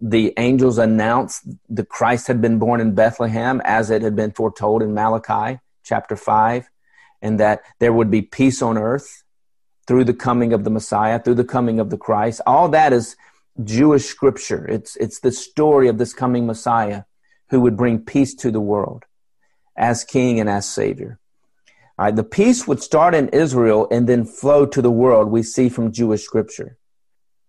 The 0.00 0.34
angels 0.36 0.78
announced 0.78 1.46
the 1.68 1.84
Christ 1.84 2.26
had 2.26 2.40
been 2.40 2.58
born 2.58 2.80
in 2.80 2.94
Bethlehem 2.94 3.62
as 3.64 3.90
it 3.90 4.02
had 4.02 4.16
been 4.16 4.32
foretold 4.32 4.82
in 4.82 4.94
Malachi 4.94 5.60
chapter 5.84 6.16
5, 6.16 6.68
and 7.22 7.40
that 7.40 7.62
there 7.78 7.92
would 7.92 8.10
be 8.10 8.22
peace 8.22 8.62
on 8.62 8.76
earth 8.76 9.21
through 9.86 10.04
the 10.04 10.14
coming 10.14 10.52
of 10.52 10.64
the 10.64 10.70
Messiah, 10.70 11.18
through 11.18 11.34
the 11.34 11.44
coming 11.44 11.80
of 11.80 11.90
the 11.90 11.98
Christ. 11.98 12.40
All 12.46 12.68
that 12.68 12.92
is 12.92 13.16
Jewish 13.62 14.04
scripture. 14.04 14.66
It's, 14.66 14.96
it's 14.96 15.20
the 15.20 15.32
story 15.32 15.88
of 15.88 15.98
this 15.98 16.12
coming 16.14 16.46
Messiah 16.46 17.04
who 17.50 17.60
would 17.60 17.76
bring 17.76 17.98
peace 17.98 18.34
to 18.36 18.50
the 18.50 18.60
world 18.60 19.04
as 19.76 20.04
king 20.04 20.40
and 20.40 20.48
as 20.48 20.68
savior. 20.68 21.18
All 21.98 22.06
right, 22.06 22.16
the 22.16 22.24
peace 22.24 22.66
would 22.66 22.82
start 22.82 23.14
in 23.14 23.28
Israel 23.28 23.86
and 23.90 24.08
then 24.08 24.24
flow 24.24 24.64
to 24.66 24.80
the 24.80 24.90
world, 24.90 25.28
we 25.28 25.42
see 25.42 25.68
from 25.68 25.92
Jewish 25.92 26.22
scripture. 26.22 26.78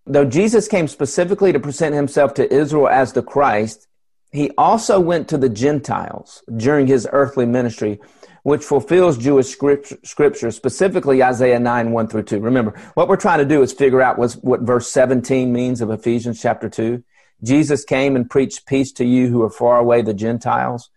Though 0.06 0.26
Jesus 0.26 0.68
came 0.68 0.88
specifically 0.88 1.54
to 1.54 1.60
present 1.60 1.96
himself 1.96 2.34
to 2.36 2.54
Israel 2.54 2.90
as 2.90 3.14
the 3.14 3.24
Christ, 3.24 3.88
he 4.32 4.52
also 4.58 5.00
went 5.00 5.30
to 5.30 5.38
the 5.38 5.48
Gentiles 5.48 6.44
during 6.58 6.88
his 6.88 7.08
earthly 7.12 7.46
ministry 7.46 8.02
which 8.44 8.64
fulfills 8.64 9.18
Jewish 9.18 9.48
scripture, 9.48 9.98
scripture, 10.04 10.52
specifically 10.52 11.24
Isaiah 11.24 11.60
9, 11.60 11.92
1 11.92 12.08
through 12.08 12.24
2. 12.24 12.40
Remember, 12.40 12.72
what 12.94 13.08
we're 13.08 13.16
trying 13.16 13.40
to 13.40 13.46
do 13.46 13.62
is 13.62 13.74
figure 13.74 14.02
out 14.02 14.18
what 14.18 14.62
verse 14.62 14.88
17 14.90 15.52
means 15.52 15.82
of 15.82 15.90
Ephesians 15.90 16.42
chapter 16.42 16.70
2. 16.70 17.04
Jesus 17.42 17.84
came 17.84 18.16
and 18.16 18.30
preached 18.30 18.66
peace 18.66 18.92
to 18.94 19.06
you 19.06 19.28
who 19.28 19.42
are 19.44 19.50
far 19.50 19.78
away, 19.78 20.02
the 20.02 20.14
Gentiles, 20.14 20.90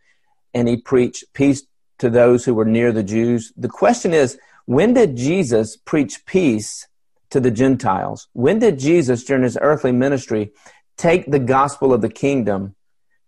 and 0.54 0.68
he 0.68 0.76
preached 0.76 1.24
peace 1.32 1.62
to 1.98 2.10
those 2.10 2.44
who 2.44 2.54
were 2.54 2.64
near 2.64 2.92
the 2.92 3.02
Jews. 3.02 3.52
The 3.56 3.68
question 3.68 4.12
is, 4.12 4.38
when 4.66 4.94
did 4.94 5.16
Jesus 5.16 5.76
preach 5.76 6.26
peace 6.26 6.88
to 7.30 7.40
the 7.40 7.50
Gentiles? 7.50 8.28
When 8.32 8.58
did 8.58 8.78
Jesus, 8.78 9.24
during 9.24 9.44
his 9.44 9.58
earthly 9.60 9.92
ministry, 9.92 10.52
take 10.96 11.30
the 11.30 11.38
gospel 11.38 11.92
of 11.92 12.00
the 12.00 12.08
kingdom 12.08 12.74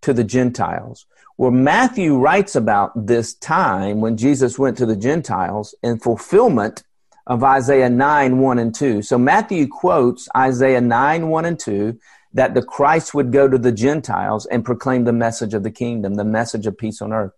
to 0.03 0.13
the 0.13 0.25
Gentiles? 0.25 1.07
Well, 1.39 1.53
Matthew 1.53 2.19
writes 2.19 2.57
about 2.57 3.07
this 3.07 3.33
time 3.35 4.01
when 4.01 4.17
Jesus 4.17 4.59
went 4.59 4.77
to 4.79 4.87
the 4.87 4.97
Gentiles 4.97 5.73
in 5.85 6.01
fulfillment 6.01 6.83
of 7.29 7.45
Isaiah 7.45 7.89
9, 7.89 8.39
1 8.41 8.59
and 8.59 8.75
2. 8.75 9.03
So 9.03 9.19
Matthew 9.19 9.69
quotes 9.69 10.29
Isaiah 10.37 10.81
9, 10.81 11.29
1 11.29 11.45
and 11.45 11.57
2 11.57 11.97
that 12.33 12.55
the 12.55 12.63
Christ 12.63 13.15
would 13.15 13.31
go 13.31 13.47
to 13.47 13.57
the 13.57 13.71
Gentiles 13.71 14.47
and 14.47 14.65
proclaim 14.65 15.05
the 15.05 15.13
message 15.13 15.55
of 15.55 15.63
the 15.63 15.71
kingdom, 15.71 16.15
the 16.15 16.25
message 16.25 16.67
of 16.67 16.77
peace 16.77 17.01
on 17.01 17.13
earth. 17.13 17.35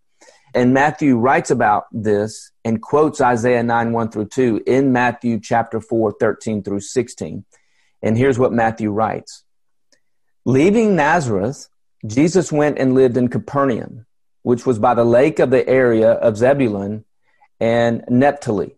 And 0.54 0.72
Matthew 0.72 1.18
writes 1.18 1.50
about 1.50 1.84
this 1.92 2.52
and 2.64 2.80
quotes 2.80 3.20
Isaiah 3.20 3.62
9, 3.62 3.92
1 3.92 4.10
through 4.10 4.28
2 4.28 4.62
in 4.66 4.92
Matthew 4.92 5.38
chapter 5.38 5.78
4, 5.78 6.14
13 6.18 6.62
through 6.62 6.80
16. 6.80 7.44
And 8.00 8.16
here's 8.16 8.38
what 8.38 8.54
Matthew 8.54 8.92
writes. 8.92 9.44
Leaving 10.46 10.96
Nazareth, 10.96 11.68
Jesus 12.06 12.50
went 12.50 12.78
and 12.78 12.94
lived 12.94 13.16
in 13.16 13.28
Capernaum, 13.28 14.06
which 14.42 14.64
was 14.64 14.78
by 14.78 14.94
the 14.94 15.04
lake 15.04 15.38
of 15.38 15.50
the 15.50 15.68
area 15.68 16.12
of 16.12 16.36
Zebulun 16.36 17.04
and 17.58 18.04
Naphtali, 18.08 18.76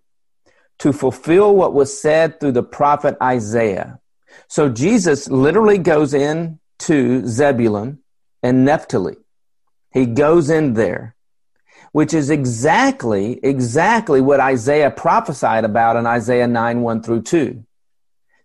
to 0.81 0.93
fulfill 0.93 1.55
what 1.55 1.75
was 1.75 2.01
said 2.01 2.41
through 2.41 2.53
the 2.53 2.63
prophet 2.63 3.17
Isaiah. 3.23 4.01
So 4.49 4.69
Jesus 4.69 5.29
literally 5.29 5.79
goes 5.79 6.15
in 6.15 6.59
to 6.81 7.27
Zebulun 7.27 8.01
and 8.43 8.65
Naphtali. 8.65 9.17
He 9.93 10.07
goes 10.07 10.51
in 10.51 10.75
there, 10.75 11.15
which 11.93 12.13
is 12.15 12.31
exactly, 12.31 13.39
exactly 13.43 14.21
what 14.21 14.41
Isaiah 14.41 14.91
prophesied 14.91 15.65
about 15.65 15.97
in 15.97 16.07
Isaiah 16.07 16.49
9, 16.49 16.81
1 16.81 17.03
through 17.03 17.23
2. 17.23 17.65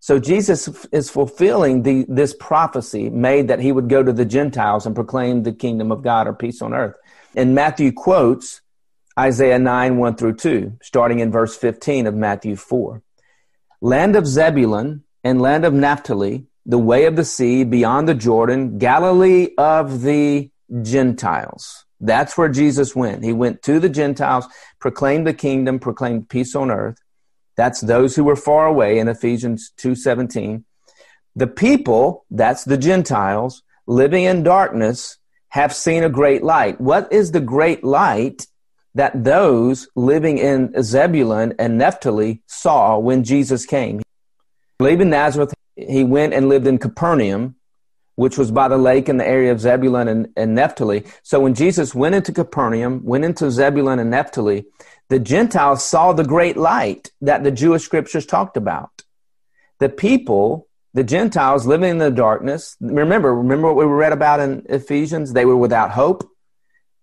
So 0.07 0.19
Jesus 0.19 0.87
is 0.93 1.09
fulfilling 1.09 1.83
the, 1.83 2.05
this 2.07 2.33
prophecy 2.33 3.09
made 3.09 3.49
that 3.49 3.59
he 3.59 3.73
would 3.73 3.89
go 3.89 4.03
to 4.03 4.13
the 4.13 4.23
Gentiles 4.23 4.85
and 4.85 4.95
proclaim 4.95 5.43
the 5.43 5.51
kingdom 5.51 5.91
of 5.91 6.01
God 6.01 6.27
or 6.27 6.33
peace 6.33 6.61
on 6.61 6.73
earth. 6.73 6.95
And 7.35 7.53
Matthew 7.53 7.91
quotes 7.91 8.61
Isaiah 9.19 9.59
9, 9.59 9.97
1 9.97 10.15
through 10.15 10.37
2, 10.37 10.77
starting 10.81 11.19
in 11.19 11.29
verse 11.29 11.57
15 11.57 12.07
of 12.07 12.15
Matthew 12.15 12.55
4. 12.55 13.01
Land 13.81 14.15
of 14.15 14.25
Zebulun 14.25 15.03
and 15.25 15.41
land 15.41 15.65
of 15.65 15.73
Naphtali, 15.73 16.45
the 16.65 16.77
way 16.77 17.03
of 17.03 17.17
the 17.17 17.25
sea 17.25 17.65
beyond 17.65 18.07
the 18.07 18.15
Jordan, 18.15 18.77
Galilee 18.77 19.49
of 19.57 20.03
the 20.03 20.49
Gentiles. 20.83 21.83
That's 21.99 22.37
where 22.37 22.47
Jesus 22.47 22.95
went. 22.95 23.25
He 23.25 23.33
went 23.33 23.61
to 23.63 23.77
the 23.77 23.89
Gentiles, 23.89 24.47
proclaimed 24.79 25.27
the 25.27 25.33
kingdom, 25.33 25.79
proclaimed 25.79 26.29
peace 26.29 26.55
on 26.55 26.71
earth. 26.71 26.97
That's 27.57 27.81
those 27.81 28.15
who 28.15 28.23
were 28.23 28.35
far 28.35 28.67
away 28.67 28.99
in 28.99 29.07
Ephesians 29.07 29.71
2:17. 29.77 30.63
The 31.35 31.47
people, 31.47 32.25
that's 32.31 32.63
the 32.63 32.77
Gentiles, 32.77 33.63
living 33.87 34.23
in 34.23 34.43
darkness, 34.43 35.17
have 35.49 35.73
seen 35.73 36.03
a 36.03 36.09
great 36.09 36.43
light. 36.43 36.79
What 36.79 37.11
is 37.11 37.31
the 37.31 37.39
great 37.41 37.83
light 37.83 38.47
that 38.95 39.23
those 39.23 39.87
living 39.95 40.37
in 40.37 40.73
Zebulun 40.81 41.53
and 41.59 41.77
Naphtali 41.77 42.41
saw 42.47 42.97
when 42.97 43.23
Jesus 43.23 43.65
came? 43.65 44.01
Leaving 44.79 45.09
Nazareth, 45.09 45.53
he 45.75 46.03
went 46.03 46.33
and 46.33 46.49
lived 46.49 46.67
in 46.67 46.77
Capernaum, 46.77 47.55
which 48.17 48.35
was 48.35 48.49
by 48.49 48.67
the 48.67 48.77
lake 48.77 49.07
in 49.07 49.17
the 49.17 49.27
area 49.27 49.51
of 49.51 49.61
Zebulun 49.61 50.07
and, 50.07 50.27
and 50.35 50.55
Naphtali. 50.55 51.05
So 51.21 51.39
when 51.39 51.53
Jesus 51.53 51.93
went 51.93 52.15
into 52.15 52.33
Capernaum, 52.33 53.05
went 53.05 53.23
into 53.23 53.51
Zebulun 53.51 53.99
and 53.99 54.09
Naphtali, 54.09 54.65
the 55.09 55.19
Gentiles 55.19 55.83
saw 55.83 56.13
the 56.13 56.23
great 56.23 56.57
light 56.57 57.11
that 57.21 57.43
the 57.43 57.51
Jewish 57.51 57.83
scriptures 57.83 58.25
talked 58.25 58.57
about. 58.57 59.03
The 59.79 59.89
people, 59.89 60.67
the 60.95 61.03
Gentiles 61.03 61.67
living 61.67 61.91
in 61.91 61.97
the 61.99 62.09
darkness, 62.09 62.75
remember, 62.81 63.35
remember 63.35 63.71
what 63.71 63.85
we 63.87 63.93
read 63.93 64.13
about 64.13 64.39
in 64.39 64.65
Ephesians? 64.67 65.33
They 65.33 65.45
were 65.45 65.55
without 65.55 65.91
hope. 65.91 66.27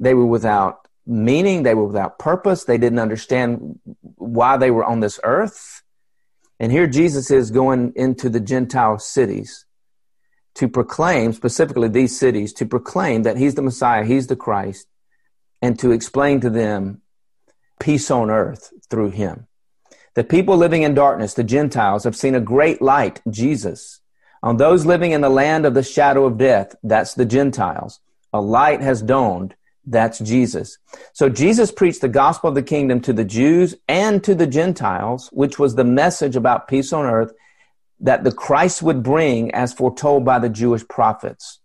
They 0.00 0.14
were 0.14 0.26
without 0.26 0.88
meaning. 1.06 1.62
They 1.62 1.74
were 1.74 1.86
without 1.86 2.18
purpose. 2.18 2.64
They 2.64 2.76
didn't 2.76 2.98
understand 2.98 3.78
why 4.16 4.56
they 4.56 4.72
were 4.72 4.84
on 4.84 4.98
this 4.98 5.20
earth. 5.22 5.84
And 6.58 6.72
here 6.72 6.88
Jesus 6.88 7.30
is 7.30 7.52
going 7.52 7.92
into 7.94 8.28
the 8.28 8.40
Gentile 8.40 8.98
cities 8.98 9.63
to 10.54 10.68
proclaim, 10.68 11.32
specifically 11.32 11.88
these 11.88 12.18
cities, 12.18 12.52
to 12.54 12.66
proclaim 12.66 13.24
that 13.24 13.36
he's 13.36 13.54
the 13.54 13.62
Messiah, 13.62 14.04
he's 14.04 14.28
the 14.28 14.36
Christ, 14.36 14.86
and 15.60 15.78
to 15.78 15.90
explain 15.90 16.40
to 16.40 16.50
them 16.50 17.02
peace 17.80 18.10
on 18.10 18.30
earth 18.30 18.72
through 18.88 19.10
him. 19.10 19.46
The 20.14 20.24
people 20.24 20.56
living 20.56 20.82
in 20.82 20.94
darkness, 20.94 21.34
the 21.34 21.42
Gentiles, 21.42 22.04
have 22.04 22.14
seen 22.14 22.36
a 22.36 22.40
great 22.40 22.80
light, 22.80 23.20
Jesus. 23.28 24.00
On 24.42 24.58
those 24.58 24.86
living 24.86 25.10
in 25.10 25.22
the 25.22 25.28
land 25.28 25.66
of 25.66 25.74
the 25.74 25.82
shadow 25.82 26.24
of 26.26 26.38
death, 26.38 26.76
that's 26.84 27.14
the 27.14 27.24
Gentiles, 27.24 28.00
a 28.32 28.40
light 28.40 28.80
has 28.80 29.02
dawned, 29.02 29.54
that's 29.86 30.18
Jesus. 30.18 30.78
So 31.12 31.28
Jesus 31.28 31.72
preached 31.72 32.00
the 32.00 32.08
gospel 32.08 32.48
of 32.48 32.54
the 32.54 32.62
kingdom 32.62 33.00
to 33.02 33.12
the 33.12 33.24
Jews 33.24 33.74
and 33.88 34.22
to 34.24 34.34
the 34.34 34.46
Gentiles, 34.46 35.28
which 35.32 35.58
was 35.58 35.74
the 35.74 35.84
message 35.84 36.36
about 36.36 36.68
peace 36.68 36.92
on 36.92 37.06
earth 37.06 37.32
that 38.04 38.22
the 38.22 38.32
Christ 38.32 38.82
would 38.82 39.02
bring 39.02 39.50
as 39.52 39.72
foretold 39.72 40.26
by 40.26 40.38
the 40.38 40.50
Jewish 40.50 40.86
prophets. 40.86 41.60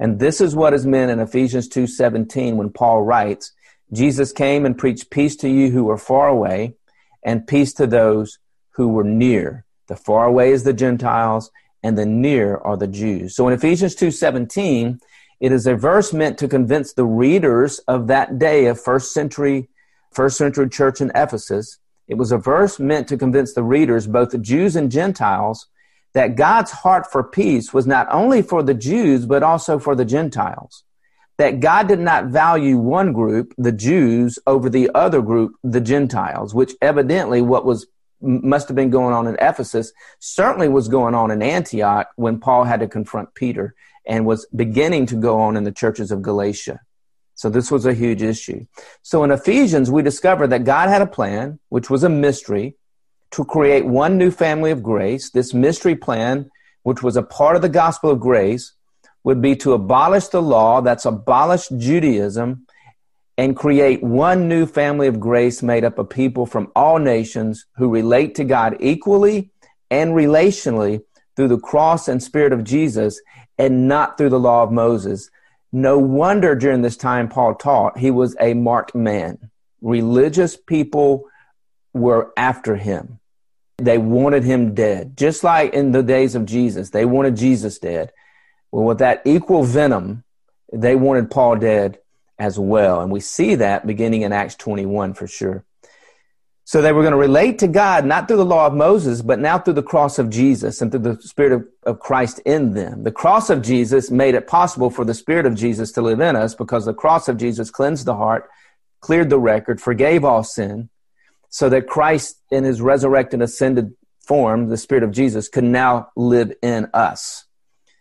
And 0.00 0.18
this 0.18 0.40
is 0.40 0.56
what 0.56 0.72
is 0.72 0.86
meant 0.86 1.10
in 1.10 1.20
Ephesians 1.20 1.68
2:17 1.68 2.56
when 2.56 2.70
Paul 2.70 3.02
writes, 3.02 3.52
Jesus 3.92 4.32
came 4.32 4.64
and 4.64 4.76
preached 4.76 5.10
peace 5.10 5.36
to 5.36 5.50
you 5.50 5.70
who 5.70 5.84
were 5.84 5.98
far 5.98 6.28
away 6.28 6.76
and 7.22 7.46
peace 7.46 7.74
to 7.74 7.86
those 7.86 8.38
who 8.70 8.88
were 8.88 9.04
near. 9.04 9.66
The 9.88 9.96
far 9.96 10.24
away 10.24 10.52
is 10.52 10.64
the 10.64 10.72
Gentiles 10.72 11.50
and 11.82 11.98
the 11.98 12.06
near 12.06 12.56
are 12.56 12.78
the 12.78 12.88
Jews. 12.88 13.36
So 13.36 13.46
in 13.46 13.52
Ephesians 13.52 13.94
2:17, 13.94 14.98
it 15.40 15.52
is 15.52 15.66
a 15.66 15.76
verse 15.76 16.14
meant 16.14 16.38
to 16.38 16.48
convince 16.48 16.94
the 16.94 17.04
readers 17.04 17.80
of 17.80 18.06
that 18.06 18.38
day 18.38 18.64
of 18.64 18.80
first 18.80 19.12
century 19.12 19.68
first 20.10 20.38
century 20.38 20.70
church 20.70 21.02
in 21.02 21.12
Ephesus. 21.14 21.78
It 22.08 22.14
was 22.14 22.32
a 22.32 22.38
verse 22.38 22.80
meant 22.80 23.08
to 23.08 23.18
convince 23.18 23.52
the 23.52 23.62
readers, 23.62 24.06
both 24.06 24.30
the 24.30 24.38
Jews 24.38 24.74
and 24.74 24.90
Gentiles, 24.90 25.68
that 26.14 26.36
God's 26.36 26.70
heart 26.70 27.10
for 27.10 27.22
peace 27.24 27.72
was 27.72 27.86
not 27.86 28.06
only 28.10 28.42
for 28.42 28.62
the 28.62 28.74
Jews, 28.74 29.26
but 29.26 29.42
also 29.42 29.78
for 29.78 29.94
the 29.94 30.04
Gentiles. 30.04 30.84
That 31.38 31.60
God 31.60 31.88
did 31.88 31.98
not 31.98 32.26
value 32.26 32.76
one 32.76 33.12
group, 33.12 33.54
the 33.56 33.72
Jews, 33.72 34.38
over 34.46 34.68
the 34.68 34.90
other 34.94 35.22
group, 35.22 35.54
the 35.64 35.80
Gentiles, 35.80 36.54
which 36.54 36.74
evidently 36.80 37.40
what 37.40 37.64
was 37.64 37.86
must 38.22 38.68
have 38.68 38.76
been 38.76 38.90
going 38.90 39.12
on 39.12 39.26
in 39.26 39.36
Ephesus 39.40 39.92
certainly 40.20 40.68
was 40.68 40.86
going 40.88 41.14
on 41.14 41.32
in 41.32 41.42
Antioch 41.42 42.08
when 42.16 42.38
Paul 42.38 42.62
had 42.64 42.80
to 42.80 42.86
confront 42.86 43.34
Peter 43.34 43.74
and 44.06 44.24
was 44.24 44.46
beginning 44.54 45.06
to 45.06 45.16
go 45.16 45.40
on 45.40 45.56
in 45.56 45.64
the 45.64 45.72
churches 45.72 46.12
of 46.12 46.22
Galatia. 46.22 46.80
So 47.34 47.50
this 47.50 47.70
was 47.70 47.86
a 47.86 47.94
huge 47.94 48.22
issue. 48.22 48.66
So 49.02 49.24
in 49.24 49.30
Ephesians, 49.30 49.90
we 49.90 50.02
discover 50.02 50.46
that 50.46 50.64
God 50.64 50.88
had 50.88 51.02
a 51.02 51.06
plan, 51.06 51.58
which 51.68 51.90
was 51.90 52.04
a 52.04 52.08
mystery, 52.08 52.76
to 53.32 53.44
create 53.44 53.84
one 53.84 54.18
new 54.18 54.30
family 54.30 54.70
of 54.70 54.82
grace. 54.82 55.30
This 55.30 55.52
mystery 55.54 55.96
plan, 55.96 56.50
which 56.82 57.02
was 57.02 57.16
a 57.16 57.22
part 57.22 57.56
of 57.56 57.62
the 57.62 57.68
gospel 57.68 58.10
of 58.10 58.20
grace, 58.20 58.72
would 59.24 59.40
be 59.40 59.56
to 59.56 59.72
abolish 59.72 60.28
the 60.28 60.42
law, 60.42 60.80
that's 60.80 61.04
abolish 61.04 61.68
Judaism, 61.68 62.66
and 63.38 63.56
create 63.56 64.02
one 64.02 64.48
new 64.48 64.66
family 64.66 65.06
of 65.06 65.20
grace 65.20 65.62
made 65.62 65.84
up 65.84 65.98
of 65.98 66.10
people 66.10 66.44
from 66.44 66.70
all 66.76 66.98
nations 66.98 67.66
who 67.76 67.88
relate 67.88 68.34
to 68.34 68.44
God 68.44 68.76
equally 68.80 69.50
and 69.90 70.12
relationally 70.12 71.02
through 71.36 71.48
the 71.48 71.58
cross 71.58 72.08
and 72.08 72.22
spirit 72.22 72.52
of 72.52 72.64
Jesus 72.64 73.20
and 73.58 73.88
not 73.88 74.18
through 74.18 74.28
the 74.28 74.40
law 74.40 74.62
of 74.62 74.72
Moses. 74.72 75.30
No 75.72 75.98
wonder 75.98 76.54
during 76.54 76.82
this 76.82 76.96
time 76.96 77.28
Paul 77.28 77.54
taught 77.54 77.98
he 77.98 78.10
was 78.10 78.36
a 78.38 78.52
marked 78.52 78.94
man. 78.94 79.50
Religious 79.80 80.56
people 80.56 81.24
were 81.94 82.32
after 82.36 82.76
him. 82.76 83.18
They 83.84 83.98
wanted 83.98 84.44
him 84.44 84.74
dead, 84.74 85.16
just 85.16 85.42
like 85.42 85.74
in 85.74 85.92
the 85.92 86.02
days 86.02 86.34
of 86.34 86.46
Jesus. 86.46 86.90
They 86.90 87.04
wanted 87.04 87.36
Jesus 87.36 87.78
dead. 87.78 88.12
Well, 88.70 88.84
with 88.84 88.98
that 88.98 89.22
equal 89.24 89.64
venom, 89.64 90.24
they 90.72 90.94
wanted 90.94 91.30
Paul 91.30 91.56
dead 91.56 91.98
as 92.38 92.58
well. 92.58 93.00
And 93.00 93.10
we 93.10 93.20
see 93.20 93.56
that 93.56 93.86
beginning 93.86 94.22
in 94.22 94.32
Acts 94.32 94.54
21 94.54 95.14
for 95.14 95.26
sure. 95.26 95.64
So 96.64 96.80
they 96.80 96.92
were 96.92 97.02
going 97.02 97.12
to 97.12 97.18
relate 97.18 97.58
to 97.58 97.68
God 97.68 98.06
not 98.06 98.28
through 98.28 98.36
the 98.36 98.44
law 98.44 98.66
of 98.66 98.74
Moses, 98.74 99.20
but 99.20 99.40
now 99.40 99.58
through 99.58 99.74
the 99.74 99.82
cross 99.82 100.18
of 100.18 100.30
Jesus 100.30 100.80
and 100.80 100.90
through 100.90 101.00
the 101.00 101.20
Spirit 101.20 101.52
of, 101.52 101.66
of 101.82 101.98
Christ 101.98 102.38
in 102.46 102.72
them. 102.72 103.02
The 103.02 103.10
cross 103.10 103.50
of 103.50 103.62
Jesus 103.62 104.10
made 104.10 104.36
it 104.36 104.46
possible 104.46 104.88
for 104.88 105.04
the 105.04 105.12
Spirit 105.12 105.44
of 105.44 105.56
Jesus 105.56 105.90
to 105.92 106.02
live 106.02 106.20
in 106.20 106.36
us 106.36 106.54
because 106.54 106.84
the 106.84 106.94
cross 106.94 107.28
of 107.28 107.36
Jesus 107.36 107.70
cleansed 107.70 108.06
the 108.06 108.16
heart, 108.16 108.48
cleared 109.00 109.28
the 109.28 109.40
record, 109.40 109.80
forgave 109.80 110.24
all 110.24 110.44
sin, 110.44 110.88
so 111.52 111.68
that 111.68 111.86
Christ 111.86 112.40
in 112.50 112.64
his 112.64 112.80
resurrected 112.80 113.42
ascended 113.42 113.94
form, 114.26 114.70
the 114.70 114.76
Spirit 114.78 115.04
of 115.04 115.12
Jesus, 115.12 115.48
could 115.48 115.64
now 115.64 116.08
live 116.16 116.52
in 116.62 116.88
us. 116.94 117.44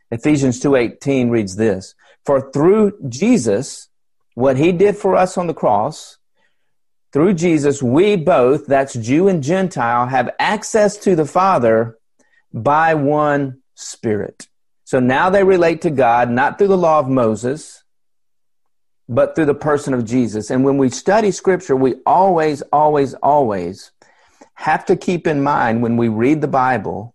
Ephesians 0.09 0.59
2:18 0.59 1.29
reads 1.29 1.57
this, 1.57 1.93
"For 2.25 2.49
through 2.51 2.93
Jesus, 3.09 3.89
what 4.35 4.57
he 4.57 4.71
did 4.71 4.97
for 4.97 5.17
us 5.17 5.37
on 5.37 5.47
the 5.47 5.53
cross, 5.53 6.17
through 7.11 7.33
Jesus, 7.33 7.83
we 7.83 8.15
both, 8.15 8.67
that's 8.67 8.93
Jew 8.93 9.27
and 9.27 9.43
Gentile, 9.43 10.07
have 10.07 10.33
access 10.39 10.95
to 10.97 11.13
the 11.13 11.25
Father 11.25 11.97
by 12.53 12.93
one 12.93 13.61
Spirit. 13.75 14.47
So 14.85 15.01
now 15.01 15.29
they 15.29 15.43
relate 15.43 15.81
to 15.81 15.89
God 15.89 16.29
not 16.29 16.57
through 16.57 16.69
the 16.69 16.77
law 16.77 16.99
of 16.99 17.09
Moses, 17.09 17.80
but 19.11 19.35
through 19.35 19.45
the 19.45 19.53
person 19.53 19.93
of 19.93 20.05
Jesus. 20.05 20.49
And 20.49 20.63
when 20.63 20.77
we 20.77 20.89
study 20.89 21.31
scripture, 21.31 21.75
we 21.75 21.95
always, 22.05 22.61
always, 22.71 23.13
always 23.15 23.91
have 24.53 24.85
to 24.85 24.95
keep 24.95 25.27
in 25.27 25.43
mind 25.43 25.81
when 25.81 25.97
we 25.97 26.07
read 26.07 26.39
the 26.39 26.47
Bible, 26.47 27.13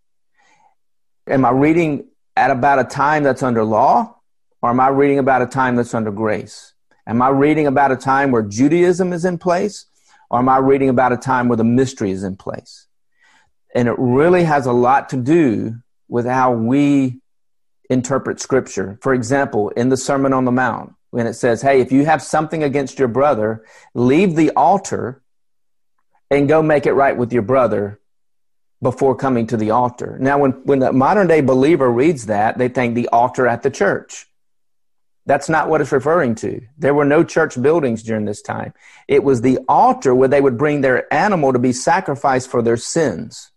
am 1.26 1.46
I 1.46 1.50
reading 1.52 2.06
at 2.36 2.50
about 2.50 2.78
a 2.78 2.84
time 2.84 3.22
that's 3.22 3.42
under 3.42 3.64
law 3.64 4.14
or 4.60 4.68
am 4.68 4.78
I 4.78 4.88
reading 4.88 5.18
about 5.18 5.40
a 5.40 5.46
time 5.46 5.76
that's 5.76 5.94
under 5.94 6.10
grace? 6.10 6.74
Am 7.06 7.22
I 7.22 7.30
reading 7.30 7.66
about 7.66 7.92
a 7.92 7.96
time 7.96 8.30
where 8.30 8.42
Judaism 8.42 9.14
is 9.14 9.24
in 9.24 9.38
place 9.38 9.86
or 10.28 10.40
am 10.40 10.50
I 10.50 10.58
reading 10.58 10.90
about 10.90 11.14
a 11.14 11.16
time 11.16 11.48
where 11.48 11.56
the 11.56 11.64
mystery 11.64 12.10
is 12.10 12.24
in 12.24 12.36
place? 12.36 12.88
And 13.74 13.88
it 13.88 13.94
really 13.96 14.44
has 14.44 14.66
a 14.66 14.72
lot 14.72 15.08
to 15.10 15.16
do 15.16 15.76
with 16.08 16.26
how 16.26 16.52
we 16.52 17.22
interpret 17.88 18.38
scripture. 18.38 18.98
For 19.00 19.14
example, 19.14 19.70
in 19.70 19.88
the 19.88 19.96
Sermon 19.96 20.34
on 20.34 20.44
the 20.44 20.52
Mount, 20.52 20.95
when 21.16 21.26
it 21.26 21.32
says, 21.32 21.62
hey, 21.62 21.80
if 21.80 21.92
you 21.92 22.04
have 22.04 22.20
something 22.20 22.62
against 22.62 22.98
your 22.98 23.08
brother, 23.08 23.64
leave 23.94 24.36
the 24.36 24.50
altar 24.50 25.22
and 26.30 26.46
go 26.46 26.60
make 26.60 26.84
it 26.84 26.92
right 26.92 27.16
with 27.16 27.32
your 27.32 27.40
brother 27.40 27.98
before 28.82 29.16
coming 29.16 29.46
to 29.46 29.56
the 29.56 29.70
altar. 29.70 30.18
Now, 30.20 30.36
when, 30.36 30.50
when 30.64 30.78
the 30.78 30.92
modern 30.92 31.26
day 31.26 31.40
believer 31.40 31.90
reads 31.90 32.26
that, 32.26 32.58
they 32.58 32.68
think 32.68 32.94
the 32.94 33.08
altar 33.08 33.48
at 33.48 33.62
the 33.62 33.70
church. 33.70 34.26
That's 35.24 35.48
not 35.48 35.70
what 35.70 35.80
it's 35.80 35.90
referring 35.90 36.34
to. 36.34 36.60
There 36.76 36.92
were 36.92 37.06
no 37.06 37.24
church 37.24 37.60
buildings 37.62 38.02
during 38.02 38.26
this 38.26 38.42
time. 38.42 38.74
It 39.08 39.24
was 39.24 39.40
the 39.40 39.60
altar 39.70 40.14
where 40.14 40.28
they 40.28 40.42
would 40.42 40.58
bring 40.58 40.82
their 40.82 41.10
animal 41.10 41.54
to 41.54 41.58
be 41.58 41.72
sacrificed 41.72 42.50
for 42.50 42.60
their 42.60 42.76
sins. 42.76 43.52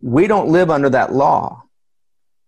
We 0.00 0.28
don't 0.28 0.50
live 0.50 0.70
under 0.70 0.90
that 0.90 1.12
law 1.12 1.64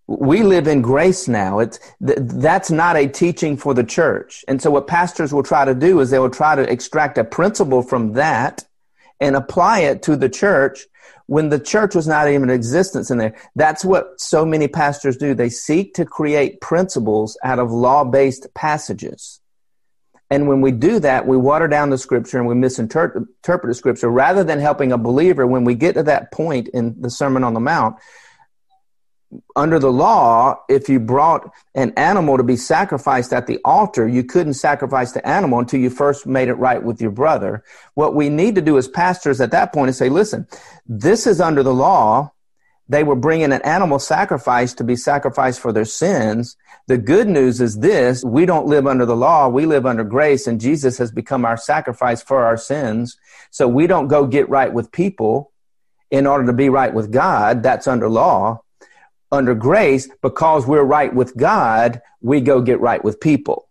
we 0.07 0.43
live 0.43 0.69
in 0.69 0.83
grace 0.83 1.29
now. 1.29 1.61
It's 1.61 1.79
th- 2.05 2.19
that's 2.21 2.71
not 2.71 2.97
a 2.97 3.09
teaching 3.09 3.57
for 3.57 3.73
the 3.73 3.85
church. 3.85 4.45
And 4.49 4.61
so 4.61 4.71
what 4.71 4.87
pastors 4.87 5.33
will 5.33 5.43
try 5.43 5.65
to 5.65 5.75
do 5.75 6.01
is 6.01 6.11
they 6.11 6.19
will 6.19 6.31
try 6.31 6.55
to 6.55 6.71
extract 6.71 7.19
a 7.19 7.25
principle 7.25 7.83
from 7.83 8.13
that 8.13 8.65
and 9.21 9.37
apply 9.37 9.81
it 9.81 10.03
to 10.03 10.17
the 10.17 10.29
church 10.29 10.87
when 11.27 11.49
the 11.49 11.59
church 11.59 11.95
was 11.95 12.07
not 12.07 12.29
even 12.29 12.51
in 12.51 12.51
existence 12.51 13.11
in 13.11 13.17
there. 13.17 13.35
That's 13.55 13.85
what 13.85 14.21
so 14.21 14.45
many 14.45 14.69
pastors 14.69 15.17
do. 15.17 15.35
They 15.35 15.49
seek 15.49 15.95
to 15.95 16.05
create 16.05 16.61
principles 16.61 17.39
out 17.43 17.59
of 17.59 17.71
law-based 17.71 18.53
passages. 18.55 19.41
And 20.31 20.49
when 20.49 20.61
we 20.61 20.73
do 20.73 20.99
that, 21.01 21.27
we 21.27 21.37
water 21.37 21.69
down 21.69 21.91
the 21.91 21.99
scripture 21.99 22.39
and 22.39 22.47
we 22.47 22.55
misinterpret 22.55 23.27
the 23.43 23.75
scripture 23.75 24.09
rather 24.09 24.45
than 24.45 24.59
helping 24.59 24.93
a 24.93 24.99
believer 24.99 25.47
when 25.47 25.65
we 25.65 25.75
get 25.75 25.95
to 25.95 26.03
that 26.03 26.33
point 26.33 26.69
in 26.69 27.01
the 27.01 27.11
Sermon 27.11 27.45
on 27.45 27.55
the 27.55 27.61
Mount 27.61 27.97
under 29.57 29.79
the 29.79 29.91
law, 29.91 30.61
if 30.69 30.89
you 30.89 31.01
brought 31.01 31.51
an 31.75 31.93
animal 31.97 32.37
to 32.37 32.43
be 32.43 32.57
sacrificed 32.57 33.33
at 33.33 33.47
the 33.47 33.59
altar, 33.65 34.07
you 34.07 34.25
couldn't 34.25 34.55
sacrifice 34.55 35.13
the 35.13 35.27
animal 35.27 35.59
until 35.59 35.81
you 35.81 35.91
first 35.91 36.27
made 36.27 36.49
it 36.49 36.55
right 36.55 36.83
with 36.83 37.01
your 37.01 37.11
brother. 37.11 37.65
What 37.95 38.15
we 38.15 38.29
need 38.29 38.55
to 38.55 38.63
do 38.63 38.79
as 38.79 38.89
pastors 38.89 39.41
at 39.41 39.51
that 39.51 39.73
point 39.73 39.91
is 39.91 39.97
say, 39.97 40.09
listen, 40.09 40.47
this 40.87 41.27
is 41.27 41.41
under 41.41 41.63
the 41.63 41.75
law. 41.75 42.33
They 42.89 43.03
were 43.03 43.17
bringing 43.17 43.53
an 43.53 43.63
animal 43.63 43.99
sacrifice 43.99 44.75
to 44.75 44.85
be 44.85 44.97
sacrificed 44.97 45.61
for 45.61 45.73
their 45.73 45.87
sins. 45.87 46.57
The 46.87 46.99
good 46.99 47.29
news 47.29 47.61
is 47.61 47.79
this 47.79 48.23
we 48.25 48.45
don't 48.45 48.67
live 48.67 48.87
under 48.87 49.07
the 49.07 49.17
law, 49.17 49.49
we 49.49 49.65
live 49.65 49.87
under 49.87 50.05
grace, 50.05 50.47
and 50.47 50.61
Jesus 50.61 50.99
has 50.99 51.11
become 51.11 51.47
our 51.47 51.57
sacrifice 51.57 52.23
for 52.23 52.45
our 52.45 52.59
sins. 52.59 53.17
So 53.51 53.67
we 53.67 53.87
don't 53.87 54.09
go 54.09 54.27
get 54.27 54.49
right 54.51 54.73
with 54.73 54.93
people 54.93 55.51
in 56.11 56.27
order 56.27 56.47
to 56.47 56.53
be 56.53 56.69
right 56.69 56.93
with 56.93 57.11
God. 57.11 57.63
That's 57.63 57.89
under 57.89 58.09
law. 58.09 58.64
Under 59.35 59.55
grace, 59.55 60.09
because 60.23 60.67
we're 60.67 60.83
right 60.83 61.15
with 61.15 61.37
God, 61.37 62.01
we 62.21 62.41
go 62.41 62.61
get 62.61 62.81
right 62.81 63.03
with 63.03 63.21
people. 63.21 63.69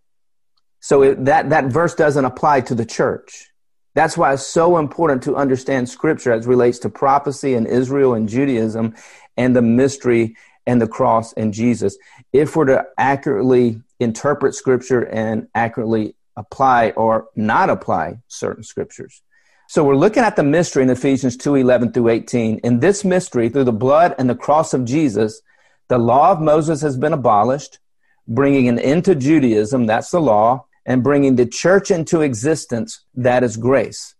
So 0.80 1.02
it, 1.02 1.24
that, 1.24 1.50
that 1.50 1.66
verse 1.66 1.94
doesn't 1.94 2.24
apply 2.24 2.60
to 2.62 2.74
the 2.74 2.84
church. 2.84 3.48
That's 3.94 4.16
why 4.16 4.32
it's 4.34 4.46
so 4.46 4.76
important 4.76 5.22
to 5.24 5.36
understand 5.36 5.88
scripture 5.88 6.32
as 6.32 6.46
relates 6.46 6.80
to 6.80 6.90
prophecy 6.90 7.54
and 7.54 7.66
Israel 7.66 8.14
and 8.14 8.28
Judaism 8.28 8.94
and 9.36 9.54
the 9.54 9.62
mystery 9.62 10.36
and 10.66 10.80
the 10.80 10.88
cross 10.88 11.32
and 11.34 11.54
Jesus. 11.54 11.96
If 12.32 12.56
we're 12.56 12.66
to 12.66 12.84
accurately 12.98 13.80
interpret 14.00 14.54
scripture 14.54 15.02
and 15.02 15.48
accurately 15.54 16.16
apply 16.36 16.90
or 16.90 17.28
not 17.36 17.70
apply 17.70 18.18
certain 18.28 18.64
scriptures. 18.64 19.22
So 19.68 19.84
we're 19.84 19.96
looking 19.96 20.24
at 20.24 20.36
the 20.36 20.42
mystery 20.42 20.82
in 20.82 20.90
Ephesians 20.90 21.36
2 21.36 21.54
11 21.54 21.92
through 21.92 22.08
18. 22.08 22.58
In 22.58 22.80
this 22.80 23.04
mystery, 23.04 23.48
through 23.48 23.64
the 23.64 23.72
blood 23.72 24.14
and 24.18 24.28
the 24.28 24.34
cross 24.34 24.74
of 24.74 24.84
Jesus, 24.84 25.40
the 25.88 25.98
law 25.98 26.30
of 26.30 26.40
Moses 26.40 26.80
has 26.82 26.96
been 26.96 27.12
abolished, 27.12 27.78
bringing 28.26 28.68
an 28.68 28.78
end 28.78 29.04
to 29.04 29.14
Judaism, 29.14 29.86
that's 29.86 30.10
the 30.10 30.20
law, 30.20 30.66
and 30.86 31.02
bringing 31.02 31.36
the 31.36 31.46
church 31.46 31.90
into 31.90 32.20
existence, 32.20 33.04
that 33.14 33.42
is 33.42 33.56
grace. 33.56 34.14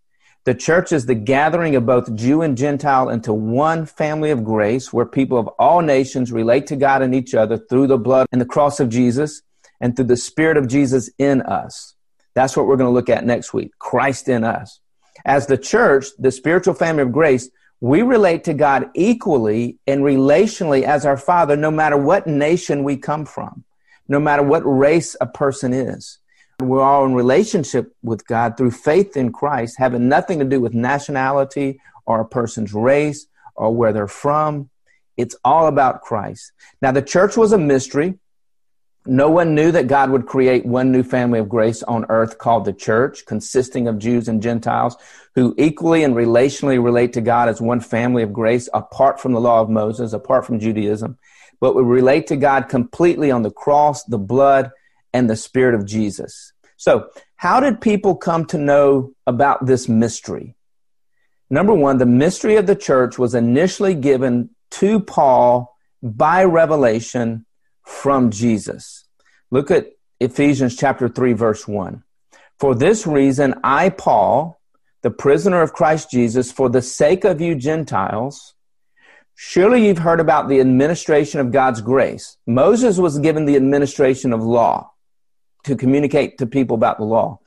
The 0.44 0.54
church 0.54 0.92
is 0.92 1.06
the 1.06 1.14
gathering 1.14 1.74
of 1.74 1.86
both 1.86 2.14
Jew 2.14 2.42
and 2.42 2.56
Gentile 2.56 3.08
into 3.08 3.32
one 3.32 3.86
family 3.86 4.30
of 4.30 4.44
grace 4.44 4.92
where 4.92 5.06
people 5.06 5.38
of 5.38 5.48
all 5.58 5.80
nations 5.80 6.32
relate 6.32 6.66
to 6.66 6.76
God 6.76 7.00
and 7.00 7.14
each 7.14 7.34
other 7.34 7.56
through 7.56 7.86
the 7.86 7.96
blood 7.96 8.26
and 8.30 8.40
the 8.40 8.46
cross 8.46 8.78
of 8.78 8.90
Jesus 8.90 9.40
and 9.80 9.96
through 9.96 10.04
the 10.04 10.18
spirit 10.18 10.58
of 10.58 10.68
Jesus 10.68 11.08
in 11.18 11.40
us. 11.42 11.94
That's 12.34 12.56
what 12.56 12.66
we're 12.66 12.76
going 12.76 12.88
to 12.88 12.94
look 12.94 13.08
at 13.08 13.24
next 13.24 13.54
week. 13.54 13.70
Christ 13.78 14.28
in 14.28 14.44
us. 14.44 14.80
As 15.24 15.46
the 15.46 15.56
church, 15.56 16.06
the 16.18 16.30
spiritual 16.30 16.74
family 16.74 17.02
of 17.02 17.12
grace, 17.12 17.48
we 17.80 18.02
relate 18.02 18.44
to 18.44 18.54
God 18.54 18.90
equally 18.94 19.78
and 19.86 20.02
relationally 20.02 20.82
as 20.82 21.04
our 21.04 21.16
Father, 21.16 21.56
no 21.56 21.70
matter 21.70 21.96
what 21.96 22.26
nation 22.26 22.84
we 22.84 22.96
come 22.96 23.24
from, 23.26 23.64
no 24.08 24.18
matter 24.18 24.42
what 24.42 24.60
race 24.60 25.16
a 25.20 25.26
person 25.26 25.72
is. 25.72 26.18
We're 26.60 26.82
all 26.82 27.04
in 27.04 27.14
relationship 27.14 27.94
with 28.02 28.26
God 28.26 28.56
through 28.56 28.70
faith 28.70 29.16
in 29.16 29.32
Christ, 29.32 29.76
having 29.78 30.08
nothing 30.08 30.38
to 30.38 30.44
do 30.44 30.60
with 30.60 30.72
nationality 30.72 31.80
or 32.06 32.20
a 32.20 32.24
person's 32.28 32.72
race 32.72 33.26
or 33.56 33.74
where 33.74 33.92
they're 33.92 34.06
from. 34.06 34.70
It's 35.16 35.36
all 35.44 35.66
about 35.66 36.02
Christ. 36.02 36.52
Now, 36.80 36.92
the 36.92 37.02
church 37.02 37.36
was 37.36 37.52
a 37.52 37.58
mystery. 37.58 38.18
No 39.06 39.28
one 39.28 39.54
knew 39.54 39.70
that 39.70 39.86
God 39.86 40.10
would 40.10 40.26
create 40.26 40.64
one 40.64 40.90
new 40.90 41.02
family 41.02 41.38
of 41.38 41.48
grace 41.48 41.82
on 41.82 42.06
earth 42.08 42.38
called 42.38 42.64
the 42.64 42.72
church, 42.72 43.26
consisting 43.26 43.86
of 43.86 43.98
Jews 43.98 44.28
and 44.28 44.42
Gentiles 44.42 44.96
who 45.34 45.54
equally 45.58 46.04
and 46.04 46.14
relationally 46.14 46.82
relate 46.82 47.12
to 47.14 47.20
God 47.20 47.48
as 47.48 47.60
one 47.60 47.80
family 47.80 48.22
of 48.22 48.32
grace 48.32 48.68
apart 48.72 49.20
from 49.20 49.32
the 49.32 49.40
law 49.40 49.60
of 49.60 49.68
Moses, 49.68 50.12
apart 50.12 50.46
from 50.46 50.60
Judaism, 50.60 51.18
but 51.60 51.74
we 51.74 51.82
relate 51.82 52.28
to 52.28 52.36
God 52.36 52.68
completely 52.68 53.30
on 53.30 53.42
the 53.42 53.50
cross, 53.50 54.04
the 54.04 54.18
blood, 54.18 54.70
and 55.12 55.28
the 55.28 55.36
Spirit 55.36 55.74
of 55.74 55.86
Jesus. 55.86 56.52
So, 56.76 57.08
how 57.36 57.60
did 57.60 57.80
people 57.80 58.14
come 58.16 58.46
to 58.46 58.58
know 58.58 59.12
about 59.26 59.66
this 59.66 59.88
mystery? 59.88 60.56
Number 61.50 61.74
one, 61.74 61.98
the 61.98 62.06
mystery 62.06 62.56
of 62.56 62.66
the 62.66 62.76
church 62.76 63.18
was 63.18 63.34
initially 63.34 63.94
given 63.94 64.50
to 64.72 65.00
Paul 65.00 65.76
by 66.02 66.44
revelation 66.44 67.44
from 67.84 68.30
Jesus. 68.30 69.04
Look 69.50 69.70
at 69.70 69.92
Ephesians 70.20 70.76
chapter 70.76 71.08
3, 71.08 71.32
verse 71.34 71.68
1. 71.68 72.02
For 72.58 72.74
this 72.74 73.06
reason, 73.06 73.54
I, 73.62 73.90
Paul, 73.90 74.60
the 75.02 75.10
prisoner 75.10 75.60
of 75.60 75.72
Christ 75.72 76.10
Jesus, 76.10 76.50
for 76.50 76.68
the 76.68 76.82
sake 76.82 77.24
of 77.24 77.40
you 77.40 77.54
Gentiles, 77.54 78.54
surely 79.34 79.86
you've 79.86 79.98
heard 79.98 80.20
about 80.20 80.48
the 80.48 80.60
administration 80.60 81.40
of 81.40 81.52
God's 81.52 81.80
grace. 81.80 82.36
Moses 82.46 82.98
was 82.98 83.18
given 83.18 83.44
the 83.44 83.56
administration 83.56 84.32
of 84.32 84.42
law 84.42 84.90
to 85.64 85.76
communicate 85.76 86.38
to 86.38 86.46
people 86.46 86.74
about 86.74 86.98
the 86.98 87.04
law. 87.04 87.38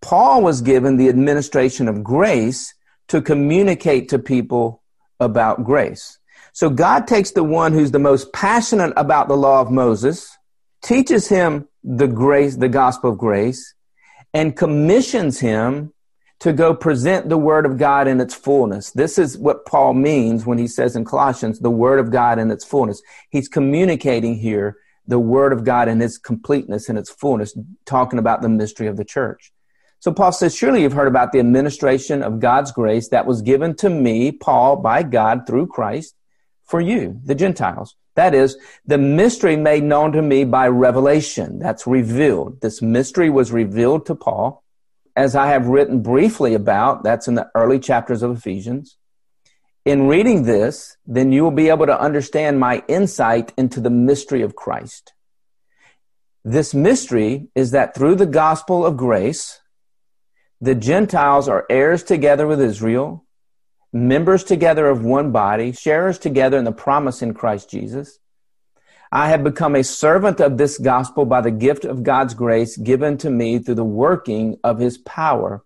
Paul 0.00 0.42
was 0.42 0.60
given 0.60 0.96
the 0.96 1.08
administration 1.08 1.88
of 1.88 2.04
grace 2.04 2.74
to 3.08 3.20
communicate 3.20 4.08
to 4.10 4.18
people 4.18 4.82
about 5.20 5.64
grace. 5.64 6.18
So 6.54 6.70
God 6.70 7.08
takes 7.08 7.32
the 7.32 7.42
one 7.42 7.72
who's 7.72 7.90
the 7.90 7.98
most 7.98 8.32
passionate 8.32 8.92
about 8.96 9.26
the 9.26 9.36
law 9.36 9.60
of 9.60 9.72
Moses, 9.72 10.38
teaches 10.82 11.28
him 11.28 11.66
the 11.82 12.06
grace, 12.06 12.54
the 12.54 12.68
gospel 12.68 13.10
of 13.10 13.18
grace, 13.18 13.74
and 14.32 14.56
commissions 14.56 15.40
him 15.40 15.92
to 16.38 16.52
go 16.52 16.72
present 16.72 17.28
the 17.28 17.36
word 17.36 17.66
of 17.66 17.76
God 17.76 18.06
in 18.06 18.20
its 18.20 18.34
fullness. 18.34 18.92
This 18.92 19.18
is 19.18 19.36
what 19.36 19.66
Paul 19.66 19.94
means 19.94 20.46
when 20.46 20.58
he 20.58 20.68
says 20.68 20.94
in 20.94 21.04
Colossians, 21.04 21.58
the 21.58 21.70
word 21.70 21.98
of 21.98 22.12
God 22.12 22.38
in 22.38 22.52
its 22.52 22.64
fullness. 22.64 23.02
He's 23.30 23.48
communicating 23.48 24.36
here 24.36 24.76
the 25.08 25.18
word 25.18 25.52
of 25.52 25.64
God 25.64 25.88
in 25.88 26.00
its 26.00 26.18
completeness 26.18 26.88
and 26.88 26.96
its 26.96 27.10
fullness, 27.10 27.58
talking 27.84 28.20
about 28.20 28.42
the 28.42 28.48
mystery 28.48 28.86
of 28.86 28.96
the 28.96 29.04
church. 29.04 29.52
So 29.98 30.12
Paul 30.12 30.30
says, 30.30 30.54
Surely 30.54 30.82
you've 30.82 30.92
heard 30.92 31.08
about 31.08 31.32
the 31.32 31.40
administration 31.40 32.22
of 32.22 32.38
God's 32.38 32.70
grace 32.70 33.08
that 33.08 33.26
was 33.26 33.42
given 33.42 33.74
to 33.76 33.90
me, 33.90 34.30
Paul, 34.30 34.76
by 34.76 35.02
God 35.02 35.48
through 35.48 35.66
Christ, 35.66 36.14
for 36.66 36.80
you, 36.80 37.20
the 37.24 37.34
Gentiles. 37.34 37.96
That 38.16 38.34
is, 38.34 38.56
the 38.86 38.98
mystery 38.98 39.56
made 39.56 39.82
known 39.82 40.12
to 40.12 40.22
me 40.22 40.44
by 40.44 40.68
revelation. 40.68 41.58
That's 41.58 41.86
revealed. 41.86 42.60
This 42.60 42.80
mystery 42.80 43.28
was 43.28 43.52
revealed 43.52 44.06
to 44.06 44.14
Paul, 44.14 44.62
as 45.16 45.34
I 45.34 45.48
have 45.48 45.66
written 45.66 46.00
briefly 46.02 46.54
about. 46.54 47.02
That's 47.02 47.28
in 47.28 47.34
the 47.34 47.50
early 47.54 47.78
chapters 47.80 48.22
of 48.22 48.36
Ephesians. 48.36 48.96
In 49.84 50.06
reading 50.06 50.44
this, 50.44 50.96
then 51.06 51.32
you 51.32 51.42
will 51.42 51.50
be 51.50 51.68
able 51.68 51.86
to 51.86 52.00
understand 52.00 52.58
my 52.58 52.82
insight 52.88 53.52
into 53.58 53.80
the 53.80 53.90
mystery 53.90 54.42
of 54.42 54.56
Christ. 54.56 55.12
This 56.44 56.72
mystery 56.72 57.48
is 57.54 57.72
that 57.72 57.94
through 57.94 58.14
the 58.14 58.26
gospel 58.26 58.86
of 58.86 58.96
grace, 58.96 59.60
the 60.60 60.74
Gentiles 60.74 61.48
are 61.48 61.66
heirs 61.68 62.02
together 62.02 62.46
with 62.46 62.60
Israel, 62.60 63.23
members 63.94 64.44
together 64.44 64.88
of 64.88 65.02
one 65.02 65.30
body, 65.32 65.72
sharers 65.72 66.18
together 66.18 66.58
in 66.58 66.64
the 66.64 66.72
promise 66.72 67.22
in 67.22 67.32
Christ 67.32 67.70
Jesus. 67.70 68.18
I 69.10 69.28
have 69.28 69.44
become 69.44 69.76
a 69.76 69.84
servant 69.84 70.40
of 70.40 70.58
this 70.58 70.76
gospel 70.76 71.24
by 71.24 71.40
the 71.40 71.50
gift 71.50 71.86
of 71.86 72.02
God's 72.02 72.34
grace 72.34 72.76
given 72.76 73.16
to 73.18 73.30
me 73.30 73.58
through 73.58 73.76
the 73.76 73.84
working 73.84 74.58
of 74.62 74.78
his 74.78 74.98
power 74.98 75.64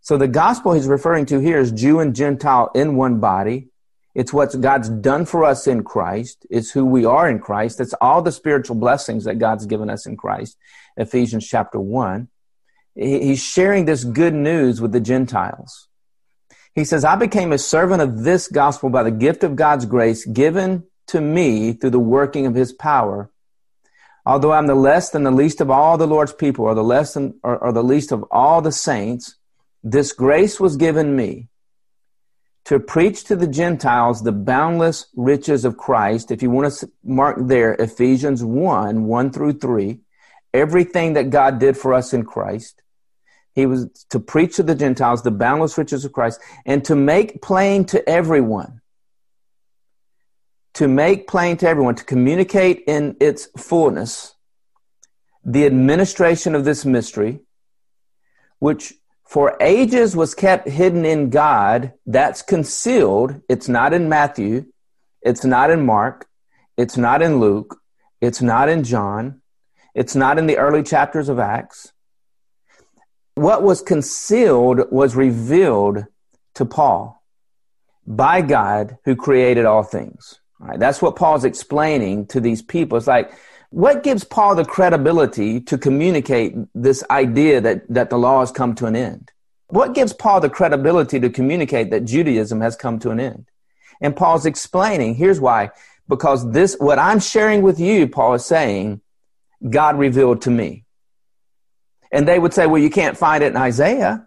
so 0.00 0.16
the 0.16 0.28
gospel 0.28 0.72
he's 0.72 0.86
referring 0.86 1.26
to 1.26 1.40
here 1.40 1.58
is 1.58 1.72
Jew 1.72 2.00
and 2.00 2.14
Gentile 2.14 2.70
in 2.74 2.96
one 2.96 3.20
body. 3.20 3.68
It's 4.14 4.32
what 4.32 4.58
God's 4.60 4.88
done 4.88 5.26
for 5.26 5.44
us 5.44 5.66
in 5.66 5.84
Christ. 5.84 6.46
It's 6.50 6.70
who 6.70 6.84
we 6.84 7.04
are 7.04 7.28
in 7.28 7.38
Christ. 7.38 7.80
It's 7.80 7.94
all 8.00 8.22
the 8.22 8.32
spiritual 8.32 8.76
blessings 8.76 9.24
that 9.24 9.38
God's 9.38 9.66
given 9.66 9.90
us 9.90 10.06
in 10.06 10.16
Christ. 10.16 10.56
Ephesians 10.96 11.46
chapter 11.46 11.78
1. 11.78 12.28
He's 12.96 13.42
sharing 13.42 13.84
this 13.84 14.04
good 14.04 14.34
news 14.34 14.80
with 14.80 14.92
the 14.92 15.00
Gentiles. 15.00 15.88
He 16.80 16.86
says, 16.86 17.04
I 17.04 17.14
became 17.14 17.52
a 17.52 17.58
servant 17.58 18.00
of 18.00 18.24
this 18.24 18.48
gospel 18.48 18.88
by 18.88 19.02
the 19.02 19.10
gift 19.10 19.44
of 19.44 19.54
God's 19.54 19.84
grace 19.84 20.24
given 20.24 20.84
to 21.08 21.20
me 21.20 21.74
through 21.74 21.90
the 21.90 21.98
working 21.98 22.46
of 22.46 22.54
his 22.54 22.72
power. 22.72 23.30
Although 24.24 24.52
I'm 24.52 24.66
the 24.66 24.74
less 24.74 25.10
than 25.10 25.24
the 25.24 25.30
least 25.30 25.60
of 25.60 25.70
all 25.70 25.98
the 25.98 26.06
Lord's 26.06 26.32
people, 26.32 26.64
or 26.64 26.74
the 26.74 26.82
less 26.82 27.12
than, 27.12 27.38
or, 27.42 27.58
or 27.58 27.72
the 27.72 27.84
least 27.84 28.12
of 28.12 28.24
all 28.30 28.62
the 28.62 28.72
saints, 28.72 29.36
this 29.84 30.14
grace 30.14 30.58
was 30.58 30.78
given 30.78 31.14
me 31.14 31.48
to 32.64 32.80
preach 32.80 33.24
to 33.24 33.36
the 33.36 33.46
Gentiles 33.46 34.22
the 34.22 34.32
boundless 34.32 35.04
riches 35.14 35.66
of 35.66 35.76
Christ. 35.76 36.30
If 36.30 36.42
you 36.42 36.48
want 36.48 36.72
to 36.72 36.90
mark 37.04 37.36
there, 37.40 37.74
Ephesians 37.74 38.42
1 38.42 39.04
1 39.04 39.32
through 39.32 39.58
3, 39.58 39.98
everything 40.54 41.12
that 41.12 41.28
God 41.28 41.58
did 41.58 41.76
for 41.76 41.92
us 41.92 42.14
in 42.14 42.24
Christ. 42.24 42.80
He 43.54 43.66
was 43.66 43.88
to 44.10 44.20
preach 44.20 44.56
to 44.56 44.62
the 44.62 44.74
Gentiles 44.74 45.22
the 45.22 45.30
boundless 45.30 45.76
riches 45.76 46.04
of 46.04 46.12
Christ 46.12 46.40
and 46.64 46.84
to 46.84 46.94
make 46.94 47.42
plain 47.42 47.84
to 47.86 48.08
everyone. 48.08 48.80
To 50.74 50.86
make 50.86 51.26
plain 51.26 51.56
to 51.58 51.68
everyone, 51.68 51.96
to 51.96 52.04
communicate 52.04 52.84
in 52.86 53.16
its 53.20 53.48
fullness 53.56 54.34
the 55.44 55.66
administration 55.66 56.54
of 56.54 56.64
this 56.64 56.84
mystery, 56.84 57.40
which 58.60 58.94
for 59.26 59.56
ages 59.60 60.16
was 60.16 60.34
kept 60.34 60.68
hidden 60.68 61.04
in 61.04 61.30
God. 61.30 61.92
That's 62.06 62.42
concealed. 62.42 63.40
It's 63.48 63.68
not 63.68 63.92
in 63.92 64.08
Matthew. 64.08 64.66
It's 65.22 65.44
not 65.44 65.70
in 65.70 65.86
Mark. 65.86 66.26
It's 66.76 66.96
not 66.96 67.22
in 67.22 67.40
Luke. 67.40 67.80
It's 68.20 68.42
not 68.42 68.68
in 68.68 68.84
John. 68.84 69.40
It's 69.94 70.14
not 70.14 70.38
in 70.38 70.46
the 70.46 70.58
early 70.58 70.82
chapters 70.82 71.28
of 71.28 71.38
Acts. 71.38 71.92
What 73.40 73.62
was 73.62 73.80
concealed 73.80 74.92
was 74.92 75.16
revealed 75.16 76.04
to 76.56 76.66
Paul 76.66 77.24
by 78.06 78.42
God 78.42 78.98
who 79.06 79.16
created 79.16 79.64
all 79.64 79.82
things. 79.82 80.40
All 80.60 80.66
right, 80.66 80.78
that's 80.78 81.00
what 81.00 81.16
Paul's 81.16 81.46
explaining 81.46 82.26
to 82.26 82.40
these 82.40 82.60
people. 82.60 82.98
It's 82.98 83.06
like, 83.06 83.32
what 83.70 84.02
gives 84.02 84.24
Paul 84.24 84.56
the 84.56 84.66
credibility 84.66 85.58
to 85.62 85.78
communicate 85.78 86.54
this 86.74 87.02
idea 87.08 87.62
that, 87.62 87.88
that 87.88 88.10
the 88.10 88.18
law 88.18 88.40
has 88.40 88.52
come 88.52 88.74
to 88.74 88.84
an 88.84 88.94
end? 88.94 89.32
What 89.68 89.94
gives 89.94 90.12
Paul 90.12 90.40
the 90.40 90.50
credibility 90.50 91.18
to 91.18 91.30
communicate 91.30 91.90
that 91.92 92.04
Judaism 92.04 92.60
has 92.60 92.76
come 92.76 92.98
to 92.98 93.10
an 93.10 93.20
end? 93.20 93.46
And 94.02 94.14
Paul's 94.14 94.44
explaining, 94.44 95.14
here's 95.14 95.40
why. 95.40 95.70
Because 96.08 96.52
this, 96.52 96.76
what 96.78 96.98
I'm 96.98 97.20
sharing 97.20 97.62
with 97.62 97.80
you, 97.80 98.06
Paul 98.06 98.34
is 98.34 98.44
saying, 98.44 99.00
God 99.66 99.98
revealed 99.98 100.42
to 100.42 100.50
me. 100.50 100.84
And 102.12 102.26
they 102.26 102.38
would 102.38 102.52
say, 102.52 102.66
well, 102.66 102.82
you 102.82 102.90
can't 102.90 103.16
find 103.16 103.42
it 103.42 103.48
in 103.48 103.56
Isaiah. 103.56 104.26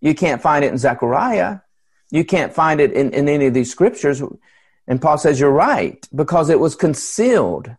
You 0.00 0.14
can't 0.14 0.42
find 0.42 0.64
it 0.64 0.72
in 0.72 0.78
Zechariah. 0.78 1.60
You 2.10 2.24
can't 2.24 2.52
find 2.52 2.80
it 2.80 2.92
in, 2.92 3.12
in 3.12 3.28
any 3.28 3.46
of 3.46 3.54
these 3.54 3.70
scriptures. 3.70 4.22
And 4.86 5.00
Paul 5.00 5.18
says, 5.18 5.40
you're 5.40 5.50
right, 5.50 6.06
because 6.14 6.50
it 6.50 6.60
was 6.60 6.74
concealed. 6.76 7.74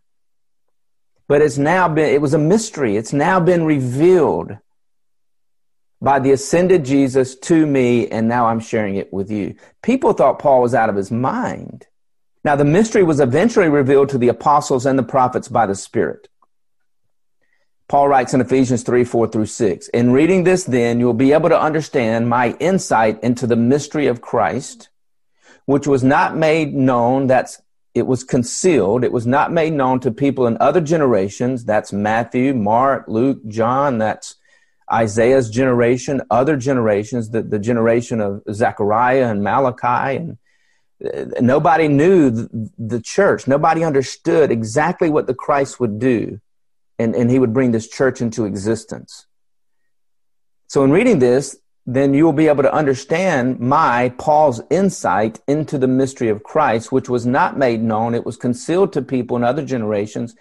But 1.28 1.42
it's 1.42 1.58
now 1.58 1.88
been, 1.88 2.12
it 2.12 2.20
was 2.20 2.34
a 2.34 2.38
mystery. 2.38 2.96
It's 2.96 3.12
now 3.12 3.40
been 3.40 3.64
revealed 3.64 4.58
by 6.00 6.18
the 6.18 6.32
ascended 6.32 6.84
Jesus 6.84 7.34
to 7.36 7.66
me, 7.66 8.08
and 8.08 8.28
now 8.28 8.46
I'm 8.46 8.60
sharing 8.60 8.96
it 8.96 9.12
with 9.12 9.30
you. 9.30 9.54
People 9.82 10.12
thought 10.12 10.38
Paul 10.38 10.62
was 10.62 10.74
out 10.74 10.90
of 10.90 10.96
his 10.96 11.10
mind. 11.10 11.86
Now, 12.44 12.54
the 12.54 12.64
mystery 12.64 13.02
was 13.02 13.18
eventually 13.18 13.68
revealed 13.68 14.10
to 14.10 14.18
the 14.18 14.28
apostles 14.28 14.86
and 14.86 14.98
the 14.98 15.02
prophets 15.02 15.48
by 15.48 15.66
the 15.66 15.74
Spirit. 15.74 16.28
Paul 17.88 18.08
writes 18.08 18.34
in 18.34 18.40
Ephesians 18.40 18.82
3 18.82 19.04
4 19.04 19.28
through 19.28 19.46
6 19.46 19.88
In 19.88 20.10
reading 20.10 20.44
this, 20.44 20.64
then, 20.64 20.98
you'll 20.98 21.14
be 21.14 21.32
able 21.32 21.48
to 21.48 21.60
understand 21.60 22.28
my 22.28 22.56
insight 22.58 23.22
into 23.22 23.46
the 23.46 23.56
mystery 23.56 24.08
of 24.08 24.20
Christ, 24.20 24.88
which 25.66 25.86
was 25.86 26.02
not 26.02 26.36
made 26.36 26.74
known, 26.74 27.28
that's 27.28 27.62
it 27.94 28.06
was 28.06 28.24
concealed. 28.24 29.04
It 29.04 29.12
was 29.12 29.26
not 29.26 29.52
made 29.52 29.72
known 29.72 30.00
to 30.00 30.10
people 30.10 30.46
in 30.46 30.58
other 30.60 30.82
generations. 30.82 31.64
That's 31.64 31.94
Matthew, 31.94 32.52
Mark, 32.52 33.06
Luke, 33.08 33.38
John. 33.48 33.96
That's 33.96 34.34
Isaiah's 34.92 35.48
generation, 35.48 36.20
other 36.30 36.58
generations, 36.58 37.30
the, 37.30 37.40
the 37.40 37.58
generation 37.58 38.20
of 38.20 38.42
Zechariah 38.52 39.30
and 39.30 39.42
Malachi. 39.42 40.16
And 40.16 40.38
uh, 41.02 41.40
nobody 41.40 41.88
knew 41.88 42.28
the, 42.30 42.70
the 42.76 43.00
church. 43.00 43.46
Nobody 43.46 43.82
understood 43.82 44.50
exactly 44.50 45.08
what 45.08 45.26
the 45.26 45.34
Christ 45.34 45.80
would 45.80 45.98
do 45.98 46.38
and, 46.98 47.14
and 47.14 47.30
he 47.30 47.38
would 47.38 47.52
bring 47.52 47.72
this 47.72 47.88
church 47.88 48.20
into 48.20 48.44
existence. 48.44 49.26
So, 50.68 50.82
in 50.84 50.90
reading 50.90 51.18
this, 51.18 51.58
then 51.86 52.14
you 52.14 52.24
will 52.24 52.32
be 52.32 52.48
able 52.48 52.64
to 52.64 52.74
understand 52.74 53.60
my, 53.60 54.12
Paul's 54.18 54.60
insight 54.70 55.40
into 55.46 55.78
the 55.78 55.86
mystery 55.86 56.28
of 56.28 56.42
Christ, 56.42 56.90
which 56.90 57.08
was 57.08 57.24
not 57.24 57.56
made 57.56 57.80
known. 57.80 58.14
It 58.14 58.26
was 58.26 58.36
concealed 58.36 58.92
to 58.94 59.02
people 59.02 59.36
in 59.36 59.44
other 59.44 59.64
generations, 59.64 60.34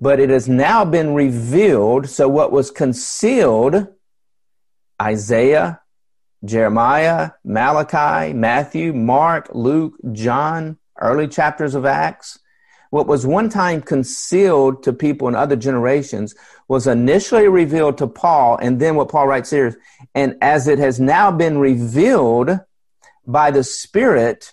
but 0.00 0.20
it 0.20 0.30
has 0.30 0.48
now 0.48 0.84
been 0.84 1.14
revealed. 1.14 2.08
So, 2.08 2.28
what 2.28 2.52
was 2.52 2.70
concealed, 2.70 3.88
Isaiah, 5.02 5.80
Jeremiah, 6.44 7.32
Malachi, 7.44 8.32
Matthew, 8.32 8.92
Mark, 8.92 9.48
Luke, 9.52 9.94
John, 10.12 10.78
early 11.00 11.26
chapters 11.26 11.74
of 11.74 11.86
Acts, 11.86 12.38
what 12.94 13.08
was 13.08 13.26
one 13.26 13.48
time 13.48 13.82
concealed 13.82 14.84
to 14.84 14.92
people 14.92 15.26
in 15.26 15.34
other 15.34 15.56
generations 15.56 16.32
was 16.68 16.86
initially 16.86 17.48
revealed 17.48 17.98
to 17.98 18.06
Paul. 18.06 18.56
And 18.62 18.78
then 18.78 18.94
what 18.94 19.08
Paul 19.08 19.26
writes 19.26 19.50
here 19.50 19.66
is, 19.66 19.76
and 20.14 20.36
as 20.40 20.68
it 20.68 20.78
has 20.78 21.00
now 21.00 21.32
been 21.32 21.58
revealed 21.58 22.60
by 23.26 23.50
the 23.50 23.64
Spirit 23.64 24.52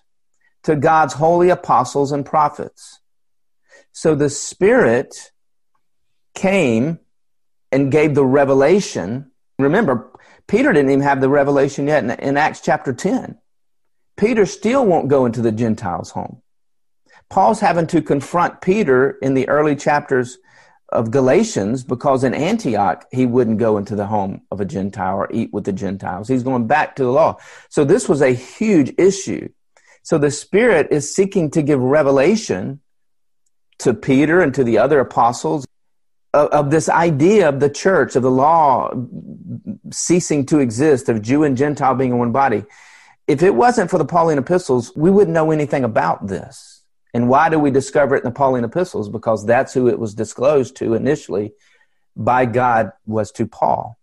to 0.63 0.75
God's 0.75 1.13
holy 1.13 1.51
apostles 1.51 2.11
and 2.11 2.25
prophets. 2.25 2.99
So 3.91 4.15
the 4.15 4.31
Spirit 4.31 5.31
came 6.33 6.97
and 7.71 7.91
gave 7.91 8.15
the 8.15 8.25
revelation. 8.25 9.29
Remember, 9.59 10.09
Peter 10.47 10.73
didn't 10.73 10.89
even 10.89 11.03
have 11.03 11.21
the 11.21 11.29
revelation 11.29 11.85
yet 11.85 12.03
in, 12.03 12.09
in 12.09 12.37
Acts 12.37 12.61
chapter 12.61 12.91
10. 12.91 13.37
Peter 14.17 14.47
still 14.47 14.83
won't 14.83 15.09
go 15.09 15.27
into 15.27 15.43
the 15.43 15.51
Gentiles' 15.51 16.09
home. 16.09 16.41
Paul's 17.31 17.61
having 17.61 17.87
to 17.87 18.01
confront 18.01 18.59
Peter 18.59 19.11
in 19.21 19.33
the 19.33 19.47
early 19.47 19.75
chapters 19.75 20.37
of 20.89 21.11
Galatians 21.11 21.81
because 21.83 22.25
in 22.25 22.33
Antioch 22.33 23.05
he 23.09 23.25
wouldn't 23.25 23.57
go 23.57 23.77
into 23.77 23.95
the 23.95 24.05
home 24.05 24.41
of 24.51 24.59
a 24.59 24.65
Gentile 24.65 25.15
or 25.15 25.29
eat 25.31 25.53
with 25.53 25.63
the 25.63 25.71
Gentiles. 25.71 26.27
He's 26.27 26.43
going 26.43 26.67
back 26.67 26.97
to 26.97 27.03
the 27.05 27.11
law. 27.11 27.37
So 27.69 27.85
this 27.85 28.09
was 28.09 28.21
a 28.21 28.33
huge 28.33 28.93
issue. 28.97 29.47
So 30.03 30.17
the 30.17 30.29
Spirit 30.29 30.89
is 30.91 31.15
seeking 31.15 31.49
to 31.51 31.61
give 31.61 31.79
revelation 31.79 32.81
to 33.79 33.93
Peter 33.93 34.41
and 34.41 34.53
to 34.53 34.65
the 34.65 34.77
other 34.77 34.99
apostles 34.99 35.65
of, 36.33 36.49
of 36.49 36.69
this 36.69 36.89
idea 36.89 37.47
of 37.47 37.61
the 37.61 37.69
church, 37.69 38.17
of 38.17 38.23
the 38.23 38.31
law 38.31 38.91
ceasing 39.91 40.45
to 40.47 40.59
exist, 40.59 41.07
of 41.07 41.21
Jew 41.21 41.45
and 41.45 41.55
Gentile 41.55 41.95
being 41.95 42.11
in 42.11 42.17
one 42.17 42.33
body. 42.33 42.65
If 43.25 43.41
it 43.41 43.55
wasn't 43.55 43.89
for 43.89 43.97
the 43.97 44.05
Pauline 44.05 44.37
epistles, 44.37 44.91
we 44.97 45.09
wouldn't 45.09 45.33
know 45.33 45.51
anything 45.51 45.85
about 45.85 46.27
this. 46.27 46.70
And 47.13 47.27
why 47.27 47.49
do 47.49 47.59
we 47.59 47.71
discover 47.71 48.15
it 48.15 48.19
in 48.19 48.25
the 48.25 48.31
Pauline 48.31 48.63
epistles? 48.63 49.09
Because 49.09 49.45
that's 49.45 49.73
who 49.73 49.87
it 49.87 49.99
was 49.99 50.13
disclosed 50.13 50.75
to 50.77 50.93
initially 50.93 51.53
by 52.15 52.45
God 52.45 52.91
was 53.05 53.31
to 53.33 53.47
Paul. 53.47 53.97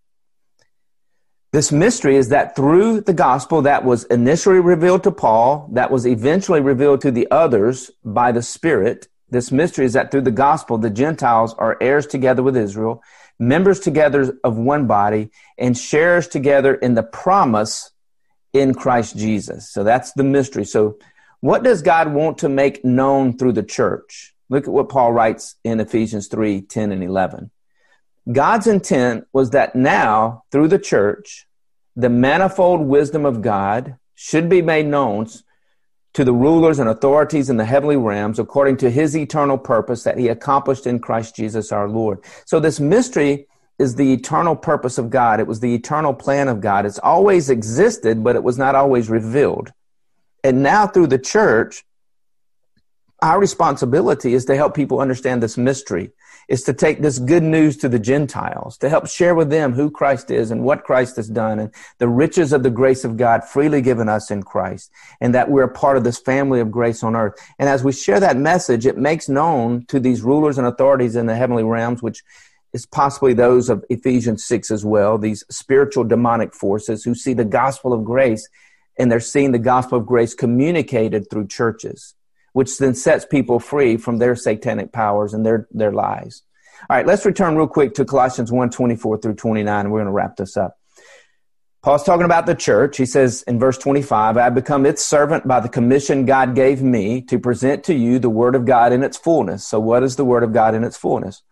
This 1.50 1.72
mystery 1.72 2.16
is 2.16 2.28
that 2.28 2.54
through 2.54 3.00
the 3.00 3.14
gospel 3.14 3.62
that 3.62 3.82
was 3.82 4.04
initially 4.04 4.60
revealed 4.60 5.04
to 5.04 5.10
Paul, 5.10 5.70
that 5.72 5.90
was 5.90 6.06
eventually 6.06 6.60
revealed 6.60 7.00
to 7.02 7.10
the 7.10 7.26
others 7.30 7.90
by 8.04 8.32
the 8.32 8.42
Spirit. 8.42 9.08
This 9.30 9.50
mystery 9.50 9.86
is 9.86 9.94
that 9.94 10.10
through 10.10 10.22
the 10.22 10.30
gospel, 10.30 10.76
the 10.76 10.90
Gentiles 10.90 11.54
are 11.54 11.78
heirs 11.80 12.06
together 12.06 12.42
with 12.42 12.56
Israel, 12.56 13.02
members 13.38 13.80
together 13.80 14.38
of 14.44 14.58
one 14.58 14.86
body, 14.86 15.30
and 15.56 15.76
sharers 15.76 16.28
together 16.28 16.74
in 16.74 16.94
the 16.94 17.02
promise 17.02 17.92
in 18.52 18.74
Christ 18.74 19.16
Jesus. 19.16 19.70
So 19.70 19.84
that's 19.84 20.12
the 20.12 20.24
mystery. 20.24 20.66
So 20.66 20.98
what 21.40 21.62
does 21.62 21.82
God 21.82 22.12
want 22.12 22.38
to 22.38 22.48
make 22.48 22.84
known 22.84 23.36
through 23.36 23.52
the 23.52 23.62
church? 23.62 24.34
Look 24.48 24.64
at 24.64 24.72
what 24.72 24.88
Paul 24.88 25.12
writes 25.12 25.56
in 25.62 25.80
Ephesians 25.80 26.28
3 26.28 26.62
10 26.62 26.92
and 26.92 27.02
11. 27.02 27.50
God's 28.30 28.66
intent 28.66 29.26
was 29.32 29.50
that 29.50 29.74
now, 29.74 30.44
through 30.50 30.68
the 30.68 30.78
church, 30.78 31.46
the 31.96 32.10
manifold 32.10 32.80
wisdom 32.80 33.24
of 33.24 33.42
God 33.42 33.96
should 34.14 34.48
be 34.48 34.62
made 34.62 34.86
known 34.86 35.28
to 36.14 36.24
the 36.24 36.32
rulers 36.32 36.78
and 36.78 36.88
authorities 36.88 37.48
in 37.48 37.56
the 37.56 37.64
heavenly 37.64 37.96
realms 37.96 38.38
according 38.38 38.76
to 38.78 38.90
his 38.90 39.16
eternal 39.16 39.56
purpose 39.56 40.02
that 40.02 40.18
he 40.18 40.28
accomplished 40.28 40.86
in 40.86 40.98
Christ 40.98 41.36
Jesus 41.36 41.70
our 41.70 41.88
Lord. 41.88 42.18
So, 42.44 42.58
this 42.58 42.80
mystery 42.80 43.46
is 43.78 43.94
the 43.94 44.12
eternal 44.12 44.56
purpose 44.56 44.98
of 44.98 45.10
God. 45.10 45.38
It 45.38 45.46
was 45.46 45.60
the 45.60 45.74
eternal 45.74 46.12
plan 46.12 46.48
of 46.48 46.60
God. 46.60 46.84
It's 46.84 46.98
always 46.98 47.48
existed, 47.48 48.24
but 48.24 48.34
it 48.34 48.42
was 48.42 48.58
not 48.58 48.74
always 48.74 49.08
revealed. 49.08 49.72
And 50.44 50.62
now 50.62 50.86
through 50.86 51.08
the 51.08 51.18
church, 51.18 51.84
our 53.20 53.40
responsibility 53.40 54.34
is 54.34 54.44
to 54.44 54.56
help 54.56 54.74
people 54.74 55.00
understand 55.00 55.42
this 55.42 55.58
mystery, 55.58 56.12
is 56.48 56.62
to 56.62 56.72
take 56.72 57.02
this 57.02 57.18
good 57.18 57.42
news 57.42 57.76
to 57.78 57.88
the 57.88 57.98
Gentiles, 57.98 58.78
to 58.78 58.88
help 58.88 59.08
share 59.08 59.34
with 59.34 59.50
them 59.50 59.72
who 59.72 59.90
Christ 59.90 60.30
is 60.30 60.52
and 60.52 60.62
what 60.62 60.84
Christ 60.84 61.16
has 61.16 61.28
done 61.28 61.58
and 61.58 61.74
the 61.98 62.08
riches 62.08 62.52
of 62.52 62.62
the 62.62 62.70
grace 62.70 63.04
of 63.04 63.16
God 63.16 63.44
freely 63.44 63.82
given 63.82 64.08
us 64.08 64.30
in 64.30 64.44
Christ 64.44 64.90
and 65.20 65.34
that 65.34 65.50
we're 65.50 65.64
a 65.64 65.68
part 65.68 65.96
of 65.96 66.04
this 66.04 66.18
family 66.18 66.60
of 66.60 66.70
grace 66.70 67.02
on 67.02 67.16
earth. 67.16 67.34
And 67.58 67.68
as 67.68 67.82
we 67.82 67.92
share 67.92 68.20
that 68.20 68.36
message, 68.36 68.86
it 68.86 68.96
makes 68.96 69.28
known 69.28 69.84
to 69.86 69.98
these 69.98 70.22
rulers 70.22 70.56
and 70.56 70.66
authorities 70.66 71.16
in 71.16 71.26
the 71.26 71.36
heavenly 71.36 71.64
realms, 71.64 72.02
which 72.02 72.22
is 72.72 72.86
possibly 72.86 73.32
those 73.32 73.68
of 73.68 73.84
Ephesians 73.90 74.44
6 74.44 74.70
as 74.70 74.84
well, 74.84 75.18
these 75.18 75.42
spiritual 75.50 76.04
demonic 76.04 76.54
forces 76.54 77.02
who 77.02 77.14
see 77.14 77.32
the 77.32 77.44
gospel 77.44 77.92
of 77.92 78.04
grace 78.04 78.48
and 78.98 79.10
they're 79.10 79.20
seeing 79.20 79.52
the 79.52 79.58
gospel 79.58 79.98
of 79.98 80.06
grace 80.06 80.34
communicated 80.34 81.30
through 81.30 81.46
churches, 81.48 82.14
which 82.52 82.78
then 82.78 82.94
sets 82.94 83.24
people 83.24 83.60
free 83.60 83.96
from 83.96 84.18
their 84.18 84.34
satanic 84.34 84.92
powers 84.92 85.34
and 85.34 85.46
their, 85.46 85.68
their 85.70 85.92
lies. 85.92 86.42
All 86.88 86.96
right, 86.96 87.06
let's 87.06 87.24
return 87.24 87.56
real 87.56 87.66
quick 87.66 87.94
to 87.94 88.04
Colossians 88.04 88.52
1 88.52 88.70
24 88.70 89.18
through 89.18 89.34
29, 89.34 89.80
and 89.80 89.92
we're 89.92 89.98
going 89.98 90.06
to 90.06 90.12
wrap 90.12 90.36
this 90.36 90.56
up. 90.56 90.78
Paul's 91.82 92.02
talking 92.02 92.24
about 92.24 92.46
the 92.46 92.54
church. 92.54 92.96
He 92.96 93.06
says 93.06 93.42
in 93.42 93.58
verse 93.58 93.78
25, 93.78 94.36
I 94.36 94.50
become 94.50 94.84
its 94.84 95.04
servant 95.04 95.46
by 95.46 95.60
the 95.60 95.68
commission 95.68 96.26
God 96.26 96.54
gave 96.54 96.82
me 96.82 97.22
to 97.22 97.38
present 97.38 97.84
to 97.84 97.94
you 97.94 98.18
the 98.18 98.28
word 98.28 98.54
of 98.54 98.64
God 98.64 98.92
in 98.92 99.02
its 99.04 99.16
fullness. 99.16 99.66
So, 99.66 99.78
what 99.78 100.02
is 100.02 100.16
the 100.16 100.24
word 100.24 100.42
of 100.42 100.52
God 100.52 100.74
in 100.74 100.82
its 100.82 100.96
fullness? 100.96 101.42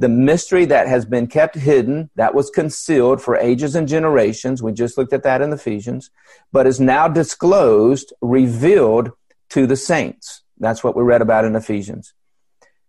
The 0.00 0.08
mystery 0.08 0.64
that 0.64 0.88
has 0.88 1.04
been 1.04 1.26
kept 1.26 1.54
hidden, 1.54 2.08
that 2.16 2.34
was 2.34 2.48
concealed 2.48 3.20
for 3.20 3.36
ages 3.36 3.74
and 3.76 3.86
generations. 3.86 4.62
We 4.62 4.72
just 4.72 4.96
looked 4.96 5.12
at 5.12 5.24
that 5.24 5.42
in 5.42 5.52
Ephesians, 5.52 6.10
but 6.52 6.66
is 6.66 6.80
now 6.80 7.06
disclosed, 7.06 8.14
revealed 8.22 9.12
to 9.50 9.66
the 9.66 9.76
saints. 9.76 10.40
That's 10.58 10.82
what 10.82 10.96
we 10.96 11.02
read 11.02 11.20
about 11.20 11.44
in 11.44 11.54
Ephesians. 11.54 12.14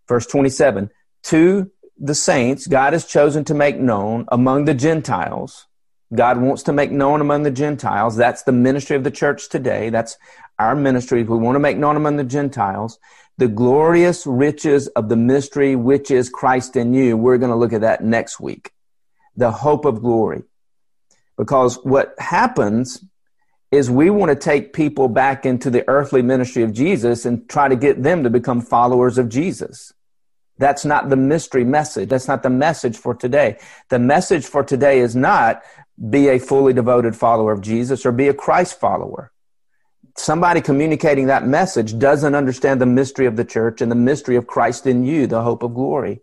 Verse 0.07 0.25
27 0.25 0.89
To 1.23 1.69
the 1.99 2.15
saints, 2.15 2.65
God 2.65 2.93
has 2.93 3.05
chosen 3.05 3.43
to 3.43 3.53
make 3.53 3.77
known 3.77 4.23
among 4.29 4.63
the 4.63 4.73
Gentiles. 4.73 5.67
God 6.15 6.37
wants 6.37 6.63
to 6.63 6.73
make 6.73 6.91
known 6.91 7.19
among 7.19 7.43
the 7.43 7.51
Gentiles. 7.51 8.15
That's 8.15 8.43
the 8.43 8.53
ministry 8.53 8.95
of 8.95 9.03
the 9.03 9.11
church 9.11 9.49
today. 9.49 9.89
That's 9.89 10.17
our 10.57 10.77
ministry. 10.77 11.23
We 11.23 11.37
want 11.37 11.55
to 11.55 11.59
make 11.59 11.77
known 11.77 11.97
among 11.97 12.15
the 12.15 12.23
Gentiles 12.23 12.99
the 13.41 13.47
glorious 13.47 14.27
riches 14.27 14.85
of 14.89 15.09
the 15.09 15.15
mystery 15.15 15.75
which 15.75 16.11
is 16.11 16.29
Christ 16.29 16.75
in 16.75 16.93
you. 16.93 17.17
We're 17.17 17.39
going 17.39 17.49
to 17.49 17.57
look 17.57 17.73
at 17.73 17.81
that 17.81 18.03
next 18.03 18.39
week. 18.39 18.69
The 19.35 19.49
hope 19.49 19.85
of 19.85 20.03
glory. 20.03 20.43
Because 21.39 21.83
what 21.83 22.13
happens 22.19 23.03
is 23.71 23.89
we 23.89 24.11
want 24.11 24.29
to 24.29 24.35
take 24.35 24.73
people 24.73 25.07
back 25.07 25.43
into 25.43 25.71
the 25.71 25.83
earthly 25.89 26.21
ministry 26.21 26.61
of 26.61 26.71
Jesus 26.71 27.25
and 27.25 27.49
try 27.49 27.67
to 27.67 27.75
get 27.75 28.03
them 28.03 28.25
to 28.25 28.29
become 28.29 28.61
followers 28.61 29.17
of 29.17 29.27
Jesus. 29.27 29.91
That's 30.59 30.85
not 30.85 31.09
the 31.09 31.15
mystery 31.15 31.63
message. 31.63 32.09
That's 32.09 32.27
not 32.27 32.43
the 32.43 32.51
message 32.51 32.95
for 32.95 33.15
today. 33.15 33.57
The 33.89 33.97
message 33.97 34.45
for 34.45 34.63
today 34.63 34.99
is 34.99 35.15
not 35.15 35.63
be 36.11 36.27
a 36.27 36.37
fully 36.37 36.73
devoted 36.73 37.15
follower 37.15 37.53
of 37.53 37.61
Jesus 37.61 38.05
or 38.05 38.11
be 38.11 38.27
a 38.27 38.35
Christ 38.35 38.79
follower. 38.79 39.30
Somebody 40.17 40.61
communicating 40.61 41.27
that 41.27 41.47
message 41.47 41.97
doesn't 41.97 42.35
understand 42.35 42.81
the 42.81 42.85
mystery 42.85 43.25
of 43.25 43.35
the 43.35 43.45
church 43.45 43.81
and 43.81 43.91
the 43.91 43.95
mystery 43.95 44.35
of 44.35 44.47
Christ 44.47 44.85
in 44.85 45.05
you, 45.05 45.27
the 45.27 45.41
hope 45.41 45.63
of 45.63 45.73
glory. 45.73 46.21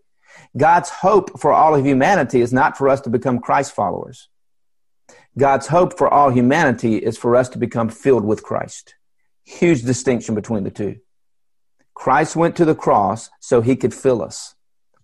God's 0.55 0.89
hope 0.89 1.39
for 1.39 1.51
all 1.51 1.75
of 1.75 1.85
humanity 1.85 2.41
is 2.41 2.53
not 2.53 2.77
for 2.77 2.89
us 2.89 3.01
to 3.01 3.09
become 3.09 3.39
Christ 3.39 3.73
followers. 3.73 4.29
God's 5.37 5.67
hope 5.67 5.97
for 5.97 6.07
all 6.07 6.29
humanity 6.29 6.97
is 6.97 7.17
for 7.17 7.35
us 7.35 7.49
to 7.49 7.57
become 7.57 7.89
filled 7.89 8.25
with 8.25 8.43
Christ. 8.43 8.95
Huge 9.43 9.83
distinction 9.83 10.35
between 10.35 10.63
the 10.63 10.71
two. 10.71 10.97
Christ 11.93 12.35
went 12.35 12.55
to 12.57 12.65
the 12.65 12.75
cross 12.75 13.29
so 13.39 13.61
he 13.61 13.75
could 13.75 13.93
fill 13.93 14.21
us, 14.21 14.55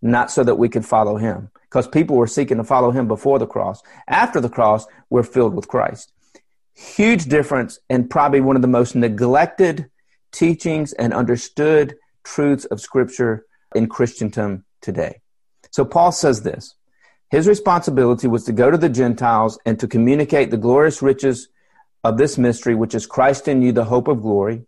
not 0.01 0.31
so 0.31 0.43
that 0.43 0.55
we 0.55 0.69
could 0.69 0.85
follow 0.85 1.17
him. 1.17 1.49
Because 1.63 1.87
people 1.87 2.15
were 2.15 2.27
seeking 2.27 2.57
to 2.57 2.63
follow 2.63 2.91
him 2.91 3.07
before 3.07 3.37
the 3.37 3.47
cross. 3.47 3.81
After 4.07 4.39
the 4.39 4.49
cross, 4.49 4.85
we're 5.09 5.23
filled 5.23 5.55
with 5.55 5.67
Christ. 5.67 6.13
Huge 6.75 7.25
difference, 7.25 7.79
and 7.89 8.09
probably 8.09 8.41
one 8.41 8.55
of 8.55 8.61
the 8.61 8.67
most 8.67 8.95
neglected 8.95 9.89
teachings 10.31 10.93
and 10.93 11.13
understood 11.13 11.95
truths 12.23 12.65
of 12.65 12.81
Scripture 12.81 13.45
in 13.73 13.87
Christendom 13.87 14.65
today. 14.81 15.21
So 15.71 15.85
Paul 15.85 16.11
says 16.11 16.43
this 16.43 16.75
his 17.31 17.47
responsibility 17.47 18.27
was 18.27 18.43
to 18.45 18.51
go 18.51 18.69
to 18.69 18.77
the 18.77 18.89
Gentiles 18.89 19.57
and 19.65 19.79
to 19.79 19.87
communicate 19.87 20.51
the 20.51 20.57
glorious 20.57 21.01
riches 21.01 21.49
of 22.03 22.17
this 22.17 22.37
mystery, 22.37 22.75
which 22.75 22.93
is 22.93 23.05
Christ 23.05 23.47
in 23.47 23.61
you, 23.61 23.71
the 23.71 23.85
hope 23.85 24.07
of 24.07 24.21
glory. 24.21 24.65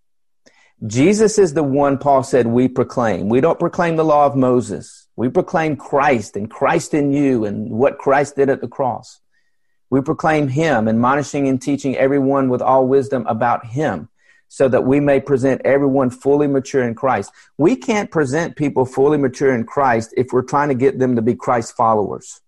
Jesus 0.85 1.37
is 1.37 1.53
the 1.53 1.63
one 1.63 1.97
Paul 1.97 2.23
said 2.23 2.47
we 2.47 2.67
proclaim. 2.67 3.29
We 3.29 3.41
don't 3.41 3.59
proclaim 3.59 3.95
the 3.95 4.05
law 4.05 4.25
of 4.25 4.35
Moses. 4.35 5.07
We 5.15 5.29
proclaim 5.29 5.75
Christ 5.75 6.35
and 6.35 6.49
Christ 6.49 6.93
in 6.93 7.11
you 7.11 7.45
and 7.45 7.69
what 7.71 7.97
Christ 7.97 8.35
did 8.35 8.49
at 8.49 8.61
the 8.61 8.67
cross. 8.67 9.19
We 9.89 10.01
proclaim 10.01 10.49
him, 10.49 10.87
admonishing 10.87 11.47
and 11.47 11.61
teaching 11.61 11.95
everyone 11.95 12.49
with 12.49 12.61
all 12.61 12.87
wisdom 12.87 13.25
about 13.27 13.65
him, 13.65 14.09
so 14.49 14.67
that 14.67 14.85
we 14.85 14.99
may 14.99 15.19
present 15.19 15.61
everyone 15.63 16.09
fully 16.09 16.47
mature 16.47 16.83
in 16.83 16.95
Christ. 16.95 17.31
We 17.57 17.75
can't 17.75 18.11
present 18.11 18.55
people 18.55 18.85
fully 18.85 19.17
mature 19.17 19.53
in 19.53 19.65
Christ 19.65 20.13
if 20.17 20.27
we're 20.31 20.41
trying 20.41 20.69
to 20.69 20.75
get 20.75 20.99
them 20.99 21.15
to 21.15 21.21
be 21.21 21.35
Christ 21.35 21.75
followers. 21.75 22.41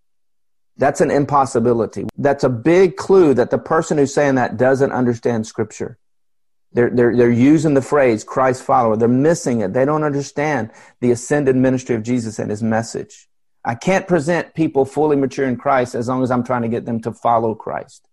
That's 0.77 1.01
an 1.01 1.11
impossibility. 1.11 2.07
That's 2.17 2.43
a 2.43 2.49
big 2.49 2.95
clue 2.95 3.33
that 3.33 3.51
the 3.51 3.57
person 3.57 3.97
who's 3.97 4.13
saying 4.13 4.35
that 4.35 4.57
doesn't 4.57 4.91
understand 4.91 5.45
scripture. 5.45 5.97
They're, 6.71 6.89
they're, 6.89 7.15
they're 7.15 7.31
using 7.31 7.73
the 7.73 7.81
phrase 7.81 8.23
Christ 8.23 8.63
follower. 8.63 8.95
They're 8.95 9.07
missing 9.07 9.61
it. 9.61 9.73
They 9.73 9.85
don't 9.85 10.03
understand 10.03 10.71
the 11.01 11.11
ascended 11.11 11.55
ministry 11.55 11.95
of 11.95 12.03
Jesus 12.03 12.39
and 12.39 12.51
his 12.51 12.61
message. 12.61 13.28
I 13.63 13.75
can't 13.75 14.07
present 14.07 14.53
people 14.53 14.85
fully 14.85 15.15
mature 15.15 15.47
in 15.47 15.57
Christ 15.57 15.95
as 15.95 16.07
long 16.07 16.23
as 16.23 16.31
I'm 16.31 16.43
trying 16.43 16.61
to 16.61 16.69
get 16.69 16.85
them 16.85 17.01
to 17.01 17.11
follow 17.11 17.55
Christ. 17.55 18.07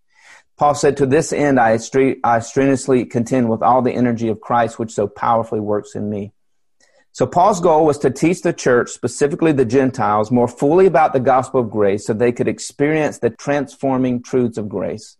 Paul 0.58 0.74
said, 0.74 0.96
To 0.96 1.06
this 1.06 1.32
end, 1.32 1.60
I, 1.60 1.78
I 2.24 2.38
strenuously 2.40 3.04
contend 3.04 3.48
with 3.48 3.62
all 3.62 3.82
the 3.82 3.92
energy 3.92 4.28
of 4.28 4.40
Christ, 4.40 4.78
which 4.78 4.92
so 4.92 5.06
powerfully 5.06 5.60
works 5.60 5.94
in 5.94 6.08
me. 6.08 6.32
So 7.12 7.26
Paul's 7.26 7.60
goal 7.60 7.86
was 7.86 7.98
to 8.00 8.10
teach 8.10 8.42
the 8.42 8.52
church, 8.52 8.90
specifically 8.90 9.52
the 9.52 9.64
Gentiles, 9.64 10.30
more 10.30 10.48
fully 10.48 10.86
about 10.86 11.12
the 11.12 11.20
gospel 11.20 11.60
of 11.60 11.70
grace 11.70 12.06
so 12.06 12.12
they 12.12 12.32
could 12.32 12.48
experience 12.48 13.18
the 13.18 13.30
transforming 13.30 14.22
truths 14.22 14.58
of 14.58 14.68
grace. 14.68 15.16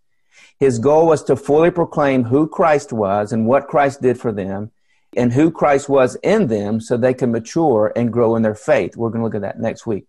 His 0.59 0.79
goal 0.79 1.07
was 1.07 1.22
to 1.24 1.37
fully 1.37 1.70
proclaim 1.70 2.24
who 2.24 2.49
Christ 2.49 2.93
was 2.93 3.33
and 3.33 3.47
what 3.47 3.68
Christ 3.68 4.03
did 4.03 4.18
for 4.18 4.33
them 4.33 4.72
and 5.16 5.32
who 5.32 5.50
Christ 5.50 5.88
was 5.88 6.16
in 6.22 6.46
them 6.46 6.80
so 6.80 6.96
they 6.96 7.14
can 7.14 7.32
mature 7.32 7.92
and 7.94 8.12
grow 8.12 8.36
in 8.36 8.42
their 8.42 8.54
faith. 8.54 8.96
We're 8.96 9.11
going 9.11 9.20
to 9.20 9.24
look 9.24 9.34
at 9.34 9.42
that 9.42 9.61
next 9.61 9.86
week. 9.86 10.07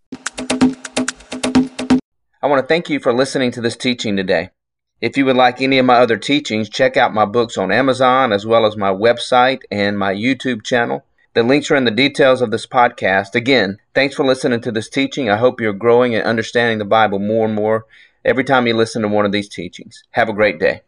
I 2.41 2.47
want 2.47 2.61
to 2.61 2.67
thank 2.67 2.89
you 2.89 2.99
for 2.99 3.13
listening 3.13 3.51
to 3.51 3.61
this 3.61 3.75
teaching 3.75 4.15
today. 4.15 4.51
If 4.99 5.17
you 5.17 5.25
would 5.25 5.35
like 5.35 5.61
any 5.61 5.77
of 5.77 5.85
my 5.85 5.97
other 5.97 6.17
teachings, 6.17 6.69
check 6.69 6.97
out 6.97 7.13
my 7.13 7.25
books 7.25 7.57
on 7.57 7.71
Amazon 7.71 8.33
as 8.33 8.45
well 8.45 8.65
as 8.65 8.75
my 8.75 8.89
website 8.89 9.61
and 9.69 9.97
my 9.97 10.13
YouTube 10.13 10.63
channel. 10.63 11.03
The 11.33 11.43
links 11.43 11.69
are 11.69 11.75
in 11.75 11.85
the 11.85 11.91
details 11.91 12.41
of 12.41 12.49
this 12.49 12.65
podcast. 12.65 13.35
Again, 13.35 13.77
thanks 13.93 14.15
for 14.15 14.25
listening 14.25 14.61
to 14.61 14.71
this 14.71 14.89
teaching. 14.89 15.29
I 15.29 15.37
hope 15.37 15.61
you're 15.61 15.73
growing 15.73 16.15
and 16.15 16.23
understanding 16.23 16.79
the 16.79 16.85
Bible 16.85 17.19
more 17.19 17.45
and 17.45 17.53
more 17.53 17.85
every 18.25 18.43
time 18.43 18.65
you 18.65 18.73
listen 18.75 19.03
to 19.03 19.07
one 19.07 19.25
of 19.25 19.31
these 19.31 19.49
teachings. 19.49 20.03
Have 20.11 20.29
a 20.29 20.33
great 20.33 20.59
day. 20.59 20.81